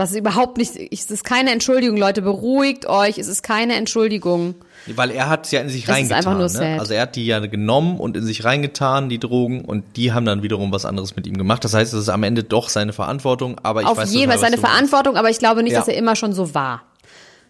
Was 0.00 0.14
überhaupt 0.14 0.58
nicht, 0.58 0.76
ich, 0.76 1.00
es 1.00 1.10
ist 1.10 1.24
keine 1.24 1.50
Entschuldigung, 1.50 1.96
Leute, 1.96 2.22
beruhigt 2.22 2.86
euch, 2.86 3.18
es 3.18 3.26
ist 3.26 3.42
keine 3.42 3.74
Entschuldigung. 3.74 4.54
Weil 4.86 5.10
er 5.10 5.28
hat 5.28 5.44
es 5.46 5.50
ja 5.50 5.60
in 5.60 5.68
sich 5.68 5.84
Das 5.86 5.96
ist 5.96 5.96
reingetan. 5.96 6.16
einfach 6.18 6.32
nur 6.34 6.42
ne? 6.44 6.48
sad. 6.48 6.78
Also 6.80 6.94
er 6.94 7.02
hat 7.02 7.16
die 7.16 7.26
ja 7.26 7.40
genommen 7.40 7.98
und 7.98 8.16
in 8.16 8.24
sich 8.24 8.44
reingetan, 8.44 9.08
die 9.08 9.18
Drogen, 9.18 9.64
und 9.64 9.84
die 9.96 10.12
haben 10.12 10.24
dann 10.24 10.42
wiederum 10.44 10.70
was 10.70 10.84
anderes 10.86 11.16
mit 11.16 11.26
ihm 11.26 11.36
gemacht. 11.36 11.64
Das 11.64 11.74
heißt, 11.74 11.92
es 11.92 12.00
ist 12.02 12.08
am 12.10 12.22
Ende 12.22 12.44
doch 12.44 12.68
seine 12.68 12.92
Verantwortung, 12.92 13.56
aber 13.64 13.82
ich 13.82 13.88
Auf 13.88 13.98
weiß 13.98 14.12
jeden 14.14 14.30
Fall 14.30 14.38
seine. 14.38 14.56
Verantwortung, 14.56 15.16
aber 15.16 15.30
ich 15.30 15.38
glaube 15.40 15.64
nicht, 15.64 15.72
Ja. 15.72 15.80
dass 15.80 15.88
er 15.88 15.96
immer 15.96 16.14
schon 16.14 16.32
so 16.32 16.54
war. 16.54 16.82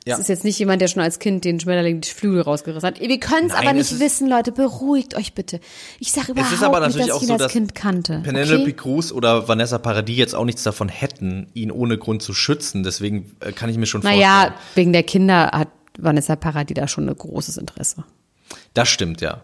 Ja. 0.09 0.15
Es 0.15 0.21
ist 0.21 0.29
jetzt 0.31 0.45
nicht 0.45 0.59
jemand, 0.59 0.81
der 0.81 0.89
schon 0.89 1.03
als 1.03 1.19
Kind 1.19 1.45
den 1.45 1.61
Schmetterling 1.61 2.01
die 2.01 2.09
Flügel 2.09 2.41
rausgerissen 2.41 2.87
hat. 2.87 2.99
Wir 2.99 3.21
können 3.21 3.49
es 3.49 3.53
aber 3.53 3.69
es 3.77 3.93
nicht 3.93 4.01
wissen, 4.01 4.27
Leute. 4.27 4.53
Beruhigt 4.53 5.15
euch 5.15 5.35
bitte. 5.35 5.61
Ich 5.99 6.13
sage 6.13 6.33
überhaupt 6.33 6.55
ist 6.55 6.63
aber 6.63 6.81
nicht, 6.81 6.97
natürlich 6.97 7.09
dass 7.09 7.17
auch 7.17 7.23
ich 7.23 7.25
ihn 7.25 7.27
so, 7.29 7.33
als 7.35 7.43
dass 7.43 7.53
Kind 7.53 7.75
kannte. 7.75 8.21
Penelope 8.25 8.63
okay? 8.63 8.73
Cruz 8.73 9.13
oder 9.13 9.49
Vanessa 9.49 9.77
Paradis 9.77 10.17
jetzt 10.17 10.35
auch 10.35 10.47
nichts 10.47 10.63
davon 10.63 10.89
hätten, 10.89 11.49
ihn 11.53 11.71
ohne 11.71 11.99
Grund 11.99 12.23
zu 12.23 12.33
schützen. 12.33 12.85
Deswegen 12.85 13.37
äh, 13.41 13.53
kann 13.53 13.69
ich 13.69 13.77
mir 13.77 13.85
schon 13.85 14.01
Naja, 14.01 14.41
vorstellen. 14.41 14.55
wegen 14.77 14.93
der 14.95 15.03
Kinder 15.03 15.51
hat 15.53 15.69
Vanessa 15.99 16.37
Paradis 16.37 16.75
da 16.75 16.89
schon 16.89 17.07
ein 17.07 17.15
großes 17.15 17.59
Interesse. 17.59 18.03
Das 18.73 18.89
stimmt, 18.89 19.21
ja. 19.21 19.43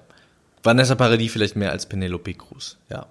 Vanessa 0.62 0.94
Paradis 0.94 1.30
vielleicht 1.30 1.56
mehr 1.56 1.72
als 1.72 1.84
Penelope 1.84 2.32
Cruz, 2.32 2.78
ja. 2.88 3.04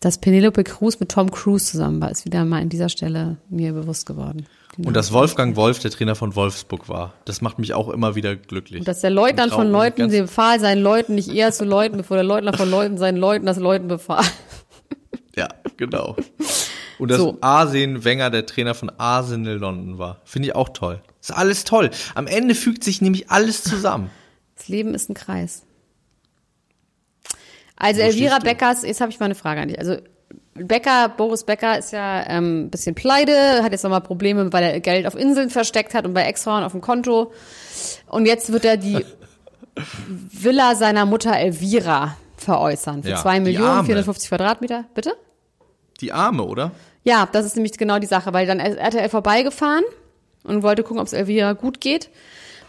Dass 0.00 0.18
Penelope 0.18 0.64
Cruz 0.64 0.98
mit 0.98 1.10
Tom 1.10 1.30
Cruise 1.30 1.66
zusammen 1.66 2.00
war, 2.00 2.10
ist 2.10 2.24
wieder 2.24 2.44
mal 2.44 2.60
an 2.60 2.70
dieser 2.70 2.88
Stelle 2.88 3.36
mir 3.50 3.72
bewusst 3.72 4.04
geworden. 4.06 4.46
Und 4.78 4.94
dass 4.94 5.12
Wolfgang 5.12 5.56
Wolf 5.56 5.80
der 5.80 5.90
Trainer 5.90 6.14
von 6.14 6.36
Wolfsburg 6.36 6.88
war, 6.88 7.14
das 7.24 7.40
macht 7.40 7.58
mich 7.58 7.74
auch 7.74 7.88
immer 7.88 8.14
wieder 8.14 8.36
glücklich. 8.36 8.80
Und 8.80 8.88
dass 8.88 9.00
der 9.00 9.10
Leutnant 9.10 9.52
von 9.52 9.70
Leuten 9.70 10.08
dem 10.08 10.26
befahl, 10.26 10.60
seinen 10.60 10.82
Leuten 10.82 11.16
nicht 11.16 11.28
eher 11.28 11.52
zu 11.52 11.64
läuten, 11.64 11.96
bevor 11.96 12.16
der 12.16 12.24
Leutnant 12.24 12.56
von 12.56 12.70
Leuten 12.70 12.96
seinen 12.96 13.16
Leuten 13.16 13.46
das 13.46 13.58
Leuten 13.58 13.88
befahl. 13.88 14.24
Ja, 15.36 15.48
genau. 15.76 16.16
Und 16.98 17.10
dass 17.10 17.18
So. 17.18 17.38
Arsene 17.40 18.04
Wenger 18.04 18.30
der 18.30 18.46
Trainer 18.46 18.74
von 18.74 18.90
Arsenal 18.98 19.56
London 19.56 19.98
war. 19.98 20.20
Finde 20.24 20.48
ich 20.48 20.54
auch 20.54 20.68
toll. 20.68 21.00
Ist 21.20 21.30
alles 21.30 21.64
toll. 21.64 21.90
Am 22.14 22.26
Ende 22.26 22.54
fügt 22.54 22.84
sich 22.84 23.00
nämlich 23.00 23.30
alles 23.30 23.62
zusammen. 23.62 24.10
Das 24.56 24.68
Leben 24.68 24.94
ist 24.94 25.08
ein 25.08 25.14
Kreis. 25.14 25.64
Also 27.76 28.00
Wo 28.00 28.04
Elvira? 28.04 28.38
Beckers, 28.38 28.82
jetzt 28.82 29.00
habe 29.00 29.10
ich 29.10 29.18
mal 29.18 29.26
eine 29.26 29.34
Frage 29.34 29.60
an 29.62 29.68
dich. 29.68 29.78
Also 29.78 29.96
Becker, 30.54 31.08
Boris 31.16 31.44
Becker 31.44 31.78
ist 31.78 31.92
ja 31.92 32.26
ähm, 32.28 32.64
ein 32.66 32.70
bisschen 32.70 32.94
pleite, 32.94 33.62
hat 33.62 33.72
jetzt 33.72 33.84
nochmal 33.84 34.00
Probleme, 34.00 34.52
weil 34.52 34.64
er 34.64 34.80
Geld 34.80 35.06
auf 35.06 35.14
Inseln 35.14 35.48
versteckt 35.50 35.94
hat 35.94 36.04
und 36.06 36.12
bei 36.14 36.24
Ex-Frauen 36.24 36.64
auf 36.64 36.72
dem 36.72 36.80
Konto. 36.80 37.32
Und 38.08 38.26
jetzt 38.26 38.52
wird 38.52 38.64
er 38.64 38.76
die 38.76 39.04
Villa 40.32 40.74
seiner 40.74 41.06
Mutter 41.06 41.32
Elvira 41.36 42.16
veräußern. 42.36 43.02
Für 43.02 43.10
Ja, 43.10 43.16
zwei 43.16 43.36
die 43.38 43.44
Millionen, 43.44 43.66
Arme. 43.68 43.86
450 43.86 44.28
Quadratmeter. 44.28 44.84
Bitte? 44.94 45.14
Die 46.00 46.12
Arme, 46.12 46.42
oder? 46.42 46.72
Ja, 47.04 47.28
das 47.30 47.46
ist 47.46 47.56
nämlich 47.56 47.72
genau 47.78 47.98
die 47.98 48.06
Sache, 48.06 48.32
weil 48.32 48.46
dann 48.46 48.60
ist 48.60 48.76
RTL 48.76 49.08
vorbeigefahren 49.08 49.84
und 50.44 50.62
wollte 50.62 50.82
gucken, 50.82 51.00
ob 51.00 51.06
es 51.06 51.12
Elvira 51.12 51.52
gut 51.52 51.80
geht. 51.80 52.10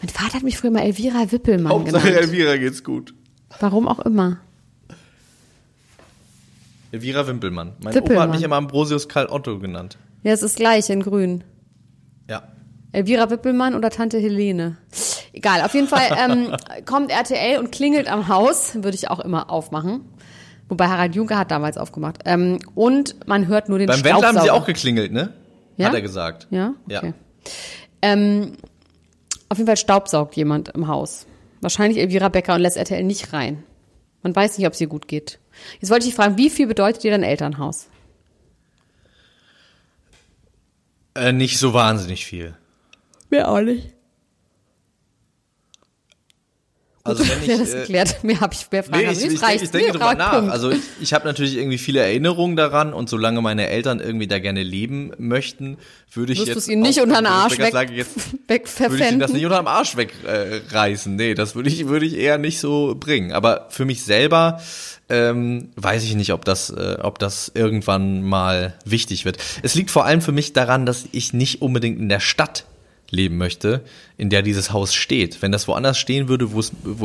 Mein 0.02 0.10
Vater 0.10 0.36
hat 0.36 0.44
mich 0.44 0.58
früher 0.58 0.72
mal 0.72 0.84
Elvira 0.84 1.32
Wippelmann 1.32 1.72
Hauptsache 1.72 2.04
genannt. 2.08 2.22
Elvira 2.24 2.58
geht's 2.58 2.84
gut. 2.84 3.14
Warum 3.60 3.88
auch 3.88 4.00
immer. 4.00 4.38
Elvira 6.92 7.28
Wimpelmann. 7.28 7.74
Mein 7.84 7.94
Wippelmann. 7.94 8.18
Opa 8.18 8.24
hat 8.24 8.32
mich 8.36 8.44
immer 8.44 8.58
Ambrosius 8.58 9.08
Karl 9.08 9.28
Otto 9.28 9.60
genannt. 9.60 9.98
Ja, 10.24 10.34
es 10.34 10.44
ist 10.44 10.58
gleich 10.58 10.90
in 10.90 11.02
grün. 11.02 11.44
Ja. 12.30 12.44
Elvira 12.92 13.30
Wippelmann 13.30 13.76
oder 13.76 13.90
Tante 13.90 14.18
Helene. 14.20 14.78
Egal, 15.34 15.62
auf 15.62 15.74
jeden 15.74 15.88
Fall 15.88 16.02
ähm, 16.18 16.56
kommt 16.86 17.10
RTL 17.10 17.60
und 17.60 17.72
klingelt 17.72 18.12
am 18.12 18.28
Haus, 18.28 18.76
würde 18.76 18.96
ich 18.96 19.10
auch 19.10 19.20
immer 19.22 19.50
aufmachen. 19.50 20.02
Wobei 20.68 20.88
Harald 20.88 21.16
Juncker 21.16 21.38
hat 21.38 21.52
damals 21.52 21.78
aufgemacht. 21.78 22.20
Ähm, 22.26 22.60
und 22.76 23.28
man 23.28 23.48
hört 23.48 23.70
nur 23.70 23.80
den 23.80 23.88
Beim 23.88 24.04
Wendler 24.04 24.14
haben 24.14 24.22
sie 24.22 24.46
Staubsauger. 24.46 24.54
auch 24.54 24.66
geklingelt, 24.66 25.12
ne? 25.12 25.34
Ja? 25.78 25.88
Hat 25.88 25.94
er 25.96 26.02
gesagt. 26.02 26.48
Ja? 26.50 26.74
Ja. 26.88 27.00
Okay. 27.00 27.14
Ähm, 28.02 28.54
auf 29.50 29.58
jeden 29.58 29.68
Fall 29.68 29.78
staubsaugt 29.78 30.36
jemand 30.36 30.70
im 30.70 30.88
Haus. 30.88 31.26
Wahrscheinlich 31.62 32.00
Elvira 32.00 32.30
Becker 32.30 32.56
und 32.56 32.62
lässt 32.62 32.78
RTL 32.78 33.04
nicht 33.04 33.34
rein. 33.34 33.64
Man 34.24 34.36
weiß 34.36 34.58
nicht, 34.58 34.68
ob 34.68 34.74
es 34.74 34.82
ihr 34.82 34.88
gut 34.88 35.08
geht. 35.08 35.40
Jetzt 35.80 35.90
wollte 35.90 36.06
ich 36.06 36.12
dich 36.12 36.16
fragen, 36.16 36.38
wie 36.38 36.50
viel 36.50 36.68
bedeutet 36.68 37.04
dir 37.04 37.12
dein 37.12 37.24
Elternhaus? 37.24 37.88
Äh, 41.16 41.34
nicht 41.34 41.58
so 41.58 41.74
wahnsinnig 41.74 42.26
viel. 42.26 42.56
Mir 43.30 43.50
auch 43.50 43.62
nicht. 43.62 43.94
Also 47.04 47.28
wenn 47.28 47.42
ich, 47.42 47.48
ja, 47.48 47.58
das 47.58 47.74
äh, 47.74 47.80
geklärt. 47.80 48.24
Mehr 48.24 48.40
habe 48.42 48.54
ich 48.54 48.68
mehr 48.72 48.84
Fragen. 48.84 49.06
Nee, 49.06 49.12
ich, 49.12 49.26
ich, 49.26 49.42
reicht's. 49.42 49.64
ich 49.64 49.72
denke 49.72 49.92
drüber 49.94 50.14
nach. 50.14 50.32
Punkt. 50.34 50.52
Also 50.52 50.70
ich, 50.70 50.82
ich 51.00 51.14
habe 51.14 51.26
natürlich 51.26 51.58
irgendwie 51.58 51.78
viele 51.78 52.00
Erinnerungen 52.02 52.56
daran 52.56 52.94
und 52.94 53.10
solange 53.10 53.42
meine 53.42 53.68
Eltern 53.68 54.00
irgendwie 54.00 54.28
da 54.28 54.40
gerne 54.40 54.62
leben 54.62 55.12
möchten, 55.18 55.78
würde 56.14 56.34
ich 56.34 56.40
Wirst 56.40 56.50
jetzt 56.50 56.68
ihnen 56.68 56.82
nicht 56.84 57.00
unter 57.02 57.16
den 57.18 57.26
Arsch 57.26 57.58
weg- 57.58 57.74
Lage 57.74 57.94
jetzt 57.94 58.16
weg 58.48 58.68
würde 58.80 58.98
ich 58.98 59.02
ihnen 59.12 59.20
das 59.20 59.34
nicht 59.34 59.46
unter 59.46 59.58
dem 59.58 59.68
Arsch 59.68 59.96
wegreißen. 59.98 60.26
Äh, 60.28 60.62
reißen. 60.76 61.16
nee, 61.16 61.34
das 61.34 61.56
würde 61.56 61.70
ich 61.70 61.88
würde 61.88 62.06
ich 62.06 62.16
eher 62.18 62.38
nicht 62.38 62.60
so 62.60 62.96
bringen. 63.00 63.32
Aber 63.32 63.68
für 63.70 63.86
mich 63.86 64.04
selber 64.04 64.62
ähm, 65.10 65.70
weiß 65.76 66.04
ich 66.04 66.16
nicht, 66.16 66.34
ob 66.34 66.46
das 66.46 66.70
äh, 66.70 66.98
ob 67.02 67.20
das 67.20 67.52
irgendwann 67.54 68.22
mal 68.24 68.76
wichtig 68.86 69.26
wird. 69.26 69.38
Es 69.64 69.76
liegt 69.76 69.92
vor 69.92 70.06
allem 70.06 70.22
für 70.22 70.32
mich 70.32 70.54
daran, 70.54 70.86
dass 70.86 71.06
ich 71.12 71.34
nicht 71.34 71.62
unbedingt 71.62 72.00
in 72.00 72.10
der 72.10 72.20
Stadt 72.20 72.66
leben 73.12 73.38
möchte, 73.38 73.84
in 74.18 74.30
der 74.30 74.42
dieses 74.42 74.74
Haus 74.74 74.94
steht. 74.94 75.42
Wenn 75.42 75.52
das 75.52 75.68
woanders 75.68 75.98
stehen 75.98 76.28
würde, 76.28 76.54
wo 76.54 76.60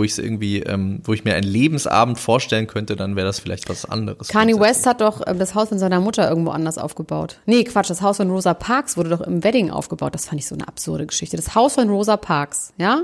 ich 0.04 0.12
es 0.12 0.18
irgendwie, 0.18 0.60
ähm, 0.60 1.00
wo 1.04 1.12
ich 1.12 1.24
mir 1.24 1.34
einen 1.34 1.46
Lebensabend 1.46 2.18
vorstellen 2.18 2.66
könnte, 2.66 2.96
dann 2.96 3.16
wäre 3.16 3.26
das 3.26 3.40
vielleicht 3.40 3.68
was 3.68 3.84
anderes. 3.84 4.28
Kanye. 4.28 4.58
West 4.58 4.86
hat 4.86 5.00
doch 5.00 5.20
ähm, 5.26 5.38
das 5.38 5.54
Haus 5.54 5.68
von 5.68 5.78
seiner 5.78 6.00
Mutter 6.00 6.28
irgendwo 6.28 6.50
anders 6.50 6.78
aufgebaut. 6.78 7.40
Nee, 7.44 7.64
Quatsch, 7.64 7.90
das 7.90 8.00
Haus 8.00 8.16
von 8.16 8.30
Rosa 8.30 8.54
Parks 8.54 8.96
wurde 8.96 9.10
doch 9.10 9.20
im 9.20 9.44
Wedding 9.44 9.70
aufgebaut. 9.70 10.14
Das 10.14 10.26
fand 10.26 10.40
ich 10.40 10.46
so 10.46 10.54
eine 10.54 10.66
absurde 10.66 11.06
Geschichte. 11.06 11.36
Das 11.36 11.54
Haus 11.54 11.74
von 11.74 11.90
Rosa 11.90 12.16
Parks, 12.16 12.72
ja, 12.78 13.02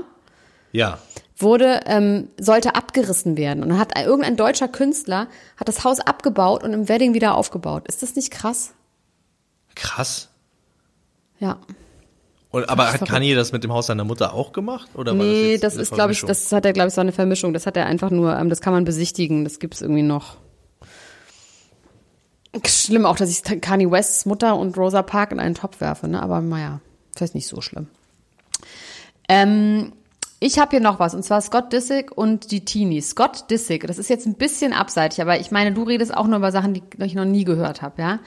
Ja, 0.71 0.97
wurde, 1.37 1.81
ähm, 1.85 2.29
sollte 2.39 2.75
abgerissen 2.75 3.37
werden. 3.37 3.63
Und 3.63 3.69
dann 3.69 3.79
hat 3.79 3.97
irgendein 3.99 4.37
deutscher 4.37 4.67
Künstler 4.67 5.27
hat 5.57 5.67
das 5.67 5.83
Haus 5.83 5.99
abgebaut 5.99 6.63
und 6.63 6.73
im 6.73 6.89
Wedding 6.89 7.13
wieder 7.13 7.35
aufgebaut. 7.35 7.87
Ist 7.87 8.01
das 8.01 8.15
nicht 8.15 8.31
krass? 8.31 8.73
krass. 9.75 10.29
Ja. 11.39 11.57
Und, 12.53 12.69
aber 12.69 12.93
hat. 12.93 13.07
Kanye 13.07 13.33
das 13.33 13.51
mit 13.51 13.63
dem 13.63 13.73
Haus 13.73 13.87
seiner 13.87 14.03
Mutter 14.03 14.35
auch 14.35 14.53
gemacht? 14.53 14.87
Oder 14.93 15.13
Nee, 15.13 15.57
das 15.57 15.73
eine 15.73 15.81
ist, 15.81 15.91
glaube 15.91 16.11
ich, 16.11 16.21
das 16.21 16.51
hat 16.51 16.65
er, 16.65 16.73
glaube 16.73 16.89
ich, 16.89 16.93
so 16.93 17.01
eine 17.01 17.11
Vermischung. 17.11 17.51
Das 17.51 17.65
hat 17.65 17.75
er 17.75 17.87
einfach 17.87 18.11
nur, 18.11 18.37
ähm, 18.37 18.49
das 18.49 18.61
kann 18.61 18.73
man 18.73 18.85
besichtigen. 18.85 19.43
Das 19.43 19.57
gibt's 19.57 19.81
irgendwie 19.81 20.03
noch. 20.03 20.37
Schlimm 22.63 23.07
auch, 23.07 23.17
dass 23.17 23.31
ich 23.31 23.41
Kanye 23.59 23.89
Wests 23.89 24.27
Mutter 24.27 24.55
und 24.55 24.77
Rosa 24.77 25.01
Park 25.01 25.31
in 25.31 25.39
einen 25.39 25.55
Topf 25.55 25.81
werfe, 25.81 26.07
ne? 26.07 26.21
Aber 26.21 26.41
naja, 26.41 26.79
vielleicht 27.15 27.33
nicht 27.33 27.47
so 27.47 27.59
schlimm. 27.59 27.87
Ähm, 29.27 29.93
ich 30.39 30.59
habe 30.59 30.69
hier 30.69 30.79
noch 30.79 30.99
was, 30.99 31.15
und 31.15 31.23
zwar 31.23 31.41
Scott 31.41 31.73
Disick 31.73 32.15
und 32.15 32.51
die 32.51 32.63
Teenies. 32.63 33.09
Scott 33.09 33.49
Disick, 33.49 33.87
das 33.87 33.97
ist 33.97 34.11
jetzt 34.11 34.27
ein 34.27 34.35
bisschen 34.35 34.73
abseitig, 34.73 35.23
aber 35.23 35.39
ich 35.39 35.49
meine, 35.49 35.71
du 35.71 35.81
redest 35.81 36.15
auch 36.15 36.27
nur 36.27 36.37
über 36.37 36.51
Sachen, 36.51 36.75
die 36.75 36.83
ich 36.99 37.15
noch 37.15 37.25
nie 37.25 37.45
gehört 37.45 37.81
habe, 37.81 37.99
ja? 37.99 38.19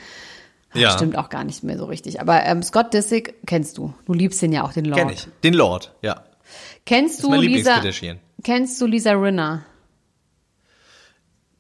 Ja. 0.81 0.91
Stimmt 0.93 1.17
auch 1.19 1.29
gar 1.29 1.45
nicht 1.45 1.63
mehr 1.65 1.79
so 1.79 1.85
richtig. 1.85 2.21
Aber 2.21 2.45
ähm, 2.45 2.63
Scott 2.63 2.93
Disick 2.95 3.35
kennst 3.47 3.79
du. 3.79 3.93
Du 4.07 4.13
liebst 4.13 4.41
den 4.43 4.53
ja 4.53 4.65
auch, 4.65 4.73
den 4.73 4.85
Lord. 4.85 4.99
Kenn 4.99 5.09
ich. 5.11 5.27
Den 5.45 5.55
Lord, 5.55 5.93
ja. 6.03 6.25
Kennst 6.85 7.23
du 7.23 7.33
Lisa? 7.35 7.81
Kennst 8.45 8.81
du 8.81 8.87
Lisa 8.87 9.13
Rinner? 9.13 9.65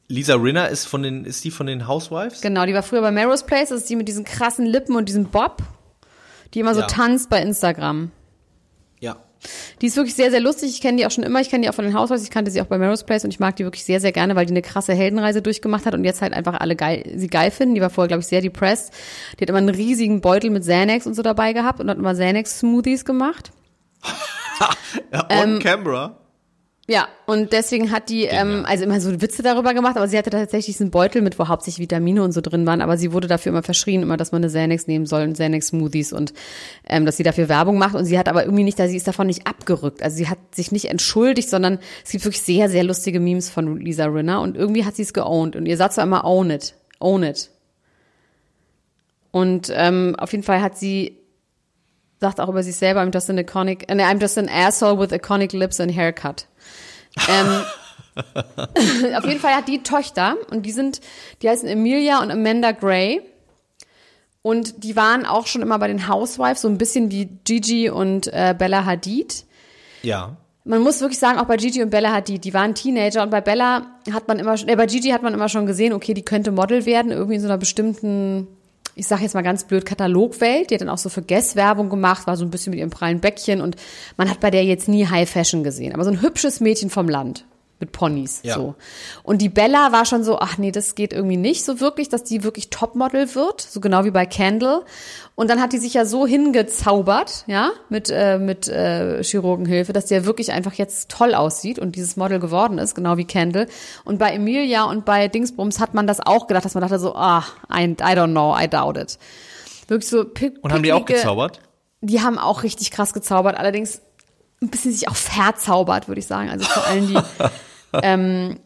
Lisa 0.09 0.35
Rinner 0.37 0.68
ist 0.68 0.87
von 0.87 1.02
den, 1.02 1.24
ist 1.24 1.44
die 1.44 1.50
von 1.50 1.66
den 1.66 1.88
Housewives? 1.88 2.40
Genau, 2.40 2.64
die 2.64 2.74
war 2.74 2.83
früher 2.85 3.00
bei 3.00 3.11
Melrose 3.11 3.44
Place. 3.44 3.70
Das 3.70 3.81
ist 3.81 3.90
die 3.90 3.96
mit 3.96 4.07
diesen 4.07 4.25
krassen 4.25 4.64
Lippen 4.64 4.94
und 4.94 5.08
diesem 5.08 5.27
Bob, 5.27 5.62
die 6.54 6.60
immer 6.60 6.75
so 6.75 6.81
Ja. 6.83 6.87
tanzt 6.87 7.29
bei 7.29 7.42
Instagram. 7.42 8.12
Die 9.80 9.87
ist 9.87 9.96
wirklich 9.96 10.14
sehr, 10.14 10.30
sehr 10.30 10.40
lustig. 10.40 10.70
Ich 10.70 10.80
kenne 10.80 10.98
die 10.98 11.06
auch 11.06 11.10
schon 11.10 11.24
immer. 11.24 11.40
Ich 11.40 11.50
kenne 11.50 11.62
die 11.62 11.70
auch 11.70 11.74
von 11.74 11.84
den 11.84 11.94
Housewives. 11.94 12.24
Ich 12.24 12.30
kannte 12.30 12.50
sie 12.50 12.60
auch 12.60 12.66
bei 12.66 12.78
Melrose 12.78 13.04
Place 13.04 13.24
und 13.24 13.30
ich 13.30 13.40
mag 13.40 13.56
die 13.56 13.64
wirklich 13.64 13.84
sehr, 13.84 14.00
sehr 14.00 14.12
gerne, 14.12 14.34
weil 14.34 14.46
die 14.46 14.52
eine 14.52 14.62
krasse 14.62 14.94
Heldenreise 14.94 15.42
durchgemacht 15.42 15.87
hat 15.87 15.94
und 15.94 16.04
jetzt 16.04 16.22
halt 16.22 16.32
einfach 16.32 16.54
alle 16.54 16.76
geil, 16.76 17.04
sie 17.16 17.28
geil 17.28 17.50
finden. 17.50 17.74
Die 17.74 17.80
war 17.80 17.90
vorher, 17.90 18.08
glaube 18.08 18.22
ich, 18.22 18.26
sehr 18.26 18.40
depressed. 18.40 18.92
Die 19.38 19.42
hat 19.42 19.48
immer 19.48 19.58
einen 19.58 19.68
riesigen 19.68 20.20
Beutel 20.20 20.50
mit 20.50 20.62
Xanax 20.62 21.06
und 21.06 21.14
so 21.14 21.22
dabei 21.22 21.52
gehabt 21.52 21.80
und 21.80 21.90
hat 21.90 21.98
immer 21.98 22.12
Xanax-Smoothies 22.12 23.04
gemacht. 23.04 23.52
On 25.30 25.58
camera. 25.58 26.25
Ja, 26.88 27.08
und 27.26 27.52
deswegen 27.52 27.90
hat 27.90 28.10
die, 28.10 28.26
ähm, 28.26 28.64
also 28.64 28.84
immer 28.84 29.00
so 29.00 29.20
Witze 29.20 29.42
darüber 29.42 29.74
gemacht, 29.74 29.96
aber 29.96 30.06
sie 30.06 30.16
hatte 30.16 30.30
tatsächlich 30.30 30.76
diesen 30.76 30.92
Beutel 30.92 31.20
mit, 31.20 31.37
wo 31.37 31.48
hauptsächlich 31.48 31.82
Vitamine 31.82 32.22
und 32.22 32.30
so 32.30 32.40
drin 32.40 32.64
waren, 32.64 32.80
aber 32.80 32.96
sie 32.96 33.12
wurde 33.12 33.26
dafür 33.26 33.50
immer 33.50 33.64
verschrien, 33.64 34.02
immer, 34.02 34.16
dass 34.16 34.30
man 34.30 34.40
eine 34.40 34.52
Xanax 34.52 34.87
nehmen 34.87 35.04
soll 35.04 35.22
und 35.22 35.32
Xanax-Smoothies 35.32 36.12
und 36.12 36.32
ähm, 36.88 37.04
dass 37.04 37.16
sie 37.16 37.24
dafür 37.24 37.48
Werbung 37.48 37.76
macht 37.76 37.96
und 37.96 38.04
sie 38.04 38.16
hat 38.16 38.28
aber 38.28 38.44
irgendwie 38.44 38.62
nicht, 38.62 38.78
sie 38.78 38.96
ist 38.96 39.08
davon 39.08 39.26
nicht 39.26 39.48
abgerückt. 39.48 40.00
Also 40.00 40.16
sie 40.16 40.28
hat 40.28 40.38
sich 40.52 40.70
nicht 40.70 40.84
entschuldigt, 40.84 41.50
sondern 41.50 41.80
es 42.04 42.12
gibt 42.12 42.24
wirklich 42.24 42.42
sehr, 42.42 42.68
sehr 42.68 42.84
lustige 42.84 43.18
Memes 43.18 43.50
von 43.50 43.80
Lisa 43.80 44.04
Rinner 44.04 44.40
und 44.40 44.56
irgendwie 44.56 44.84
hat 44.84 44.94
sie 44.94 45.02
es 45.02 45.12
geowned 45.12 45.56
und 45.56 45.66
ihr 45.66 45.76
Satz 45.76 45.96
war 45.96 46.04
immer 46.04 46.24
own 46.24 46.50
it, 46.50 46.76
own 47.00 47.24
it. 47.24 47.50
Und 49.32 49.72
ähm, 49.74 50.14
auf 50.18 50.30
jeden 50.30 50.44
Fall 50.44 50.62
hat 50.62 50.78
sie 50.78 51.18
sagt 52.21 52.40
auch 52.40 52.48
über 52.48 52.62
sich 52.62 52.77
selber, 52.77 53.00
I'm 53.00 53.12
just 53.12 53.29
an 53.31 53.38
iconic, 53.38 53.90
äh, 53.90 53.94
I'm 53.94 54.21
just 54.21 54.38
an 54.38 54.48
asshole 54.48 54.98
with 54.98 55.12
iconic 55.12 55.52
lips 55.52 55.81
and 55.81 55.94
haircut. 55.94 56.46
ähm, 57.29 57.62
auf 59.17 59.25
jeden 59.27 59.40
Fall 59.40 59.54
hat 59.54 59.69
die 59.69 59.83
Töchter 59.83 60.37
und 60.50 60.64
die 60.64 60.73
sind, 60.73 61.00
die 61.42 61.48
heißen 61.48 61.69
Emilia 61.69 62.23
und 62.23 62.31
Amanda 62.31 62.73
Gray. 62.73 63.23
Und 64.42 64.85
die 64.85 64.94
waren 64.94 65.27
auch 65.27 65.48
schon 65.48 65.60
immer 65.60 65.79
bei 65.81 65.88
den 65.88 66.08
Housewives, 66.08 66.62
so 66.62 66.69
ein 66.69 66.79
bisschen 66.79 67.10
wie 67.10 67.27
Gigi 67.44 67.90
und 67.90 68.29
äh, 68.29 68.54
Bella 68.56 68.85
Hadid. 68.85 69.44
Ja. 70.02 70.37
Man 70.64 70.83
muss 70.83 71.00
wirklich 71.00 71.19
sagen, 71.19 71.38
auch 71.38 71.46
bei 71.46 71.56
Gigi 71.56 71.83
und 71.83 71.90
Bella 71.90 72.12
Hadid, 72.12 72.44
die 72.44 72.54
waren 72.54 72.75
Teenager 72.75 73.25
und 73.25 73.31
bei 73.31 73.40
Bella 73.40 73.87
hat 74.12 74.29
man 74.29 74.38
immer 74.38 74.56
schon, 74.56 74.69
äh, 74.69 74.77
bei 74.77 74.87
Gigi 74.87 75.10
hat 75.10 75.25
man 75.25 75.35
immer 75.35 75.48
schon 75.48 75.67
gesehen, 75.67 75.92
okay, 75.92 76.14
die 76.14 76.23
könnte 76.23 76.52
Model 76.52 76.87
werden, 76.87 77.10
irgendwie 77.10 77.35
in 77.35 77.40
so 77.40 77.48
einer 77.48 77.58
bestimmten 77.58 78.46
ich 78.97 79.07
sage 79.07 79.23
jetzt 79.23 79.35
mal 79.35 79.42
ganz 79.42 79.65
blöd, 79.65 79.85
Katalogwelt. 79.85 80.71
Die 80.71 80.75
hat 80.75 80.81
dann 80.81 80.88
auch 80.88 80.99
so 80.99 81.11
für 81.11 81.23
Guess 81.23 81.55
Werbung 81.55 81.90
gemacht, 81.90 82.27
war 82.27 82.37
so 82.37 82.44
ein 82.44 82.51
bisschen 82.51 82.71
mit 82.71 82.81
ihrem 82.81 82.90
prallen 82.90 83.21
Bäckchen 83.21 83.61
und 83.61 83.77
man 84.17 84.31
hat 84.31 84.40
bei 84.40 84.51
der 84.51 84.65
jetzt 84.65 84.88
nie 84.88 85.07
High 85.07 85.29
Fashion 85.29 85.63
gesehen. 85.63 85.92
Aber 85.92 86.03
so 86.03 86.11
ein 86.11 86.23
hübsches 86.23 86.61
Mädchen 86.61 86.88
vom 86.88 87.09
Land 87.09 87.44
mit 87.79 87.92
Ponys, 87.92 88.40
Ja. 88.42 88.54
so. 88.54 88.74
Und 89.22 89.42
die 89.42 89.48
Bella 89.50 89.92
war 89.92 90.06
schon 90.06 90.24
so, 90.24 90.38
ach 90.38 90.56
nee, 90.56 90.72
das 90.72 90.94
geht 90.94 91.12
irgendwie 91.12 91.37
nicht 91.37 91.64
so 91.64 91.79
wirklich, 91.81 92.08
dass 92.08 92.24
die 92.24 92.42
wirklich 92.42 92.70
Topmodel 92.70 93.35
wird, 93.35 93.60
so 93.60 93.81
genau 93.81 94.04
wie 94.04 94.10
bei 94.10 94.24
Candle. 94.24 94.83
Und 95.35 95.50
dann 95.50 95.60
hat 95.60 95.72
die 95.74 95.79
sich 95.79 95.92
ja 95.92 96.06
so 96.06 96.27
hingezaubert, 96.27 97.44
ja, 97.46 97.72
mit, 97.90 98.08
äh, 98.10 98.38
mit 98.38 98.66
äh, 98.68 99.22
Chirurgenhilfe, 99.22 99.92
dass 99.92 100.06
die 100.06 100.14
ja 100.14 100.24
wirklich 100.24 100.52
einfach 100.52 100.72
jetzt 100.74 101.10
toll 101.10 101.35
aussieht 101.35 101.79
und 101.79 101.96
dieses 101.96 102.16
Model 102.16 102.38
geworden 102.40 102.79
ist, 102.79 102.94
genau 102.94 103.18
wie 103.18 103.27
Candle. 103.27 103.66
Und 104.04 104.18
bei 104.18 104.31
Emilia 104.31 104.85
und 104.85 105.04
bei 105.04 105.29
Dingsbums 105.29 105.79
hat 105.79 105.92
man 105.92 106.06
das 106.06 106.20
auch 106.20 106.46
gedacht, 106.46 106.64
dass 106.64 106.72
man 106.74 106.81
dachte 106.81 106.98
so, 106.98 107.14
ah, 107.14 107.44
I, 107.70 107.85
I 107.85 107.94
don't 107.94 108.31
know, 108.31 108.56
I 108.58 108.68
doubt 108.68 108.96
it. 108.96 109.18
Wirklich 109.88 110.08
so 110.08 110.24
pick, 110.24 110.54
Und 110.62 110.72
haben 110.72 110.83
die 110.83 110.92
auch 110.92 111.04
gezaubert? 111.04 111.60
die 112.00 112.22
haben 112.22 112.38
auch 112.38 112.62
richtig 112.62 112.90
krass 112.90 113.12
gezaubert, 113.12 113.56
allerdings 113.58 114.00
ein 114.62 114.68
bisschen 114.70 114.92
sich 114.92 115.08
auch 115.08 115.16
verzaubert, 115.16 116.08
würde 116.08 116.18
ich 116.18 116.27
sagen. 116.27 116.48
Also 116.48 116.64
vor 116.64 116.87
allem 116.87 117.08
die 117.08 117.14
ähm, 118.03 118.59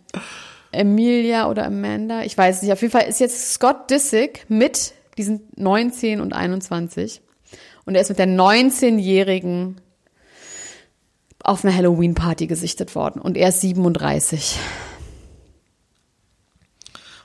Emilia 0.73 1.49
oder 1.49 1.67
Amanda, 1.67 2.23
ich 2.23 2.37
weiß 2.37 2.63
nicht. 2.63 2.73
Auf 2.73 2.81
jeden 2.83 2.93
Fall 2.93 3.09
ist 3.09 3.21
jetzt 3.21 3.53
Scott 3.53 3.91
Disick 3.91 4.47
mit, 4.49 4.95
die 5.19 5.23
sind 5.23 5.59
19 5.59 6.21
und 6.21 6.33
21. 6.33 7.21
Und 7.85 7.95
er 7.95 8.03
ist 8.03 8.09
mit 8.09 8.19
der 8.19 8.29
19-Jährigen 8.29 9.81
auf 11.43 11.65
einer 11.65 11.75
Halloween-Party 11.75 12.47
gesichtet 12.47 12.95
worden. 12.95 13.21
Und 13.21 13.37
er 13.37 13.49
ist 13.49 13.63
37. 13.63 14.59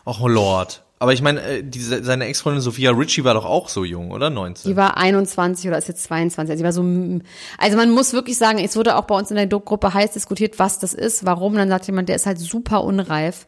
Och, 0.05 0.27
Lord. 0.27 0.84
Aber 0.97 1.11
ich 1.11 1.21
meine, 1.21 1.41
äh, 1.41 1.63
diese, 1.63 2.03
seine 2.03 2.25
Ex-Freundin 2.25 2.61
Sophia 2.61 2.91
Ritchie 2.91 3.23
war 3.23 3.33
doch 3.33 3.45
auch 3.45 3.67
so 3.67 3.83
jung, 3.83 4.11
oder? 4.11 4.29
19. 4.29 4.71
Die 4.71 4.77
war 4.77 4.97
21 4.97 5.67
oder 5.67 5.77
ist 5.77 5.89
jetzt 5.89 6.03
22. 6.03 6.51
Also, 6.51 6.61
die 6.61 6.65
war 6.65 6.71
so, 6.71 7.21
also 7.57 7.77
man 7.77 7.91
muss 7.91 8.13
wirklich 8.13 8.37
sagen, 8.37 8.59
es 8.59 8.77
wurde 8.77 8.95
auch 8.95 9.03
bei 9.05 9.17
uns 9.17 9.29
in 9.29 9.35
der 9.35 9.47
Gruppe 9.47 9.93
heiß 9.93 10.13
diskutiert, 10.13 10.57
was 10.57 10.79
das 10.79 10.93
ist, 10.93 11.25
warum. 11.25 11.55
Dann 11.55 11.69
sagt 11.69 11.87
jemand, 11.87 12.07
der 12.07 12.15
ist 12.15 12.25
halt 12.25 12.39
super 12.39 12.83
unreif. 12.83 13.45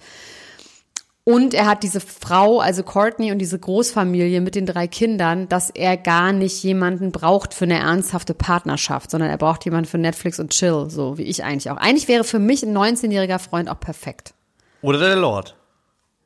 Und 1.28 1.54
er 1.54 1.66
hat 1.66 1.84
diese 1.84 2.00
Frau, 2.00 2.62
also 2.62 2.84
Courtney 2.84 3.34
und 3.34 3.40
diese 3.40 3.60
Großfamilie 3.60 4.40
mit 4.40 4.56
den 4.56 4.66
drei 4.66 4.88
Kindern, 4.88 5.50
dass 5.50 5.70
er 5.70 5.98
gar 5.98 6.32
nicht 6.32 6.64
jemanden 6.64 7.12
braucht 7.12 7.54
für 7.54 7.66
eine 7.66 7.80
ernsthafte 7.80 8.34
Partnerschaft, 8.34 9.12
sondern 9.12 9.30
er 9.30 9.38
braucht 9.38 9.66
jemanden 9.66 9.90
für 9.90 9.98
Netflix 9.98 10.40
und 10.40 10.52
Chill, 10.52 10.86
so 10.90 11.18
wie 11.18 11.24
ich 11.24 11.44
eigentlich 11.44 11.70
auch. 11.70 11.76
Eigentlich 11.76 12.08
wäre 12.08 12.24
für 12.24 12.40
mich 12.40 12.64
ein 12.64 12.74
19-jähriger 12.74 13.40
Freund 13.40 13.70
auch 13.70 13.80
perfekt. 13.80 14.34
Oder 14.82 15.00
der 15.00 15.18
Lord. 15.18 15.58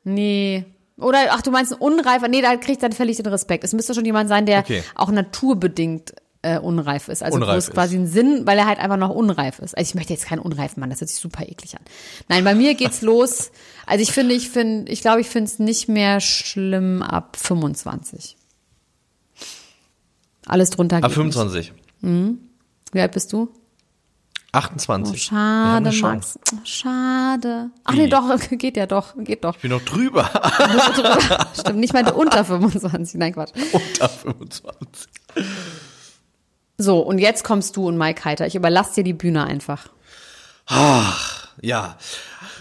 Nee. 0.04 0.66
Oder, 0.98 1.18
ach, 1.30 1.42
du 1.42 1.50
meinst 1.50 1.72
ein 1.72 1.78
unreifer? 1.78 2.28
Nee, 2.28 2.42
da 2.42 2.56
kriegt 2.56 2.82
dann 2.82 2.92
völlig 2.92 3.16
den 3.16 3.26
Respekt. 3.26 3.64
Es 3.64 3.72
müsste 3.72 3.94
schon 3.94 4.04
jemand 4.04 4.28
sein, 4.28 4.46
der 4.46 4.60
Okay. 4.60 4.82
auch 4.94 5.10
naturbedingt 5.10 6.14
äh, 6.42 6.58
unreif 6.58 7.08
ist. 7.08 7.22
Also 7.22 7.38
wo 7.38 7.42
Unreif 7.42 7.56
es 7.58 7.70
quasi 7.70 7.94
einen 7.96 8.06
Sinn, 8.08 8.46
weil 8.46 8.58
er 8.58 8.66
halt 8.66 8.78
einfach 8.80 8.96
noch 8.96 9.10
unreif 9.10 9.58
ist. 9.60 9.76
Also 9.76 9.88
ich 9.90 9.94
möchte 9.94 10.12
jetzt 10.12 10.26
keinen 10.26 10.40
unreifen 10.40 10.80
Mann, 10.80 10.90
das 10.90 11.00
hört 11.00 11.08
sich 11.08 11.20
super 11.20 11.44
eklig 11.48 11.74
an. 11.76 11.82
Nein, 12.28 12.42
bei 12.44 12.54
mir 12.54 12.74
geht's 12.74 13.00
los. 13.02 13.52
Also 13.86 14.02
ich 14.02 14.12
finde, 14.12 14.34
ich 14.34 14.50
finde, 14.50 14.90
ich 14.90 15.00
glaube, 15.02 15.20
ich 15.20 15.28
finde 15.28 15.50
es 15.50 15.58
nicht 15.60 15.88
mehr 15.88 16.20
schlimm 16.20 17.00
ab 17.02 17.36
25. 17.40 18.36
Alles 20.46 20.70
drunter 20.70 20.96
geht 20.96 21.04
Ab 21.04 21.12
25. 21.12 21.72
Nicht. 22.00 22.38
Wie 22.92 23.00
alt 23.00 23.12
bist 23.12 23.32
du? 23.32 23.48
28. 24.52 25.14
Oh, 25.14 25.16
schade. 25.16 25.90
Max. 26.02 26.38
Oh, 26.52 26.56
schade. 26.64 27.70
Ach 27.84 27.94
nee, 27.94 28.06
doch, 28.06 28.38
geht 28.50 28.76
ja 28.76 28.86
doch, 28.86 29.14
geht 29.16 29.44
doch. 29.44 29.56
Ich 29.56 29.62
bin 29.62 29.70
noch 29.70 29.82
drüber. 29.82 30.28
Stimmt, 31.58 31.80
nicht 31.80 31.94
mal 31.94 32.06
unter 32.12 32.44
25. 32.44 33.18
Nein, 33.18 33.32
Quatsch. 33.32 33.52
Unter 33.72 34.08
25. 34.08 35.08
So, 36.76 37.00
und 37.00 37.18
jetzt 37.18 37.44
kommst 37.44 37.76
du 37.76 37.88
und 37.88 37.96
Mike 37.96 38.24
Heiter. 38.24 38.46
Ich 38.46 38.54
überlasse 38.54 38.96
dir 38.96 39.04
die 39.04 39.12
Bühne 39.12 39.44
einfach. 39.44 39.86
Ja, 41.60 41.96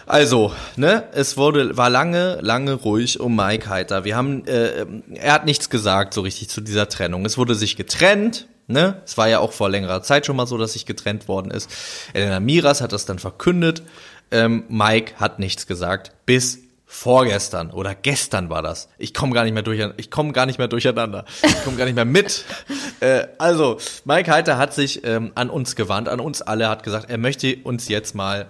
also, 0.05 0.51
ne, 0.75 1.05
es 1.13 1.37
wurde, 1.37 1.77
war 1.77 1.89
lange, 1.89 2.39
lange 2.41 2.73
ruhig 2.73 3.19
um 3.19 3.35
Mike 3.35 3.69
Heiter. 3.69 4.03
Wir 4.03 4.17
haben, 4.17 4.45
äh, 4.45 4.85
er 5.13 5.33
hat 5.33 5.45
nichts 5.45 5.69
gesagt 5.69 6.13
so 6.13 6.21
richtig 6.21 6.49
zu 6.49 6.59
dieser 6.59 6.89
Trennung. 6.89 7.25
Es 7.25 7.37
wurde 7.37 7.55
sich 7.55 7.77
getrennt, 7.77 8.47
ne, 8.71 9.01
es 9.05 9.17
war 9.17 9.27
ja 9.29 9.39
auch 9.39 9.51
vor 9.51 9.69
längerer 9.69 10.01
Zeit 10.01 10.25
schon 10.25 10.35
mal 10.35 10.47
so, 10.47 10.57
dass 10.57 10.73
sich 10.73 10.85
getrennt 10.85 11.27
worden 11.27 11.51
ist. 11.51 11.69
Elena 12.13 12.39
Miras 12.39 12.81
hat 12.81 12.91
das 12.91 13.05
dann 13.05 13.19
verkündet. 13.19 13.83
Ähm, 14.31 14.63
Mike 14.69 15.15
hat 15.17 15.39
nichts 15.39 15.67
gesagt, 15.67 16.13
bis 16.25 16.59
vorgestern 16.91 17.71
oder 17.71 17.95
gestern 17.95 18.49
war 18.49 18.61
das. 18.61 18.89
Ich 18.97 19.13
komme 19.13 19.33
gar 19.33 19.45
nicht 19.45 19.53
mehr 19.53 19.63
durch, 19.63 19.81
ich 19.95 20.11
komme 20.11 20.33
gar 20.33 20.45
nicht 20.45 20.57
mehr 20.59 20.67
durcheinander. 20.67 21.23
Ich 21.41 21.63
komme 21.63 21.77
gar 21.77 21.85
nicht 21.85 21.95
mehr 21.95 22.03
mit. 22.03 22.43
äh, 22.99 23.27
also, 23.37 23.77
Mike 24.03 24.29
Heiter 24.29 24.57
hat 24.57 24.73
sich 24.73 25.05
ähm, 25.05 25.31
an 25.35 25.49
uns 25.49 25.77
gewandt, 25.77 26.09
an 26.09 26.19
uns 26.19 26.41
alle, 26.41 26.67
hat 26.67 26.83
gesagt, 26.83 27.09
er 27.09 27.17
möchte 27.17 27.55
uns 27.63 27.87
jetzt 27.87 28.13
mal 28.13 28.47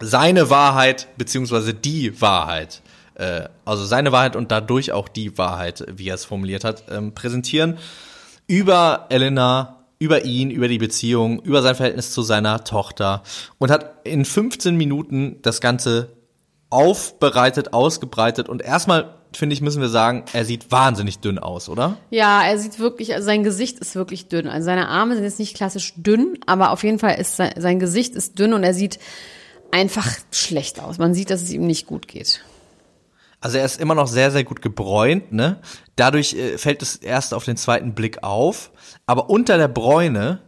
seine 0.00 0.50
Wahrheit 0.50 1.08
beziehungsweise 1.16 1.72
die 1.72 2.20
Wahrheit, 2.20 2.82
äh, 3.14 3.44
also 3.64 3.86
seine 3.86 4.12
Wahrheit 4.12 4.36
und 4.36 4.52
dadurch 4.52 4.92
auch 4.92 5.08
die 5.08 5.38
Wahrheit, 5.38 5.82
wie 5.90 6.10
er 6.10 6.16
es 6.16 6.26
formuliert 6.26 6.62
hat, 6.62 6.84
ähm, 6.90 7.14
präsentieren 7.14 7.78
über 8.46 9.06
Elena, 9.08 9.84
über 9.98 10.24
ihn, 10.24 10.50
über 10.50 10.68
die 10.68 10.78
Beziehung, 10.78 11.40
über 11.40 11.62
sein 11.62 11.74
Verhältnis 11.74 12.12
zu 12.12 12.22
seiner 12.22 12.64
Tochter 12.64 13.22
und 13.58 13.70
hat 13.70 14.06
in 14.06 14.24
15 14.24 14.76
Minuten 14.76 15.36
das 15.42 15.60
Ganze 15.60 16.12
aufbereitet, 16.70 17.72
ausgebreitet 17.72 18.48
und 18.48 18.62
erstmal 18.62 19.14
finde 19.32 19.54
ich, 19.54 19.60
müssen 19.60 19.82
wir 19.82 19.88
sagen, 19.88 20.24
er 20.32 20.44
sieht 20.44 20.70
wahnsinnig 20.72 21.18
dünn 21.18 21.38
aus, 21.38 21.68
oder? 21.68 21.98
Ja, 22.10 22.42
er 22.42 22.58
sieht 22.58 22.78
wirklich, 22.78 23.14
also 23.14 23.26
sein 23.26 23.44
Gesicht 23.44 23.78
ist 23.78 23.94
wirklich 23.94 24.28
dünn. 24.28 24.48
Also 24.48 24.66
seine 24.66 24.88
Arme 24.88 25.14
sind 25.14 25.24
jetzt 25.24 25.38
nicht 25.38 25.56
klassisch 25.56 25.94
dünn, 25.96 26.38
aber 26.46 26.70
auf 26.70 26.82
jeden 26.82 26.98
Fall 26.98 27.18
ist 27.18 27.36
sein, 27.36 27.52
sein 27.56 27.78
Gesicht 27.78 28.14
ist 28.14 28.38
dünn 28.38 28.54
und 28.54 28.62
er 28.62 28.74
sieht 28.74 28.98
einfach 29.70 30.08
schlecht 30.30 30.80
aus. 30.80 30.98
Man 30.98 31.14
sieht, 31.14 31.30
dass 31.30 31.42
es 31.42 31.52
ihm 31.52 31.66
nicht 31.66 31.86
gut 31.86 32.08
geht. 32.08 32.42
Also 33.40 33.58
er 33.58 33.64
ist 33.64 33.80
immer 33.80 33.94
noch 33.94 34.08
sehr, 34.08 34.30
sehr 34.30 34.44
gut 34.44 34.62
gebräunt, 34.62 35.32
ne? 35.32 35.60
Dadurch 35.94 36.34
äh, 36.34 36.58
fällt 36.58 36.82
es 36.82 36.96
erst 36.96 37.34
auf 37.34 37.44
den 37.44 37.56
zweiten 37.56 37.94
Blick 37.94 38.22
auf. 38.22 38.70
Aber 39.06 39.30
unter 39.30 39.58
der 39.58 39.68
Bräune 39.68 40.40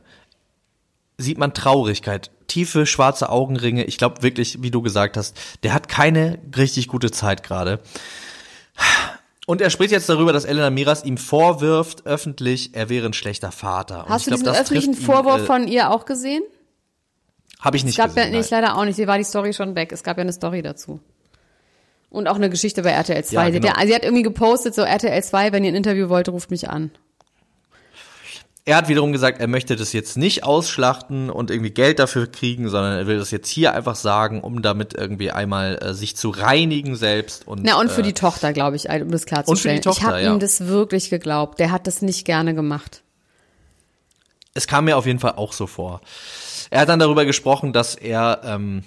sieht 1.19 1.39
man 1.39 1.55
Traurigkeit. 1.55 2.31
Tiefe, 2.47 2.87
schwarze 2.87 3.29
Augenringe. 3.29 3.85
Ich 3.85 3.99
glaube 3.99 4.23
wirklich, 4.23 4.63
wie 4.63 4.71
du 4.71 4.81
gesagt 4.83 5.17
hast, 5.17 5.37
der 5.63 5.75
hat 5.75 5.89
keine 5.89 6.39
richtig 6.57 6.89
gute 6.89 7.11
Zeit 7.11 7.43
gerade. 7.43 7.81
Und 9.47 9.61
er 9.61 9.71
spricht 9.71 9.93
jetzt 9.93 10.09
darüber, 10.09 10.33
dass 10.33 10.45
Elena 10.45 10.71
Miras 10.71 11.05
ihm 11.05 11.17
vorwirft, 11.17 12.07
öffentlich, 12.07 12.75
er 12.75 12.89
wäre 12.89 13.07
ein 13.07 13.13
schlechter 13.15 13.51
Vater. 13.51 14.05
Und 14.05 14.11
Hast 14.11 14.27
du 14.27 14.31
glaub, 14.31 14.41
diesen 14.41 14.55
öffentlichen 14.55 14.93
trifft 14.93 15.03
ihn, 15.03 15.07
Vorwurf 15.07 15.43
äh, 15.43 15.47
von 15.47 15.69
ihr 15.69 15.91
auch 15.91 16.05
gesehen? 16.05 16.43
Habe 17.61 17.77
ich 17.77 17.83
Es 17.83 17.87
nicht 17.87 17.97
gab 17.97 18.09
ja, 18.09 18.25
gesehen. 18.25 18.33
nee, 18.33 18.41
ich 18.41 18.51
leider 18.51 18.77
auch 18.77 18.85
nicht. 18.85 18.97
Sie 18.97 19.07
war 19.07 19.19
die 19.19 19.25
Story 19.25 19.53
schon 19.53 19.75
weg. 19.75 19.91
Es 19.93 20.03
gab 20.03 20.17
ja 20.17 20.23
eine 20.23 20.33
Story 20.33 20.63
dazu. 20.63 21.01
Und 22.11 22.27
auch 22.27 22.37
eine 22.37 22.49
Geschichte 22.49 22.83
bei 22.83 22.91
RTL 22.91 23.23
2. 23.23 23.35
Ja, 23.35 23.53
sie, 23.53 23.61
genau. 23.61 23.75
sie 23.85 23.95
hat 23.95 24.03
irgendwie 24.03 24.23
gepostet, 24.23 24.75
so 24.75 24.83
RTL 24.83 25.23
2, 25.23 25.53
wenn 25.53 25.65
ihr 25.65 25.73
ein 25.73 25.77
Interview 25.77 26.09
wollt, 26.09 26.29
ruft 26.29 26.51
mich 26.51 26.69
an. 26.71 26.91
er 28.65 28.77
hat 28.77 28.89
wiederum 28.89 29.13
gesagt, 29.13 29.41
er 29.41 29.47
möchte 29.47 29.77
das 29.77 29.93
jetzt 29.93 30.17
nicht 30.17 30.43
ausschlachten 30.43 31.29
und 31.29 31.51
irgendwie 31.51 31.71
Geld 31.71 31.99
dafür 31.99 32.27
kriegen, 32.27 32.71
sondern 32.71 32.99
er 32.99 33.07
will 33.07 33.19
das 33.19 33.31
jetzt 33.31 33.49
hier 33.49 33.75
einfach 33.75 33.95
sagen, 33.95 34.41
um 34.41 34.63
damit 34.63 34.95
irgendwie 34.95 35.31
einmal 35.31 35.79
äh, 35.83 35.93
sich 35.93 36.17
zu 36.17 36.31
reinigen 36.31 36.97
selbst 36.97 37.47
und 37.47 37.63
Na, 37.63 37.79
und 37.79 37.91
für 37.91 38.01
äh, 38.01 38.05
die 38.05 38.15
Tochter, 38.15 38.55
glaube 38.55 38.77
ich, 38.77 38.89
um 38.89 39.11
das 39.11 39.27
klarzustellen. 39.27 39.83
Tochter, 39.83 40.01
ich 40.01 40.07
habe 40.07 40.23
ja. 40.23 40.33
ihm 40.33 40.39
das 40.39 40.67
wirklich 40.67 41.11
geglaubt. 41.11 41.61
Der 41.61 41.73
hat 41.73 41.87
das 41.87 42.01
nicht 42.01 42.25
gerne 42.25 42.55
gemacht. 42.55 43.03
es 44.55 44.67
kam 44.67 44.87
mir 44.87 44.97
auf 44.97 45.07
jeden 45.07 45.19
Fall 45.19 45.33
auch 45.37 45.53
so 45.53 45.67
vor. 45.67 46.01
Er 46.71 46.81
hat 46.81 46.89
dann 46.89 46.99
darüber 46.99 47.25
gesprochen, 47.25 47.73
dass 47.73 47.95
er 47.95 48.41
ähm, 48.45 48.83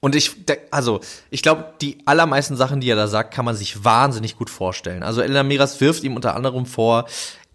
und 0.00 0.14
ich, 0.14 0.32
also 0.70 1.00
ich 1.30 1.42
glaube, 1.42 1.72
die 1.80 1.98
allermeisten 2.04 2.56
Sachen, 2.56 2.80
die 2.80 2.88
er 2.90 2.96
da 2.96 3.08
sagt, 3.08 3.34
kann 3.34 3.44
man 3.44 3.56
sich 3.56 3.84
wahnsinnig 3.84 4.36
gut 4.36 4.50
vorstellen. 4.50 5.02
Also 5.02 5.20
Elena 5.22 5.42
Miras 5.42 5.80
wirft 5.80 6.04
ihm 6.04 6.14
unter 6.16 6.36
anderem 6.36 6.66
vor, 6.66 7.06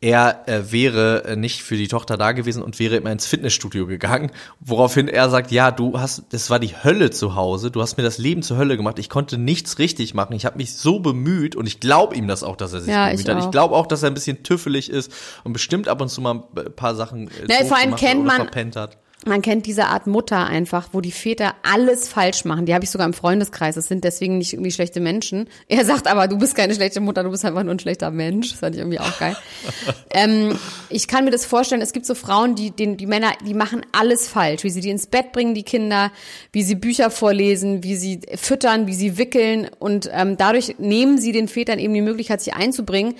er 0.01 0.43
äh, 0.49 0.69
wäre 0.69 1.23
äh, 1.23 1.35
nicht 1.37 1.63
für 1.63 1.77
die 1.77 1.87
Tochter 1.87 2.17
da 2.17 2.33
gewesen 2.33 2.61
und 2.61 2.77
wäre 2.77 2.97
immer 2.97 3.13
ins 3.13 3.25
Fitnessstudio 3.25 3.87
gegangen, 3.87 4.31
woraufhin 4.59 5.07
er 5.07 5.29
sagt, 5.29 5.49
ja, 5.49 5.71
du 5.71 5.97
hast, 5.97 6.23
das 6.31 6.49
war 6.49 6.59
die 6.59 6.75
Hölle 6.75 7.09
zu 7.11 7.35
Hause, 7.35 7.71
du 7.71 7.81
hast 7.81 7.95
mir 7.95 8.03
das 8.03 8.17
Leben 8.17 8.43
zur 8.43 8.57
Hölle 8.57 8.75
gemacht, 8.75 8.99
ich 8.99 9.09
konnte 9.09 9.37
nichts 9.37 9.79
richtig 9.79 10.13
machen, 10.13 10.33
ich 10.33 10.45
habe 10.45 10.57
mich 10.57 10.75
so 10.75 10.99
bemüht 10.99 11.55
und 11.55 11.67
ich 11.67 11.79
glaube 11.79 12.17
ihm 12.17 12.27
das 12.27 12.43
auch, 12.43 12.57
dass 12.57 12.73
er 12.73 12.81
sich 12.81 12.91
Ja, 12.91 13.05
bemüht 13.05 13.21
ich 13.21 13.29
hat. 13.29 13.37
auch. 13.37 13.45
Ich 13.45 13.51
glaube 13.51 13.75
auch, 13.75 13.87
dass 13.87 14.03
er 14.03 14.09
ein 14.11 14.13
bisschen 14.13 14.43
tüffelig 14.43 14.89
ist 14.89 15.09
und 15.45 15.53
bestimmt 15.53 15.87
ab 15.87 16.01
und 16.01 16.09
zu 16.09 16.19
mal 16.19 16.43
ein 16.57 16.75
paar 16.75 16.95
Sachen 16.95 17.29
äh, 17.29 17.47
doof 17.47 17.69
vor 17.69 17.77
allem 17.77 17.95
kennt 17.95 18.15
oder 18.19 18.27
man- 18.27 18.35
verpennt 18.35 18.75
hat. 18.75 18.97
Man 19.25 19.41
kennt 19.41 19.65
diese 19.65 19.85
Art 19.85 20.07
Mutter 20.07 20.45
einfach, 20.45 20.89
wo 20.91 20.99
die 20.99 21.11
Väter 21.11 21.53
alles 21.63 22.07
falsch 22.07 22.43
machen. 22.45 22.65
Die 22.65 22.73
habe 22.73 22.83
ich 22.83 22.89
sogar 22.89 23.07
im 23.07 23.13
Freundeskreis. 23.13 23.75
Das 23.75 23.87
sind 23.87 24.03
deswegen 24.03 24.37
nicht 24.37 24.53
irgendwie 24.53 24.71
schlechte 24.71 24.99
Menschen. 24.99 25.47
Er 25.67 25.85
sagt 25.85 26.07
aber, 26.07 26.27
du 26.27 26.37
bist 26.37 26.55
keine 26.55 26.73
schlechte 26.75 26.99
Mutter, 26.99 27.23
du 27.23 27.29
bist 27.29 27.45
einfach 27.45 27.63
nur 27.63 27.73
ein 27.73 27.79
schlechter 27.79 28.11
Mensch. 28.11 28.51
Das 28.51 28.59
fand 28.59 28.75
ich 28.75 28.81
irgendwie 28.81 28.99
auch 28.99 29.19
geil. 29.19 29.37
ähm, 30.11 30.57
ich 30.89 31.07
kann 31.07 31.25
mir 31.25 31.31
das 31.31 31.45
vorstellen, 31.45 31.81
es 31.81 31.93
gibt 31.93 32.05
so 32.05 32.15
Frauen, 32.15 32.55
die, 32.55 32.71
den, 32.71 32.97
die 32.97 33.05
Männer, 33.05 33.31
die 33.45 33.53
machen 33.53 33.85
alles 33.91 34.27
falsch. 34.27 34.63
Wie 34.63 34.69
sie 34.69 34.81
die 34.81 34.89
ins 34.89 35.07
Bett 35.07 35.31
bringen, 35.31 35.53
die 35.53 35.63
Kinder, 35.63 36.11
wie 36.51 36.63
sie 36.63 36.75
Bücher 36.75 37.09
vorlesen, 37.09 37.83
wie 37.83 37.95
sie 37.95 38.19
füttern, 38.35 38.87
wie 38.87 38.95
sie 38.95 39.17
wickeln. 39.17 39.69
Und 39.79 40.09
ähm, 40.11 40.35
dadurch 40.37 40.75
nehmen 40.79 41.17
sie 41.17 41.31
den 41.31 41.47
Vätern 41.47 41.79
eben 41.79 41.93
die 41.93 42.01
Möglichkeit, 42.01 42.41
sich 42.41 42.53
einzubringen. 42.53 43.15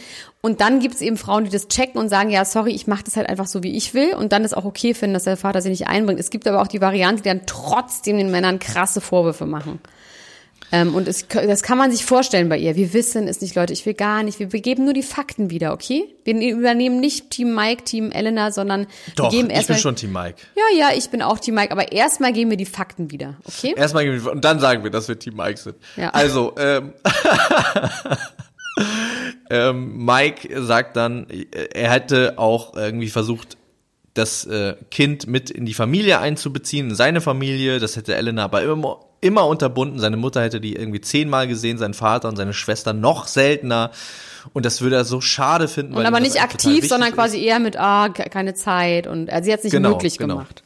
Und 0.45 0.59
dann 0.59 0.81
gibt 0.81 0.95
es 0.95 1.01
eben 1.01 1.15
Frauen, 1.15 1.45
die 1.45 1.49
das 1.49 1.69
checken 1.69 1.97
und 2.01 2.09
sagen, 2.09 2.29
ja, 2.29 2.43
sorry, 2.43 2.71
ich 2.73 2.85
mache 2.85 3.05
das 3.05 3.15
halt 3.15 3.29
einfach 3.29 3.47
so, 3.47 3.63
wie 3.63 3.77
ich 3.77 3.93
will. 3.93 4.13
Und 4.13 4.33
dann 4.33 4.43
ist 4.43 4.55
auch 4.55 4.65
okay 4.65 4.93
finden, 4.93 5.13
dass 5.13 5.23
der 5.23 5.37
Vater 5.37 5.61
sich 5.61 5.69
nicht 5.71 5.87
einbringt. 5.87 6.19
Es 6.19 6.29
gibt 6.31 6.45
aber 6.49 6.61
auch 6.61 6.67
die 6.67 6.81
Variante, 6.81 7.23
die 7.23 7.29
dann 7.29 7.45
trotzdem 7.45 8.17
den 8.17 8.29
Männern 8.29 8.59
krasse 8.59 8.99
Vorwürfe 8.99 9.45
machen. 9.45 9.79
Ähm, 10.73 10.95
und 10.95 11.07
es, 11.07 11.27
das 11.29 11.63
kann 11.63 11.77
man 11.77 11.91
sich 11.91 12.03
vorstellen 12.03 12.49
bei 12.49 12.57
ihr. 12.57 12.75
Wir 12.75 12.91
wissen 12.91 13.29
es 13.29 13.39
nicht, 13.39 13.55
Leute. 13.55 13.71
Ich 13.71 13.85
will 13.85 13.93
gar 13.93 14.21
nicht. 14.23 14.39
Wir, 14.39 14.51
wir 14.51 14.59
geben 14.59 14.83
nur 14.83 14.93
die 14.93 15.03
Fakten 15.03 15.49
wieder, 15.49 15.71
okay? 15.71 16.13
Wir 16.25 16.35
übernehmen 16.53 16.99
nicht 16.99 17.29
Team 17.29 17.55
Mike, 17.55 17.85
Team 17.85 18.11
Elena, 18.11 18.51
sondern 18.51 18.87
Doch, 19.15 19.31
wir 19.31 19.37
geben 19.37 19.49
ich 19.49 19.55
erstmal. 19.55 19.75
bin 19.77 19.81
schon 19.81 19.95
Team 19.95 20.11
Mike. 20.11 20.35
Ja, 20.55 20.77
ja, 20.77 20.97
ich 20.97 21.09
bin 21.09 21.21
auch 21.21 21.39
Team 21.39 21.55
Mike. 21.55 21.71
Aber 21.71 21.93
erstmal 21.93 22.33
geben 22.33 22.49
wir 22.49 22.57
die 22.57 22.65
Fakten 22.65 23.11
wieder, 23.11 23.35
okay? 23.45 23.75
Erstmal 23.77 24.03
geben 24.03 24.25
wir- 24.25 24.31
und 24.33 24.43
dann 24.43 24.59
sagen 24.59 24.83
wir, 24.83 24.91
dass 24.91 25.07
wir 25.07 25.17
Team 25.17 25.37
Mike 25.37 25.57
sind. 25.57 25.75
Ja. 25.95 26.09
Also, 26.09 26.53
ähm, 26.57 26.91
ähm, 29.49 30.05
Mike 30.05 30.63
sagt 30.63 30.95
dann, 30.95 31.27
er 31.73 31.91
hätte 31.91 32.33
auch 32.37 32.75
irgendwie 32.75 33.09
versucht, 33.09 33.57
das 34.13 34.45
äh, 34.45 34.75
Kind 34.91 35.25
mit 35.27 35.49
in 35.49 35.65
die 35.65 35.73
Familie 35.73 36.19
einzubeziehen, 36.19 36.89
in 36.91 36.95
seine 36.95 37.19
Familie. 37.19 37.79
Das 37.79 37.95
hätte 37.95 38.15
Elena 38.15 38.43
aber 38.43 38.61
immer, 38.61 38.99
immer 39.21 39.47
unterbunden. 39.47 39.99
Seine 39.99 40.17
Mutter 40.17 40.41
hätte 40.43 40.61
die 40.61 40.75
irgendwie 40.75 41.01
zehnmal 41.01 41.47
gesehen, 41.47 41.77
sein 41.79 41.95
Vater 41.95 42.29
und 42.29 42.35
seine 42.35 42.53
Schwester 42.53 42.93
noch 42.93 43.25
seltener. 43.25 43.89
Und 44.53 44.65
das 44.65 44.81
würde 44.81 44.97
er 44.97 45.05
so 45.05 45.19
schade 45.19 45.67
finden. 45.67 45.95
Und 45.95 46.05
aber 46.05 46.19
nicht 46.19 46.41
aktiv, 46.41 46.87
sondern 46.87 47.09
ist. 47.09 47.15
quasi 47.15 47.43
eher 47.43 47.59
mit, 47.59 47.75
ah, 47.77 48.09
ke- 48.09 48.29
keine 48.29 48.53
Zeit. 48.53 49.07
Und 49.07 49.31
also 49.31 49.45
sie 49.45 49.51
hat 49.51 49.59
es 49.59 49.63
nicht 49.65 49.73
Genau, 49.73 49.89
möglich 49.91 50.17
genau. 50.19 50.35
gemacht. 50.35 50.61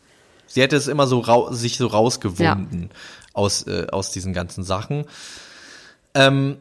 Sie 0.48 0.62
hätte 0.62 0.76
es 0.76 0.88
immer 0.88 1.08
so 1.08 1.24
sich 1.52 1.78
so 1.78 1.88
rausgewunden 1.88 2.90
aus, 3.34 3.66
äh, 3.68 3.88
aus 3.92 4.12
diesen 4.12 4.34
ganzen 4.34 4.64
Sachen. 4.64 5.06
Ähm, 6.14 6.58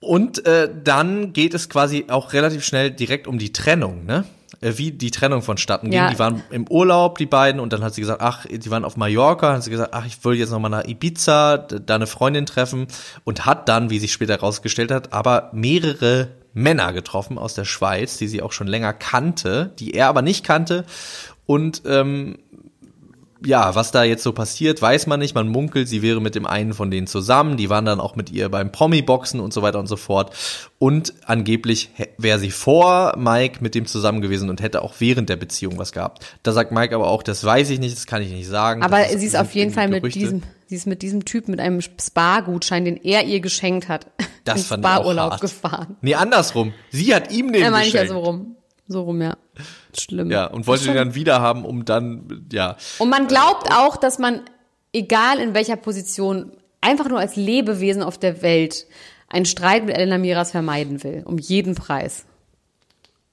und 0.00 0.46
äh, 0.46 0.70
dann 0.84 1.32
geht 1.32 1.54
es 1.54 1.68
quasi 1.68 2.06
auch 2.08 2.32
relativ 2.32 2.64
schnell 2.64 2.90
direkt 2.90 3.26
um 3.26 3.38
die 3.38 3.52
Trennung, 3.52 4.04
ne? 4.04 4.24
Äh, 4.60 4.74
Wie 4.76 4.92
die 4.92 5.10
Trennung 5.10 5.42
vonstatten 5.42 5.90
ging. 5.90 5.98
Ja. 5.98 6.10
Die 6.10 6.18
waren 6.18 6.42
im 6.50 6.66
Urlaub, 6.68 7.18
die 7.18 7.26
beiden, 7.26 7.60
und 7.60 7.72
dann 7.72 7.82
hat 7.82 7.94
sie 7.94 8.00
gesagt, 8.00 8.22
ach, 8.22 8.46
die 8.46 8.70
waren 8.70 8.84
auf 8.84 8.96
Mallorca, 8.96 9.54
hat 9.54 9.64
sie 9.64 9.70
gesagt, 9.70 9.94
ach, 9.94 10.06
ich 10.06 10.24
will 10.24 10.34
jetzt 10.34 10.50
noch 10.50 10.60
mal 10.60 10.68
nach 10.68 10.84
Ibiza, 10.84 11.58
da 11.58 11.94
eine 11.94 12.06
Freundin 12.06 12.46
treffen 12.46 12.86
und 13.24 13.46
hat 13.46 13.68
dann, 13.68 13.90
wie 13.90 13.98
sich 13.98 14.12
später 14.12 14.34
herausgestellt 14.34 14.90
hat, 14.90 15.12
aber 15.12 15.50
mehrere 15.52 16.28
Männer 16.54 16.92
getroffen 16.92 17.38
aus 17.38 17.54
der 17.54 17.64
Schweiz, 17.64 18.16
die 18.16 18.26
sie 18.26 18.42
auch 18.42 18.52
schon 18.52 18.66
länger 18.66 18.92
kannte, 18.92 19.72
die 19.78 19.94
er 19.94 20.08
aber 20.08 20.22
nicht 20.22 20.44
kannte 20.44 20.84
und 21.46 21.82
ähm, 21.86 22.38
ja, 23.44 23.74
was 23.74 23.92
da 23.92 24.02
jetzt 24.04 24.22
so 24.22 24.32
passiert, 24.32 24.82
weiß 24.82 25.06
man 25.06 25.20
nicht. 25.20 25.34
Man 25.34 25.48
munkelt, 25.48 25.88
sie 25.88 26.02
wäre 26.02 26.20
mit 26.20 26.34
dem 26.34 26.46
einen 26.46 26.74
von 26.74 26.90
denen 26.90 27.06
zusammen. 27.06 27.56
Die 27.56 27.70
waren 27.70 27.84
dann 27.84 28.00
auch 28.00 28.16
mit 28.16 28.30
ihr 28.30 28.48
beim 28.48 28.72
Promi-Boxen 28.72 29.38
und 29.40 29.52
so 29.52 29.62
weiter 29.62 29.78
und 29.78 29.86
so 29.86 29.96
fort. 29.96 30.34
Und 30.78 31.14
angeblich 31.24 31.90
wäre 32.18 32.38
sie 32.38 32.50
vor 32.50 33.14
Mike 33.16 33.58
mit 33.60 33.74
dem 33.74 33.86
zusammen 33.86 34.20
gewesen 34.20 34.50
und 34.50 34.60
hätte 34.60 34.82
auch 34.82 34.94
während 34.98 35.28
der 35.28 35.36
Beziehung 35.36 35.78
was 35.78 35.92
gehabt. 35.92 36.24
Da 36.42 36.52
sagt 36.52 36.72
Mike 36.72 36.94
aber 36.94 37.06
auch, 37.08 37.22
das 37.22 37.44
weiß 37.44 37.70
ich 37.70 37.78
nicht, 37.78 37.96
das 37.96 38.06
kann 38.06 38.22
ich 38.22 38.30
nicht 38.32 38.48
sagen. 38.48 38.82
Aber 38.82 38.98
das 39.02 39.12
sie 39.20 39.26
ist 39.26 39.36
auf 39.36 39.54
jeden 39.54 39.70
Fall 39.72 39.88
mit 39.88 40.02
Gerüchte. 40.02 40.18
diesem, 40.18 40.42
sie 40.66 40.74
ist 40.74 40.86
mit 40.86 41.02
diesem 41.02 41.24
Typ 41.24 41.48
mit 41.48 41.60
einem 41.60 41.80
Spa-Gutschein, 41.80 42.84
den 42.84 42.96
er 42.96 43.24
ihr 43.24 43.40
geschenkt 43.40 43.88
hat, 43.88 44.06
Das 44.44 44.64
fand 44.64 44.82
Spa-Urlaub 44.84 45.40
gefahren. 45.40 45.96
Nee, 46.00 46.14
andersrum. 46.14 46.72
Sie 46.90 47.14
hat 47.14 47.30
ihm 47.32 47.52
den 47.52 47.62
Ja, 47.62 47.70
meine 47.70 47.86
ich 47.86 47.92
ja 47.92 48.02
geschenkt. 48.02 48.22
so 48.24 48.28
rum. 48.30 48.56
So 48.90 49.02
rum, 49.02 49.20
ja. 49.20 49.36
Schlimm. 49.98 50.30
Ja, 50.30 50.46
und 50.46 50.66
wollte 50.66 50.84
den 50.84 50.94
dann 50.94 51.14
wieder 51.14 51.40
haben, 51.40 51.64
um 51.64 51.84
dann, 51.84 52.46
ja. 52.52 52.76
Und 52.98 53.10
man 53.10 53.26
glaubt 53.26 53.70
auch, 53.72 53.96
dass 53.96 54.18
man, 54.18 54.42
egal 54.92 55.38
in 55.38 55.54
welcher 55.54 55.76
Position, 55.76 56.52
einfach 56.80 57.08
nur 57.08 57.18
als 57.18 57.36
Lebewesen 57.36 58.02
auf 58.02 58.18
der 58.18 58.42
Welt 58.42 58.86
einen 59.28 59.44
Streit 59.44 59.84
mit 59.84 59.96
Elena 59.96 60.18
Miras 60.18 60.50
vermeiden 60.50 61.02
will. 61.02 61.22
Um 61.24 61.38
jeden 61.38 61.74
Preis. 61.74 62.24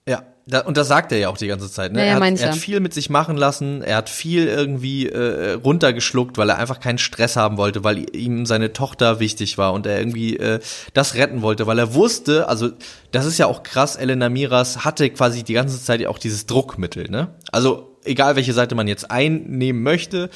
Ja, 0.07 0.23
da, 0.47 0.59
und 0.59 0.77
das 0.77 0.87
sagt 0.87 1.11
er 1.11 1.17
ja 1.17 1.29
auch 1.29 1.37
die 1.37 1.47
ganze 1.47 1.71
Zeit. 1.71 1.91
Ne? 1.91 1.99
Ja, 1.99 2.05
ja, 2.05 2.11
er, 2.19 2.31
hat, 2.31 2.39
er 2.39 2.51
hat 2.51 2.55
viel 2.55 2.79
mit 2.79 2.93
sich 2.93 3.09
machen 3.09 3.35
lassen, 3.35 3.81
er 3.81 3.97
hat 3.97 4.09
viel 4.09 4.47
irgendwie 4.47 5.07
äh, 5.07 5.53
runtergeschluckt, 5.53 6.37
weil 6.37 6.49
er 6.49 6.59
einfach 6.59 6.79
keinen 6.79 6.99
Stress 6.99 7.35
haben 7.35 7.57
wollte, 7.57 7.83
weil 7.83 8.05
ihm 8.15 8.45
seine 8.45 8.71
Tochter 8.71 9.19
wichtig 9.19 9.57
war 9.57 9.73
und 9.73 9.87
er 9.87 9.97
irgendwie 9.97 10.37
äh, 10.37 10.59
das 10.93 11.15
retten 11.15 11.41
wollte, 11.41 11.65
weil 11.65 11.79
er 11.79 11.95
wusste, 11.95 12.47
also 12.47 12.69
das 13.11 13.25
ist 13.25 13.39
ja 13.39 13.47
auch 13.47 13.63
krass, 13.63 13.95
Elena 13.95 14.29
Miras 14.29 14.85
hatte 14.85 15.09
quasi 15.09 15.43
die 15.43 15.53
ganze 15.53 15.83
Zeit 15.83 16.05
auch 16.05 16.19
dieses 16.19 16.45
Druckmittel. 16.45 17.09
Ne? 17.09 17.29
Also 17.51 17.97
egal 18.03 18.35
welche 18.35 18.53
Seite 18.53 18.75
man 18.75 18.87
jetzt 18.87 19.09
einnehmen 19.09 19.81
möchte, 19.81 20.29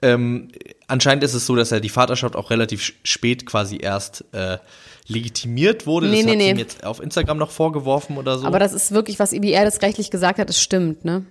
ähm, 0.00 0.48
anscheinend 0.90 1.24
ist 1.24 1.34
es 1.34 1.46
so, 1.46 1.56
dass 1.56 1.72
er 1.72 1.80
die 1.80 1.88
Vaterschaft 1.88 2.36
auch 2.36 2.50
relativ 2.50 2.92
spät 3.04 3.46
quasi 3.46 3.78
erst 3.80 4.24
äh, 4.32 4.58
legitimiert 5.06 5.86
wurde. 5.86 6.08
Nee, 6.08 6.18
das 6.18 6.24
nee, 6.24 6.30
hat 6.32 6.38
nee. 6.38 6.50
ihm 6.50 6.58
jetzt 6.58 6.84
auf 6.84 7.00
Instagram 7.00 7.38
noch 7.38 7.50
vorgeworfen 7.50 8.16
oder 8.16 8.38
so. 8.38 8.46
Aber 8.46 8.58
das 8.58 8.72
ist 8.72 8.92
wirklich, 8.92 9.18
was 9.18 9.32
wie 9.32 9.52
er 9.52 9.64
das 9.64 9.82
rechtlich 9.82 10.10
gesagt 10.10 10.38
hat, 10.38 10.50
es 10.50 10.60
stimmt, 10.60 11.04
ne? 11.04 11.24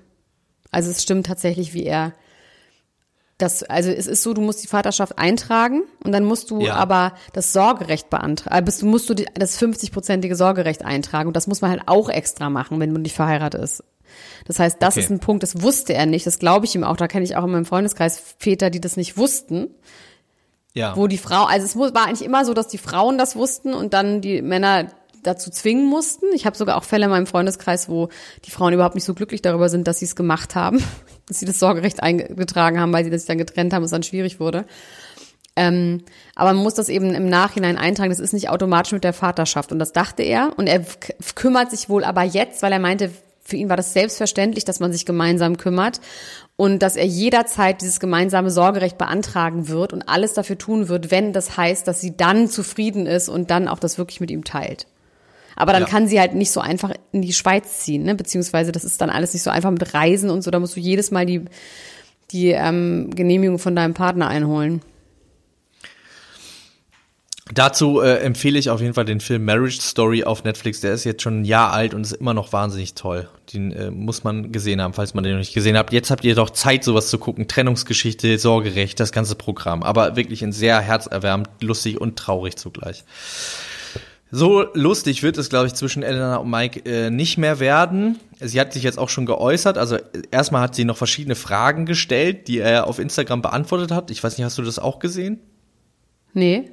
Also 0.72 0.92
es 0.92 1.02
stimmt 1.02 1.26
tatsächlich, 1.26 1.74
wie 1.74 1.84
er 1.84 2.14
das, 3.40 3.64
also 3.64 3.90
es 3.90 4.06
ist 4.06 4.22
so, 4.22 4.34
du 4.34 4.42
musst 4.42 4.62
die 4.64 4.68
Vaterschaft 4.68 5.18
eintragen 5.18 5.84
und 6.04 6.12
dann 6.12 6.26
musst 6.26 6.52
du 6.52 6.62
Ja. 6.62 6.76
aber 6.76 7.14
das 7.32 7.54
Sorgerecht 7.54 8.10
beantragen, 8.10 8.56
äh, 8.56 8.62
bist 8.62 8.82
du 8.82 8.86
musst 8.86 9.10
du 9.10 9.14
die, 9.14 9.26
das 9.34 9.60
50-prozentige 9.60 10.36
Sorgerecht 10.36 10.84
eintragen 10.84 11.28
und 11.28 11.36
das 11.36 11.48
muss 11.48 11.62
man 11.62 11.72
halt 11.72 11.84
auch 11.86 12.10
extra 12.10 12.50
machen, 12.50 12.80
wenn 12.80 12.92
man 12.92 13.02
nicht 13.02 13.16
verheiratet 13.16 13.62
ist. 13.64 13.84
Das 14.46 14.60
heißt, 14.60 14.78
das 14.80 14.96
Okay. 14.96 15.04
ist 15.04 15.10
ein 15.10 15.20
Punkt, 15.20 15.44
das 15.44 15.62
wusste 15.62 15.94
er 15.94 16.06
nicht, 16.06 16.26
das 16.26 16.40
glaube 16.40 16.66
ich 16.66 16.76
ihm 16.76 16.84
auch, 16.84 16.98
da 16.98 17.08
kenne 17.08 17.26
ich 17.26 17.36
auch 17.36 17.44
in 17.44 17.52
meinem 17.52 17.66
Freundeskreis 17.66 18.22
Väter, 18.38 18.70
die 18.70 18.82
das 18.82 18.98
nicht 18.98 19.18
wussten 19.18 19.70
ja. 20.74 20.96
wo 20.96 21.08
die 21.08 21.18
Frau, 21.18 21.46
also 21.46 21.66
es 21.66 21.76
war 21.76 22.08
eigentlich 22.08 22.24
immer 22.24 22.46
so, 22.46 22.54
dass 22.54 22.68
die 22.68 22.78
Frauen 22.78 23.18
das 23.18 23.36
wussten 23.36 23.74
und 23.74 23.94
dann 23.94 24.22
die 24.22 24.42
Männer 24.42 24.88
dazu 25.24 25.50
zwingen 25.52 25.86
mussten. 25.86 26.28
Ich 26.34 26.46
habe 26.46 26.56
sogar 26.56 26.78
auch 26.78 26.84
Fälle 26.84 27.06
in 27.06 27.12
meinem 27.12 27.28
Freundeskreis, 27.28 27.90
wo 27.90 28.10
die 28.46 28.52
Frauen 28.52 28.74
überhaupt 28.74 28.96
nicht 28.96 29.04
so 29.04 29.14
glücklich 29.14 29.42
darüber 29.42 29.70
sind, 29.70 29.88
dass 29.88 30.00
sie 30.00 30.06
es 30.06 30.16
gemacht 30.16 30.56
haben, 30.56 30.82
dass 31.28 31.40
sie 31.40 31.46
das 31.46 31.60
Sorgerecht 31.60 32.02
eingetragen 32.02 32.80
haben, 32.80 32.94
weil 32.94 33.04
sie 33.04 33.12
sich 33.16 33.28
dann 33.28 33.38
getrennt 33.38 33.74
haben 33.74 33.82
und 33.82 33.86
es 33.86 33.92
dann 33.92 34.04
schwierig 34.04 34.40
wurde. 34.40 34.66
Ähm, 35.56 36.04
aber 36.36 36.54
man 36.54 36.64
muss 36.64 36.76
das 36.76 36.88
eben 36.88 37.14
im 37.14 37.28
Nachhinein 37.28 37.78
eintragen. 37.78 38.12
Das 38.12 38.20
ist 38.20 38.32
nicht 38.32 38.50
automatisch 38.50 38.94
mit 38.94 39.04
der 39.04 39.12
Vaterschaft. 39.12 39.74
Und 39.74 39.80
das 39.80 39.92
dachte 39.92 40.24
er. 40.24 40.54
Und 40.56 40.68
er 40.68 40.86
kümmert 41.36 41.72
sich 41.72 41.90
wohl 41.90 42.06
aber 42.06 42.24
jetzt, 42.24 42.62
weil 42.62 42.72
er 42.72 42.80
meinte, 42.80 43.12
für 43.50 43.58
ihn 43.58 43.70
war 43.70 43.78
das 43.78 43.94
selbstverständlich, 43.94 44.64
dass 44.66 44.80
man 44.80 44.92
sich 44.94 45.06
gemeinsam 45.06 45.58
kümmert 45.58 46.00
und 46.56 46.80
dass 46.80 46.96
er 46.96 47.06
jederzeit 47.06 47.82
dieses 47.82 48.00
gemeinsame 48.00 48.52
Sorgerecht 48.52 48.98
beantragen 48.98 49.68
wird 49.68 49.92
und 49.94 50.04
alles 50.08 50.34
dafür 50.34 50.58
tun 50.58 50.88
wird, 50.88 51.12
wenn 51.12 51.34
das 51.34 51.58
heißt, 51.58 51.88
dass 51.88 52.00
sie 52.02 52.16
dann 52.16 52.48
zufrieden 52.48 53.06
ist 53.08 53.30
und 53.30 53.50
dann 53.52 53.68
auch 53.68 53.80
das 53.80 53.98
wirklich 53.98 54.22
mit 54.22 54.32
ihm 54.32 54.44
teilt. 54.44 54.88
Aber 55.56 55.74
dann 55.74 55.84
Ja. 55.84 55.88
kann 55.90 56.08
sie 56.08 56.20
halt 56.20 56.36
nicht 56.36 56.52
so 56.52 56.62
einfach 56.62 56.94
in 57.12 57.22
die 57.22 57.34
Schweiz 57.34 57.80
ziehen, 57.80 58.04
ne? 58.04 58.16
beziehungsweise 58.16 58.72
das 58.72 58.86
ist 58.86 59.02
dann 59.02 59.10
alles 59.10 59.34
nicht 59.34 59.44
so 59.44 59.50
einfach 59.50 59.72
mit 59.72 59.94
Reisen 59.94 60.30
und 60.30 60.42
so. 60.42 60.52
Da 60.52 60.60
musst 60.60 60.76
du 60.78 60.80
jedes 60.80 61.12
Mal 61.12 61.26
die, 61.26 61.44
die 62.32 62.52
ähm, 62.52 63.10
Genehmigung 63.14 63.60
von 63.60 63.76
deinem 63.76 63.94
Partner 63.94 64.28
einholen. 64.30 64.82
Dazu 67.54 68.00
äh, 68.00 68.18
empfehle 68.20 68.60
ich 68.60 68.70
auf 68.70 68.80
jeden 68.80 68.94
Fall 68.94 69.06
den 69.06 69.20
Film 69.20 69.44
Marriage 69.44 69.82
Story 69.82 70.24
auf 70.24 70.44
Netflix. 70.44 70.82
Der 70.82 70.94
ist 70.94 71.04
jetzt 71.04 71.24
schon 71.24 71.42
ein 71.42 71.46
Jahr 71.46 71.74
alt 71.74 71.96
und 71.96 72.02
ist 72.02 72.12
immer 72.12 72.36
noch 72.36 72.54
wahnsinnig 72.54 72.94
toll. 72.94 73.28
Den 73.54 73.72
äh, 73.72 73.90
muss 73.90 74.24
man 74.24 74.52
gesehen 74.52 74.82
haben, 74.82 74.94
falls 74.94 75.16
man 75.16 75.24
den 75.24 75.34
noch 75.34 75.40
nicht 75.40 75.56
gesehen 75.56 75.76
hat. 75.76 75.92
Jetzt 75.92 76.12
habt 76.12 76.24
ihr 76.24 76.36
doch 76.36 76.52
Zeit, 76.52 76.84
sowas 76.84 77.10
zu 77.10 77.18
gucken. 77.18 77.48
Trennungsgeschichte, 77.48 78.38
Sorgerecht, 78.38 79.00
das 79.00 79.12
ganze 79.12 79.34
Programm. 79.34 79.82
Aber 79.82 80.16
wirklich 80.16 80.44
ein 80.44 80.52
sehr 80.52 80.80
herzerwärmend, 80.80 81.50
lustig 81.62 82.00
und 82.00 82.20
traurig 82.20 82.56
zugleich. 82.56 83.04
So 84.32 84.68
lustig 84.76 85.24
wird 85.24 85.40
es, 85.40 85.50
glaube 85.50 85.66
ich, 85.66 85.74
zwischen 85.74 86.04
Elena 86.04 86.36
und 86.36 86.52
Mike 86.52 86.82
äh, 86.86 87.10
nicht 87.10 87.40
mehr 87.40 87.60
werden. 87.60 88.20
Sie 88.40 88.60
hat 88.60 88.74
sich 88.74 88.84
jetzt 88.84 89.00
auch 89.00 89.10
schon 89.10 89.26
geäußert. 89.26 89.80
Also 89.80 89.98
erstmal 90.30 90.62
hat 90.62 90.76
sie 90.76 90.86
noch 90.86 90.98
verschiedene 90.98 91.34
Fragen 91.34 91.88
gestellt, 91.88 92.48
die 92.48 92.60
er 92.60 92.86
auf 92.86 93.00
Instagram 93.00 93.42
beantwortet 93.42 93.92
hat. 93.92 94.12
Ich 94.12 94.24
weiß 94.24 94.38
nicht, 94.38 94.46
hast 94.46 94.60
du 94.60 94.62
das 94.62 94.78
auch 94.78 95.00
gesehen? 95.00 95.40
Nee. 96.34 96.70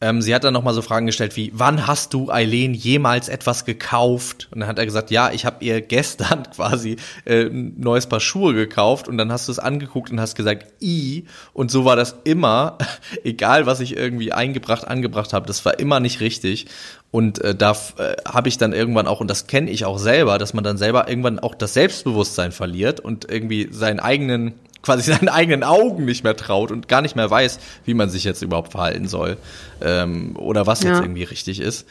Ähm, 0.00 0.22
sie 0.22 0.32
hat 0.32 0.44
dann 0.44 0.54
nochmal 0.54 0.74
so 0.74 0.82
Fragen 0.82 1.06
gestellt 1.06 1.36
wie, 1.36 1.50
wann 1.54 1.88
hast 1.88 2.14
du 2.14 2.30
Eileen 2.30 2.72
jemals 2.72 3.28
etwas 3.28 3.64
gekauft? 3.64 4.46
Und 4.52 4.60
dann 4.60 4.68
hat 4.68 4.78
er 4.78 4.84
gesagt, 4.84 5.10
ja, 5.10 5.32
ich 5.32 5.44
habe 5.44 5.64
ihr 5.64 5.80
gestern 5.80 6.44
quasi 6.54 6.96
äh, 7.24 7.46
ein 7.46 7.74
neues 7.78 8.06
Paar 8.06 8.20
Schuhe 8.20 8.54
gekauft 8.54 9.08
und 9.08 9.18
dann 9.18 9.32
hast 9.32 9.48
du 9.48 9.52
es 9.52 9.58
angeguckt 9.58 10.10
und 10.12 10.20
hast 10.20 10.36
gesagt, 10.36 10.66
i. 10.80 11.24
Und 11.52 11.72
so 11.72 11.84
war 11.84 11.96
das 11.96 12.14
immer, 12.22 12.78
egal 13.24 13.66
was 13.66 13.80
ich 13.80 13.96
irgendwie 13.96 14.32
eingebracht, 14.32 14.86
angebracht 14.86 15.32
habe, 15.32 15.46
das 15.46 15.64
war 15.64 15.80
immer 15.80 15.98
nicht 15.98 16.20
richtig. 16.20 16.66
Und 17.10 17.42
äh, 17.42 17.54
da 17.54 17.72
äh, 17.96 18.16
habe 18.24 18.48
ich 18.48 18.58
dann 18.58 18.72
irgendwann 18.72 19.08
auch, 19.08 19.20
und 19.20 19.28
das 19.28 19.48
kenne 19.48 19.70
ich 19.70 19.84
auch 19.84 19.98
selber, 19.98 20.38
dass 20.38 20.54
man 20.54 20.62
dann 20.62 20.78
selber 20.78 21.08
irgendwann 21.08 21.40
auch 21.40 21.54
das 21.54 21.74
Selbstbewusstsein 21.74 22.52
verliert 22.52 23.00
und 23.00 23.28
irgendwie 23.30 23.68
seinen 23.72 23.98
eigenen 23.98 24.54
quasi 24.82 25.12
seinen 25.12 25.28
eigenen 25.28 25.62
Augen 25.62 26.04
nicht 26.04 26.24
mehr 26.24 26.36
traut 26.36 26.70
und 26.70 26.88
gar 26.88 27.02
nicht 27.02 27.16
mehr 27.16 27.30
weiß, 27.30 27.58
wie 27.84 27.94
man 27.94 28.10
sich 28.10 28.24
jetzt 28.24 28.42
überhaupt 28.42 28.72
verhalten 28.72 29.08
soll 29.08 29.36
ähm, 29.80 30.36
oder 30.36 30.66
was 30.66 30.82
ja. 30.82 30.90
jetzt 30.90 31.02
irgendwie 31.02 31.24
richtig 31.24 31.60
ist. 31.60 31.86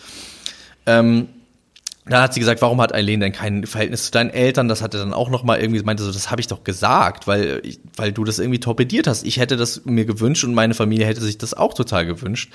Ähm, 0.86 1.30
dann 2.10 2.22
hat 2.22 2.34
sie 2.34 2.40
gesagt, 2.40 2.62
warum 2.62 2.80
hat 2.80 2.94
Eileen 2.94 3.20
denn 3.20 3.34
kein 3.34 3.66
Verhältnis 3.66 4.06
zu 4.06 4.12
deinen 4.12 4.30
Eltern? 4.30 4.70
Das 4.70 4.82
hat 4.82 4.94
er 4.94 5.02
dann 5.02 5.14
auch 5.14 5.30
noch 5.30 5.44
mal 5.44 5.60
irgendwie 5.60 5.82
meinte 5.84 6.04
so, 6.04 6.12
das 6.12 6.32
habe 6.32 6.40
ich 6.40 6.48
doch 6.48 6.64
gesagt, 6.64 7.28
weil 7.28 7.60
ich, 7.64 7.80
weil 7.96 8.14
du 8.14 8.24
das 8.24 8.40
irgendwie 8.40 8.60
torpediert 8.60 9.08
hast. 9.08 9.26
Ich 9.26 9.40
hätte 9.40 9.58
das 9.58 9.84
mir 9.86 10.06
gewünscht 10.06 10.46
und 10.46 10.54
meine 10.54 10.74
Familie 10.74 11.06
hätte 11.06 11.22
sich 11.22 11.38
das 11.38 11.54
auch 11.54 11.74
total 11.74 12.06
gewünscht. 12.06 12.54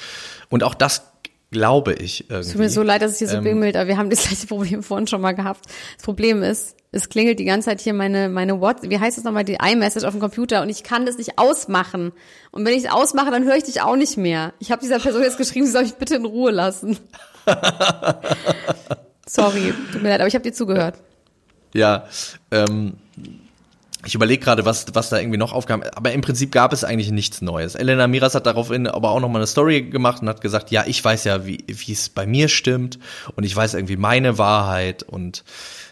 Und 0.48 0.62
auch 0.62 0.74
das 0.74 1.11
glaube 1.52 1.92
ich 1.92 2.28
irgendwie. 2.28 2.40
Es 2.40 2.52
tut 2.52 2.60
mir 2.60 2.68
so 2.70 2.82
leid, 2.82 3.02
dass 3.02 3.12
es 3.12 3.18
hier 3.18 3.28
so 3.28 3.36
ähm, 3.36 3.44
bimmelt, 3.44 3.76
aber 3.76 3.86
wir 3.86 3.96
haben 3.96 4.10
das 4.10 4.26
gleiche 4.26 4.46
Problem 4.48 4.82
vorhin 4.82 5.06
schon 5.06 5.20
mal 5.20 5.32
gehabt. 5.32 5.66
Das 5.96 6.04
Problem 6.04 6.42
ist, 6.42 6.74
es 6.90 7.08
klingelt 7.08 7.38
die 7.38 7.44
ganze 7.44 7.66
Zeit 7.66 7.80
hier 7.80 7.94
meine, 7.94 8.28
meine 8.28 8.60
What, 8.60 8.78
wie 8.82 8.98
heißt 8.98 9.16
es 9.16 9.24
nochmal, 9.24 9.44
die 9.44 9.58
iMessage 9.62 10.04
auf 10.04 10.12
dem 10.12 10.20
Computer 10.20 10.62
und 10.62 10.68
ich 10.68 10.82
kann 10.82 11.06
das 11.06 11.18
nicht 11.18 11.38
ausmachen. 11.38 12.12
Und 12.50 12.66
wenn 12.66 12.74
ich 12.74 12.84
es 12.84 12.90
ausmache, 12.90 13.30
dann 13.30 13.44
höre 13.44 13.56
ich 13.56 13.64
dich 13.64 13.80
auch 13.82 13.96
nicht 13.96 14.16
mehr. 14.16 14.52
Ich 14.58 14.72
habe 14.72 14.82
dieser 14.82 14.98
Person 14.98 15.22
jetzt 15.22 15.38
geschrieben, 15.38 15.66
sie 15.66 15.72
soll 15.72 15.82
mich 15.82 15.94
bitte 15.94 16.16
in 16.16 16.24
Ruhe 16.24 16.50
lassen. 16.50 16.98
Sorry, 19.26 19.72
tut 19.92 20.02
mir 20.02 20.08
leid, 20.08 20.20
aber 20.20 20.28
ich 20.28 20.34
habe 20.34 20.42
dir 20.42 20.52
zugehört. 20.52 20.96
Ja, 21.74 22.06
ähm, 22.50 22.94
ich 24.04 24.14
überlege 24.14 24.42
gerade, 24.42 24.64
was, 24.64 24.86
was 24.94 25.10
da 25.10 25.18
irgendwie 25.18 25.38
noch 25.38 25.52
aufkam. 25.52 25.82
Aber 25.94 26.12
im 26.12 26.22
Prinzip 26.22 26.50
gab 26.50 26.72
es 26.72 26.82
eigentlich 26.82 27.12
nichts 27.12 27.40
Neues. 27.40 27.74
Elena 27.74 28.08
Miras 28.08 28.34
hat 28.34 28.46
daraufhin 28.46 28.86
aber 28.86 29.10
auch 29.10 29.20
nochmal 29.20 29.40
eine 29.40 29.46
Story 29.46 29.82
gemacht 29.82 30.22
und 30.22 30.28
hat 30.28 30.40
gesagt, 30.40 30.70
ja, 30.70 30.84
ich 30.86 31.04
weiß 31.04 31.24
ja, 31.24 31.46
wie 31.46 31.64
es 31.68 32.08
bei 32.08 32.26
mir 32.26 32.48
stimmt 32.48 32.98
und 33.36 33.44
ich 33.44 33.54
weiß 33.54 33.74
irgendwie 33.74 33.96
meine 33.96 34.38
Wahrheit 34.38 35.02
und 35.04 35.44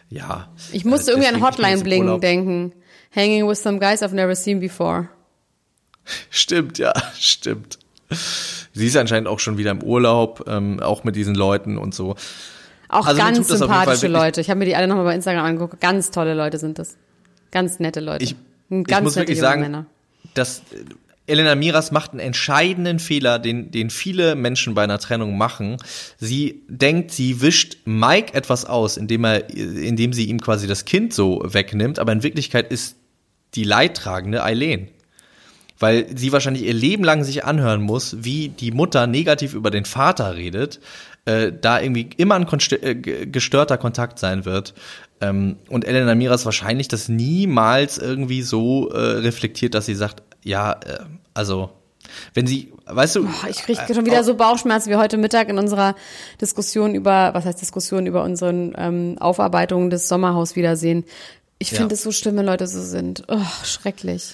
ja. 0.08 0.48
Ich 0.72 0.84
musste 0.84 1.12
äh, 1.12 1.14
irgendwie 1.14 1.28
an 1.28 1.42
Hotline 1.42 1.82
Bling 1.82 2.20
denken. 2.20 2.72
Hanging 3.14 3.48
with 3.48 3.62
some 3.62 3.78
guys 3.78 4.02
I've 4.02 4.14
never 4.14 4.34
seen 4.34 4.60
before. 4.60 5.08
Stimmt, 6.30 6.78
ja, 6.78 6.92
stimmt. 7.18 7.78
Sie 8.72 8.86
ist 8.86 8.96
anscheinend 8.96 9.28
auch 9.28 9.38
schon 9.38 9.56
wieder 9.56 9.70
im 9.70 9.82
Urlaub, 9.82 10.44
ähm, 10.48 10.80
auch 10.80 11.04
mit 11.04 11.14
diesen 11.14 11.36
Leuten 11.36 11.78
und 11.78 11.94
so. 11.94 12.16
Auch 12.88 13.06
also 13.06 13.20
ganz 13.20 13.46
sympathische 13.46 14.08
Leute. 14.08 14.40
Ich 14.40 14.50
habe 14.50 14.58
mir 14.58 14.64
die 14.64 14.74
alle 14.74 14.88
nochmal 14.88 15.04
bei 15.04 15.14
Instagram 15.14 15.44
angeguckt. 15.44 15.80
Ganz 15.80 16.10
tolle 16.10 16.34
Leute 16.34 16.58
sind 16.58 16.80
das. 16.80 16.96
Ganz 17.50 17.80
nette 17.80 18.00
Leute. 18.00 18.24
Ich, 18.24 18.36
ganz 18.70 18.88
ich 18.88 19.00
muss 19.00 19.16
wirklich 19.16 19.38
sagen, 19.38 19.62
Männer. 19.62 19.86
dass 20.34 20.62
Elena 21.30 21.54
Miras 21.54 21.92
macht 21.92 22.10
einen 22.10 22.20
entscheidenden 22.20 22.98
Fehler, 22.98 23.38
den, 23.38 23.70
den 23.70 23.90
viele 23.90 24.34
Menschen 24.34 24.74
bei 24.74 24.82
einer 24.82 24.98
Trennung 24.98 25.38
machen. 25.38 25.76
Sie 26.18 26.62
denkt, 26.68 27.12
sie 27.12 27.40
wischt 27.40 27.78
Mike 27.84 28.34
etwas 28.34 28.64
aus, 28.64 28.96
indem 28.96 29.24
er, 29.24 29.48
indem 29.48 30.12
sie 30.12 30.24
ihm 30.24 30.40
quasi 30.40 30.66
das 30.66 30.84
Kind 30.84 31.14
so 31.14 31.40
wegnimmt, 31.44 31.98
aber 31.98 32.12
in 32.12 32.22
Wirklichkeit 32.22 32.70
ist 32.70 32.96
die 33.54 33.64
Leidtragende 33.64 34.42
Eileen. 34.42 34.88
Weil 35.78 36.06
sie 36.14 36.32
wahrscheinlich 36.32 36.64
ihr 36.64 36.74
Leben 36.74 37.04
lang 37.04 37.24
sich 37.24 37.44
anhören 37.44 37.80
muss, 37.80 38.16
wie 38.20 38.48
die 38.48 38.70
Mutter 38.70 39.06
negativ 39.06 39.54
über 39.54 39.70
den 39.70 39.86
Vater 39.86 40.34
redet, 40.36 40.78
äh, 41.24 41.52
da 41.58 41.80
irgendwie 41.80 42.10
immer 42.16 42.34
ein 42.34 42.46
äh, 42.82 42.94
gestörter 42.94 43.78
Kontakt 43.78 44.18
sein 44.18 44.44
wird. 44.44 44.74
Ähm, 45.20 45.56
und 45.68 45.86
Elena 45.86 46.14
Miras 46.14 46.44
wahrscheinlich 46.44 46.88
das 46.88 47.08
niemals 47.08 47.98
irgendwie 47.98 48.42
so 48.42 48.90
äh, 48.90 48.98
reflektiert, 48.98 49.74
dass 49.74 49.86
sie 49.86 49.94
sagt, 49.94 50.22
ja, 50.42 50.72
äh, 50.72 51.00
also 51.34 51.70
wenn 52.34 52.46
sie, 52.46 52.72
weißt 52.86 53.16
du, 53.16 53.24
oh, 53.24 53.46
ich 53.48 53.58
kriege 53.58 53.80
schon 53.94 54.06
wieder 54.06 54.24
so 54.24 54.34
Bauchschmerzen 54.34 54.90
wie 54.90 54.96
heute 54.96 55.16
Mittag 55.16 55.48
in 55.48 55.58
unserer 55.58 55.94
Diskussion 56.40 56.94
über, 56.94 57.34
was 57.34 57.44
heißt 57.44 57.60
Diskussion 57.60 58.06
über 58.06 58.24
unseren 58.24 58.74
ähm, 58.76 59.16
Aufarbeitungen 59.20 59.90
des 59.90 60.08
Sommerhauswiedersehen. 60.08 61.04
Ich 61.58 61.70
finde 61.70 61.94
es 61.94 62.02
so 62.02 62.10
schlimm, 62.10 62.36
wenn 62.36 62.46
Leute 62.46 62.66
so 62.66 62.82
sind. 62.82 63.24
Oh, 63.28 63.38
schrecklich. 63.64 64.32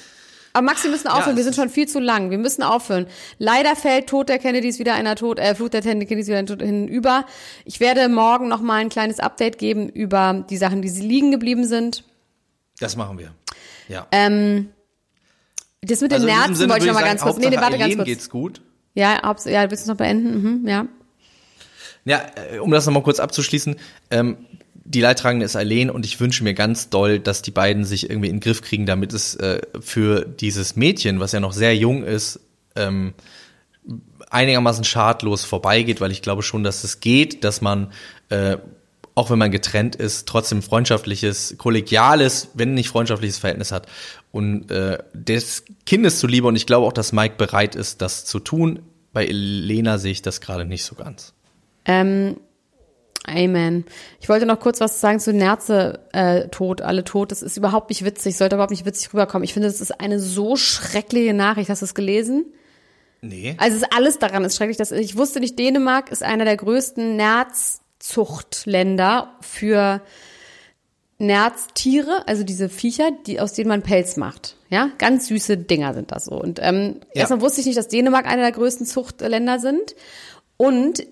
Aber 0.56 0.64
Max, 0.64 0.82
wir 0.84 0.90
müssen 0.90 1.08
aufhören. 1.08 1.32
Ja, 1.32 1.36
wir 1.36 1.44
sind 1.44 1.54
schon 1.54 1.68
viel 1.68 1.86
zu 1.86 2.00
lang. 2.00 2.30
Wir 2.30 2.38
müssen 2.38 2.62
aufhören. 2.62 3.06
Leider 3.36 3.76
fällt 3.76 4.06
Tod 4.06 4.30
der 4.30 4.38
Kennedys 4.38 4.78
wieder 4.78 4.94
einer 4.94 5.14
Tod, 5.14 5.38
äh, 5.38 5.54
Flut 5.54 5.74
der 5.74 5.82
Kennedys 5.82 6.28
wieder 6.28 6.38
hinüber. 6.38 7.26
Ich 7.66 7.78
werde 7.78 8.08
morgen 8.08 8.48
noch 8.48 8.62
mal 8.62 8.76
ein 8.76 8.88
kleines 8.88 9.20
Update 9.20 9.58
geben 9.58 9.90
über 9.90 10.46
die 10.48 10.56
Sachen, 10.56 10.80
die 10.80 10.88
sie 10.88 11.02
liegen 11.02 11.30
geblieben 11.30 11.66
sind. 11.66 12.04
Das 12.80 12.96
machen 12.96 13.18
wir. 13.18 13.32
Ja. 13.88 14.06
Ähm, 14.12 14.70
das 15.82 16.00
mit 16.00 16.10
also 16.14 16.26
den 16.26 16.34
Nerzen 16.34 16.70
wollte 16.70 16.86
ich 16.86 16.90
noch 16.90 16.98
mal 16.98 17.06
ganz 17.06 17.20
kurz. 17.20 17.36
Nee, 17.36 17.50
nee, 17.50 17.56
warte 17.58 17.76
ganz 17.76 17.94
kurz. 17.94 18.06
geht's 18.06 18.30
gut. 18.30 18.62
Ja, 18.94 19.36
ja, 19.44 19.70
willst 19.70 19.84
du 19.84 19.90
noch 19.90 19.98
beenden? 19.98 20.62
Mhm, 20.62 20.66
ja. 20.66 20.86
Ja, 22.06 22.22
äh, 22.50 22.60
um 22.60 22.70
das 22.70 22.86
noch 22.86 22.94
mal 22.94 23.02
kurz 23.02 23.20
abzuschließen, 23.20 23.76
ähm, 24.10 24.38
die 24.88 25.00
Leidtragende 25.00 25.44
ist 25.44 25.56
Eileen 25.56 25.90
und 25.90 26.06
ich 26.06 26.20
wünsche 26.20 26.44
mir 26.44 26.54
ganz 26.54 26.90
doll, 26.90 27.18
dass 27.18 27.42
die 27.42 27.50
beiden 27.50 27.84
sich 27.84 28.08
irgendwie 28.08 28.28
in 28.28 28.36
den 28.36 28.40
Griff 28.40 28.62
kriegen, 28.62 28.86
damit 28.86 29.12
es 29.12 29.34
äh, 29.36 29.60
für 29.80 30.24
dieses 30.24 30.76
Mädchen, 30.76 31.20
was 31.20 31.32
ja 31.32 31.40
noch 31.40 31.52
sehr 31.52 31.76
jung 31.76 32.04
ist, 32.04 32.40
ähm, 32.76 33.14
einigermaßen 34.30 34.84
schadlos 34.84 35.44
vorbeigeht, 35.44 36.00
weil 36.00 36.12
ich 36.12 36.22
glaube 36.22 36.42
schon, 36.42 36.62
dass 36.62 36.84
es 36.84 37.00
geht, 37.00 37.44
dass 37.44 37.60
man 37.60 37.92
äh, 38.28 38.58
auch 39.16 39.30
wenn 39.30 39.38
man 39.38 39.50
getrennt 39.50 39.96
ist, 39.96 40.28
trotzdem 40.28 40.62
freundschaftliches, 40.62 41.54
kollegiales, 41.56 42.50
wenn 42.52 42.74
nicht 42.74 42.90
freundschaftliches 42.90 43.38
Verhältnis 43.38 43.72
hat 43.72 43.88
und 44.30 44.70
äh, 44.70 44.98
des 45.14 45.64
Kindes 45.86 46.18
zuliebe. 46.18 46.46
Und 46.46 46.54
ich 46.54 46.66
glaube 46.66 46.86
auch, 46.86 46.92
dass 46.92 47.12
Mike 47.12 47.36
bereit 47.38 47.74
ist, 47.74 48.02
das 48.02 48.26
zu 48.26 48.40
tun. 48.40 48.80
Bei 49.14 49.24
Elena 49.24 49.96
sehe 49.96 50.12
ich 50.12 50.20
das 50.20 50.42
gerade 50.42 50.66
nicht 50.66 50.84
so 50.84 50.94
ganz. 50.96 51.32
Ähm, 51.86 52.36
Amen. 53.26 53.84
Ich 54.20 54.28
wollte 54.28 54.46
noch 54.46 54.60
kurz 54.60 54.80
was 54.80 55.00
sagen 55.00 55.18
zu 55.18 55.32
Nerze 55.32 56.00
äh, 56.12 56.48
tot, 56.48 56.80
alle 56.80 57.02
tot. 57.02 57.32
Das 57.32 57.42
ist 57.42 57.56
überhaupt 57.56 57.90
nicht 57.90 58.04
witzig, 58.04 58.36
sollte 58.36 58.56
überhaupt 58.56 58.70
nicht 58.70 58.86
witzig 58.86 59.12
rüberkommen. 59.12 59.44
Ich 59.44 59.52
finde, 59.52 59.68
das 59.68 59.80
ist 59.80 60.00
eine 60.00 60.20
so 60.20 60.56
schreckliche 60.56 61.34
Nachricht. 61.34 61.68
Hast 61.68 61.82
du 61.82 61.86
es 61.86 61.94
gelesen? 61.94 62.46
Nee. 63.22 63.56
Also 63.58 63.76
es 63.76 63.82
ist 63.82 63.92
alles 63.92 64.18
daran 64.18 64.44
ist 64.44 64.56
schrecklich. 64.56 64.76
Dass, 64.76 64.92
ich 64.92 65.16
wusste 65.16 65.40
nicht, 65.40 65.58
Dänemark 65.58 66.10
ist 66.10 66.22
einer 66.22 66.44
der 66.44 66.56
größten 66.56 67.16
Nerz 67.16 67.80
Zuchtländer 67.98 69.34
für 69.40 70.00
Nerztiere, 71.18 72.28
also 72.28 72.44
diese 72.44 72.68
Viecher, 72.68 73.10
die, 73.26 73.40
aus 73.40 73.54
denen 73.54 73.68
man 73.68 73.82
Pelz 73.82 74.16
macht. 74.16 74.56
Ja, 74.68 74.90
ganz 74.98 75.28
süße 75.28 75.56
Dinger 75.56 75.94
sind 75.94 76.12
das 76.12 76.26
so. 76.26 76.40
Und 76.40 76.60
ähm, 76.62 77.00
ja. 77.14 77.22
erstmal 77.22 77.40
wusste 77.40 77.60
ich 77.60 77.66
nicht, 77.66 77.78
dass 77.78 77.88
Dänemark 77.88 78.26
einer 78.26 78.42
der 78.42 78.52
größten 78.52 78.86
Zuchtländer 78.86 79.58
sind. 79.58 79.96
Und 80.56 81.06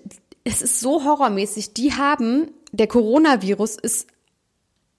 es 0.45 0.61
ist 0.61 0.79
so 0.79 1.03
horrormäßig. 1.03 1.73
Die 1.73 1.93
haben, 1.93 2.51
der 2.71 2.87
Coronavirus 2.87 3.75
ist 3.75 4.07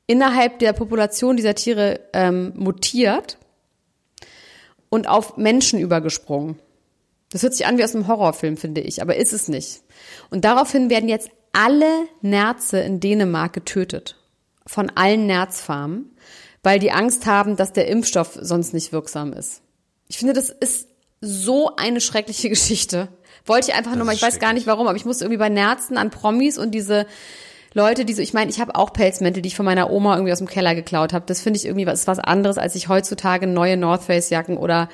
innerhalb 0.06 0.58
der 0.58 0.74
Population 0.74 1.36
dieser 1.36 1.54
Tiere 1.54 2.00
ähm, 2.12 2.52
mutiert 2.56 3.38
und 4.90 5.08
auf 5.08 5.36
Menschen 5.36 5.80
übergesprungen. 5.80 6.58
Das 7.30 7.42
hört 7.42 7.54
sich 7.54 7.66
an 7.66 7.78
wie 7.78 7.84
aus 7.84 7.94
einem 7.94 8.06
Horrorfilm, 8.06 8.56
finde 8.56 8.80
ich, 8.80 9.02
aber 9.02 9.16
ist 9.16 9.32
es 9.32 9.48
nicht. 9.48 9.82
Und 10.30 10.44
daraufhin 10.44 10.90
werden 10.90 11.08
jetzt 11.08 11.30
alle 11.52 12.06
Nerze 12.22 12.80
in 12.80 13.00
Dänemark 13.00 13.52
getötet. 13.52 14.16
Von 14.66 14.90
allen 14.94 15.26
Nerzfarmen, 15.26 16.16
weil 16.62 16.78
die 16.78 16.90
Angst 16.90 17.26
haben, 17.26 17.56
dass 17.56 17.72
der 17.72 17.88
Impfstoff 17.88 18.36
sonst 18.40 18.74
nicht 18.74 18.92
wirksam 18.92 19.32
ist. 19.32 19.62
Ich 20.08 20.18
finde, 20.18 20.32
das 20.32 20.50
ist 20.50 20.88
so 21.20 21.76
eine 21.76 22.00
schreckliche 22.00 22.48
Geschichte. 22.50 23.08
Wollte 23.46 23.70
ich 23.70 23.74
einfach 23.76 23.92
das 23.92 23.98
nur 23.98 24.06
mal, 24.06 24.14
ich 24.14 24.22
weiß 24.22 24.38
gar 24.38 24.52
nicht 24.52 24.66
warum, 24.66 24.86
aber 24.86 24.96
ich 24.96 25.04
musste 25.04 25.24
irgendwie 25.24 25.38
bei 25.38 25.48
Nerzen 25.48 25.96
an 25.96 26.10
Promis 26.10 26.58
und 26.58 26.72
diese 26.72 27.06
Leute, 27.74 28.04
die 28.04 28.12
so, 28.14 28.22
ich 28.22 28.32
meine, 28.32 28.50
ich 28.50 28.60
habe 28.60 28.74
auch 28.74 28.92
Pelzmäntel, 28.92 29.42
die 29.42 29.48
ich 29.48 29.56
von 29.56 29.64
meiner 29.66 29.90
Oma 29.90 30.14
irgendwie 30.14 30.32
aus 30.32 30.38
dem 30.38 30.48
Keller 30.48 30.74
geklaut 30.74 31.12
habe. 31.12 31.24
Das 31.26 31.40
finde 31.40 31.58
ich 31.58 31.66
irgendwie 31.66 31.86
was, 31.86 32.06
was 32.06 32.18
anderes, 32.18 32.58
als 32.58 32.74
ich 32.74 32.88
heutzutage 32.88 33.46
neue 33.46 33.76
North 33.76 34.02
Face 34.04 34.30
Jacken 34.30 34.56
oder 34.56 34.88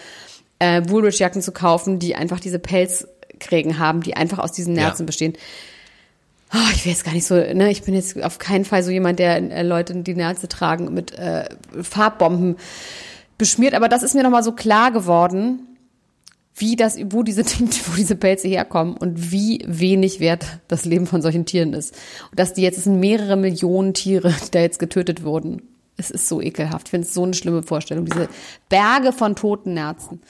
äh, 0.58 0.82
Woolrich 0.88 1.18
Jacken 1.18 1.42
zu 1.42 1.52
kaufen, 1.52 1.98
die 1.98 2.16
einfach 2.16 2.40
diese 2.40 2.58
Pelz 2.58 3.06
Rückenschrägen 3.42 3.78
haben, 3.78 4.02
die 4.02 4.16
einfach 4.16 4.38
aus 4.38 4.52
diesen 4.52 4.74
Nerzen 4.74 5.02
Ja. 5.02 5.06
bestehen. 5.06 5.34
Oh, 6.54 6.70
ich 6.74 6.84
will 6.84 6.92
jetzt 6.92 7.04
gar 7.04 7.14
nicht 7.14 7.26
so, 7.26 7.34
ne, 7.34 7.70
ich 7.70 7.82
bin 7.82 7.94
jetzt 7.94 8.22
auf 8.22 8.38
keinen 8.38 8.64
Fall 8.64 8.82
so 8.82 8.90
jemand, 8.90 9.18
der 9.18 9.36
äh, 9.36 9.62
Leute, 9.62 9.94
die 9.94 10.14
Nerze 10.14 10.48
tragen, 10.48 10.92
mit 10.92 11.12
äh, 11.18 11.44
Farbbomben 11.80 12.56
beschmiert. 13.38 13.74
Aber 13.74 13.88
das 13.88 14.02
ist 14.02 14.14
mir 14.14 14.22
nochmal 14.22 14.42
so 14.42 14.52
klar 14.52 14.90
geworden, 14.92 15.71
wie 16.54 16.76
das, 16.76 16.98
wo 17.10 17.22
diese, 17.22 17.44
wo 17.86 17.96
diese 17.96 18.16
Pelze 18.16 18.48
herkommen 18.48 18.96
und 18.96 19.32
wie 19.32 19.64
wenig 19.66 20.20
wert 20.20 20.60
das 20.68 20.84
Leben 20.84 21.06
von 21.06 21.22
solchen 21.22 21.46
Tieren 21.46 21.72
ist. 21.72 21.94
Und 22.30 22.38
dass 22.38 22.54
die 22.54 22.62
jetzt, 22.62 22.78
es 22.78 22.84
sind 22.84 23.00
mehrere 23.00 23.36
Millionen 23.36 23.94
Tiere, 23.94 24.34
die 24.46 24.50
da 24.50 24.60
jetzt 24.60 24.78
getötet 24.78 25.24
wurden. 25.24 25.62
Es 25.96 26.10
ist 26.10 26.28
so 26.28 26.40
ekelhaft. 26.40 26.88
Ich 26.88 26.90
finde 26.90 27.06
es 27.06 27.14
so 27.14 27.22
eine 27.22 27.34
schlimme 27.34 27.62
Vorstellung. 27.62 28.06
Diese 28.06 28.28
Berge 28.68 29.12
von 29.12 29.36
toten 29.36 29.74
Nerzen. 29.74 30.22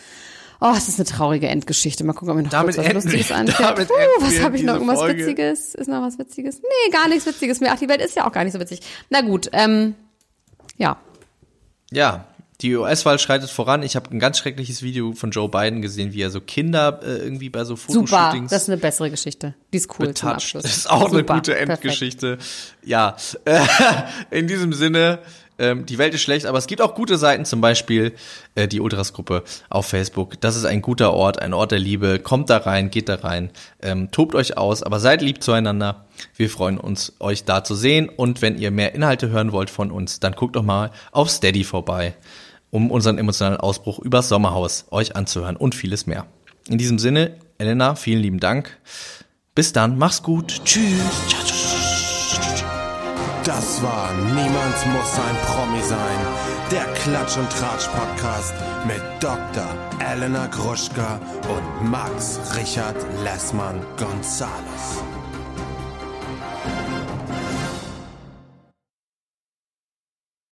Oh, 0.61 0.75
es 0.77 0.89
ist 0.89 1.01
eine 1.01 1.07
traurige 1.07 1.49
Endgeschichte. 1.49 2.05
Mal 2.05 2.13
gucken, 2.13 2.31
ob 2.31 2.37
mir 2.37 2.43
noch 2.45 2.51
Damit 2.51 2.77
kurz 2.77 2.87
was 2.87 2.95
Lustiges 2.95 3.33
einfällt. 3.33 3.89
Puh, 3.89 3.95
was 4.21 4.41
habe 4.41 4.57
ich 4.57 4.63
noch? 4.63 4.75
Irgendwas 4.75 4.99
Folge. 5.01 5.23
Witziges? 5.23 5.75
Ist 5.75 5.89
noch 5.89 6.03
was 6.03 6.19
Witziges? 6.19 6.63
Nee, 6.63 6.93
gar 6.93 7.09
nichts 7.09 7.27
Witziges 7.27 7.61
mehr. 7.61 7.73
Ach, 7.75 7.79
die 7.79 7.89
Welt 7.89 8.01
ist 8.01 8.17
ja 8.17 8.27
auch 8.27 8.33
gar 8.33 8.45
nicht 8.45 8.53
so 8.53 8.61
witzig. 8.61 8.81
Na 9.11 9.23
gut, 9.23 9.49
ähm, 9.53 9.95
ja. 10.77 10.99
Ja, 11.91 12.27
die 12.63 12.77
US-Wahl 12.77 13.19
schreitet 13.19 13.51
voran. 13.51 13.83
Ich 13.83 13.97
habe 13.97 14.11
ein 14.11 14.21
ganz 14.21 14.39
schreckliches 14.39 14.83
Video 14.83 15.13
von 15.13 15.31
Joe 15.31 15.49
Biden 15.49 15.83
gesehen, 15.83 16.13
wie 16.13 16.23
er 16.23 16.31
so 16.31 16.41
Kinder 16.41 17.01
äh, 17.03 17.17
irgendwie 17.19 17.51
bei 17.51 17.65
so 17.65 17.77
Super. 17.77 18.07
Fotoshootings 18.07 18.51
Das 18.51 18.63
ist 18.63 18.69
eine 18.69 18.79
bessere 18.79 19.11
Geschichte. 19.11 19.55
Die 19.73 19.79
ist 19.79 19.91
cool 19.91 20.07
zum 20.07 20.29
betatscht. 20.29 20.57
Abschluss. 20.57 20.63
Das 20.63 20.77
ist 20.77 20.91
auch 20.91 21.11
eine 21.11 21.19
Super, 21.19 21.35
gute 21.35 21.53
perfekt. 21.53 21.85
Endgeschichte. 21.85 22.39
Ja, 22.85 23.17
äh, 23.45 23.61
in 24.31 24.47
diesem 24.47 24.73
Sinne, 24.73 25.19
ähm, 25.59 25.87
die 25.87 25.99
Welt 25.99 26.15
ist 26.15 26.23
schlecht, 26.23 26.47
aber 26.47 26.59
es 26.59 26.67
gibt 26.67 26.81
auch 26.81 26.95
gute 26.95 27.19
Seiten, 27.19 27.45
zum 27.45 27.61
Beispiel 27.61 28.15
äh, 28.55 28.67
die 28.67 28.81
Ultras-Gruppe 28.81 29.45
auf 29.69 29.87
Facebook. 29.87 30.41
Das 30.41 30.57
ist 30.57 30.65
ein 30.65 30.83
guter 30.83 31.13
Ort, 31.13 31.41
ein 31.41 31.53
Ort 31.55 31.73
der 31.73 31.79
Liebe. 31.79 32.19
Kommt 32.19 32.51
da 32.51 32.59
rein, 32.59 32.91
geht 32.91 33.09
da 33.09 33.17
rein, 33.17 33.51
ähm, 33.83 34.11
tobt 34.11 34.35
euch 34.35 34.57
aus, 34.57 34.83
aber 34.83 34.99
seid 34.99 35.23
lieb 35.23 35.43
zueinander. 35.43 36.07
Wir 36.37 36.49
freuen 36.51 36.79
uns, 36.79 37.13
euch 37.21 37.45
da 37.45 37.65
zu 37.65 37.75
sehen. 37.75 38.09
Und 38.09 38.43
wenn 38.43 38.59
ihr 38.59 38.71
mehr 38.71 38.95
Inhalte 38.95 39.31
hören 39.31 39.53
wollt 39.53 39.71
von 39.71 39.91
uns, 39.91 40.21
dann 40.21 40.33
guckt 40.35 40.57
doch 40.57 40.63
mal 40.63 40.91
auf 41.11 41.31
Steady 41.31 41.65
vorbei, 41.65 42.15
um 42.73 42.91
unseren 42.91 43.19
emotionalen 43.19 43.61
Ausbruch 43.61 44.01
übers 44.01 44.29
Sommerhaus 44.29 44.87
euch 44.91 45.15
anzuhören 45.15 45.57
und 45.57 45.75
vieles 45.75 46.07
mehr. 46.07 46.27
In 46.69 46.79
diesem 46.79 46.99
Sinne, 46.99 47.37
Elena, 47.59 47.95
vielen 47.95 48.23
lieben 48.23 48.41
Dank. 48.41 48.79
Bis 49.55 49.73
dann, 49.73 49.99
mach's 49.99 50.23
gut. 50.23 50.65
Tschüss. 50.65 50.99
Das 53.45 53.83
war 53.83 54.13
Niemand 54.15 54.87
muss 54.87 55.19
ein 55.19 55.37
Promi 55.47 55.83
sein. 55.83 56.19
Der 56.71 56.85
Klatsch 56.95 57.37
und 57.37 57.51
Tratsch 57.51 57.89
Podcast 57.89 58.55
mit 58.87 59.03
Dr. 59.21 59.67
Elena 59.99 60.47
Gruschka 60.47 61.21
und 61.49 61.91
Max 61.91 62.41
Richard 62.57 62.97
Lessmann 63.23 63.85
Gonzales. 63.99 65.03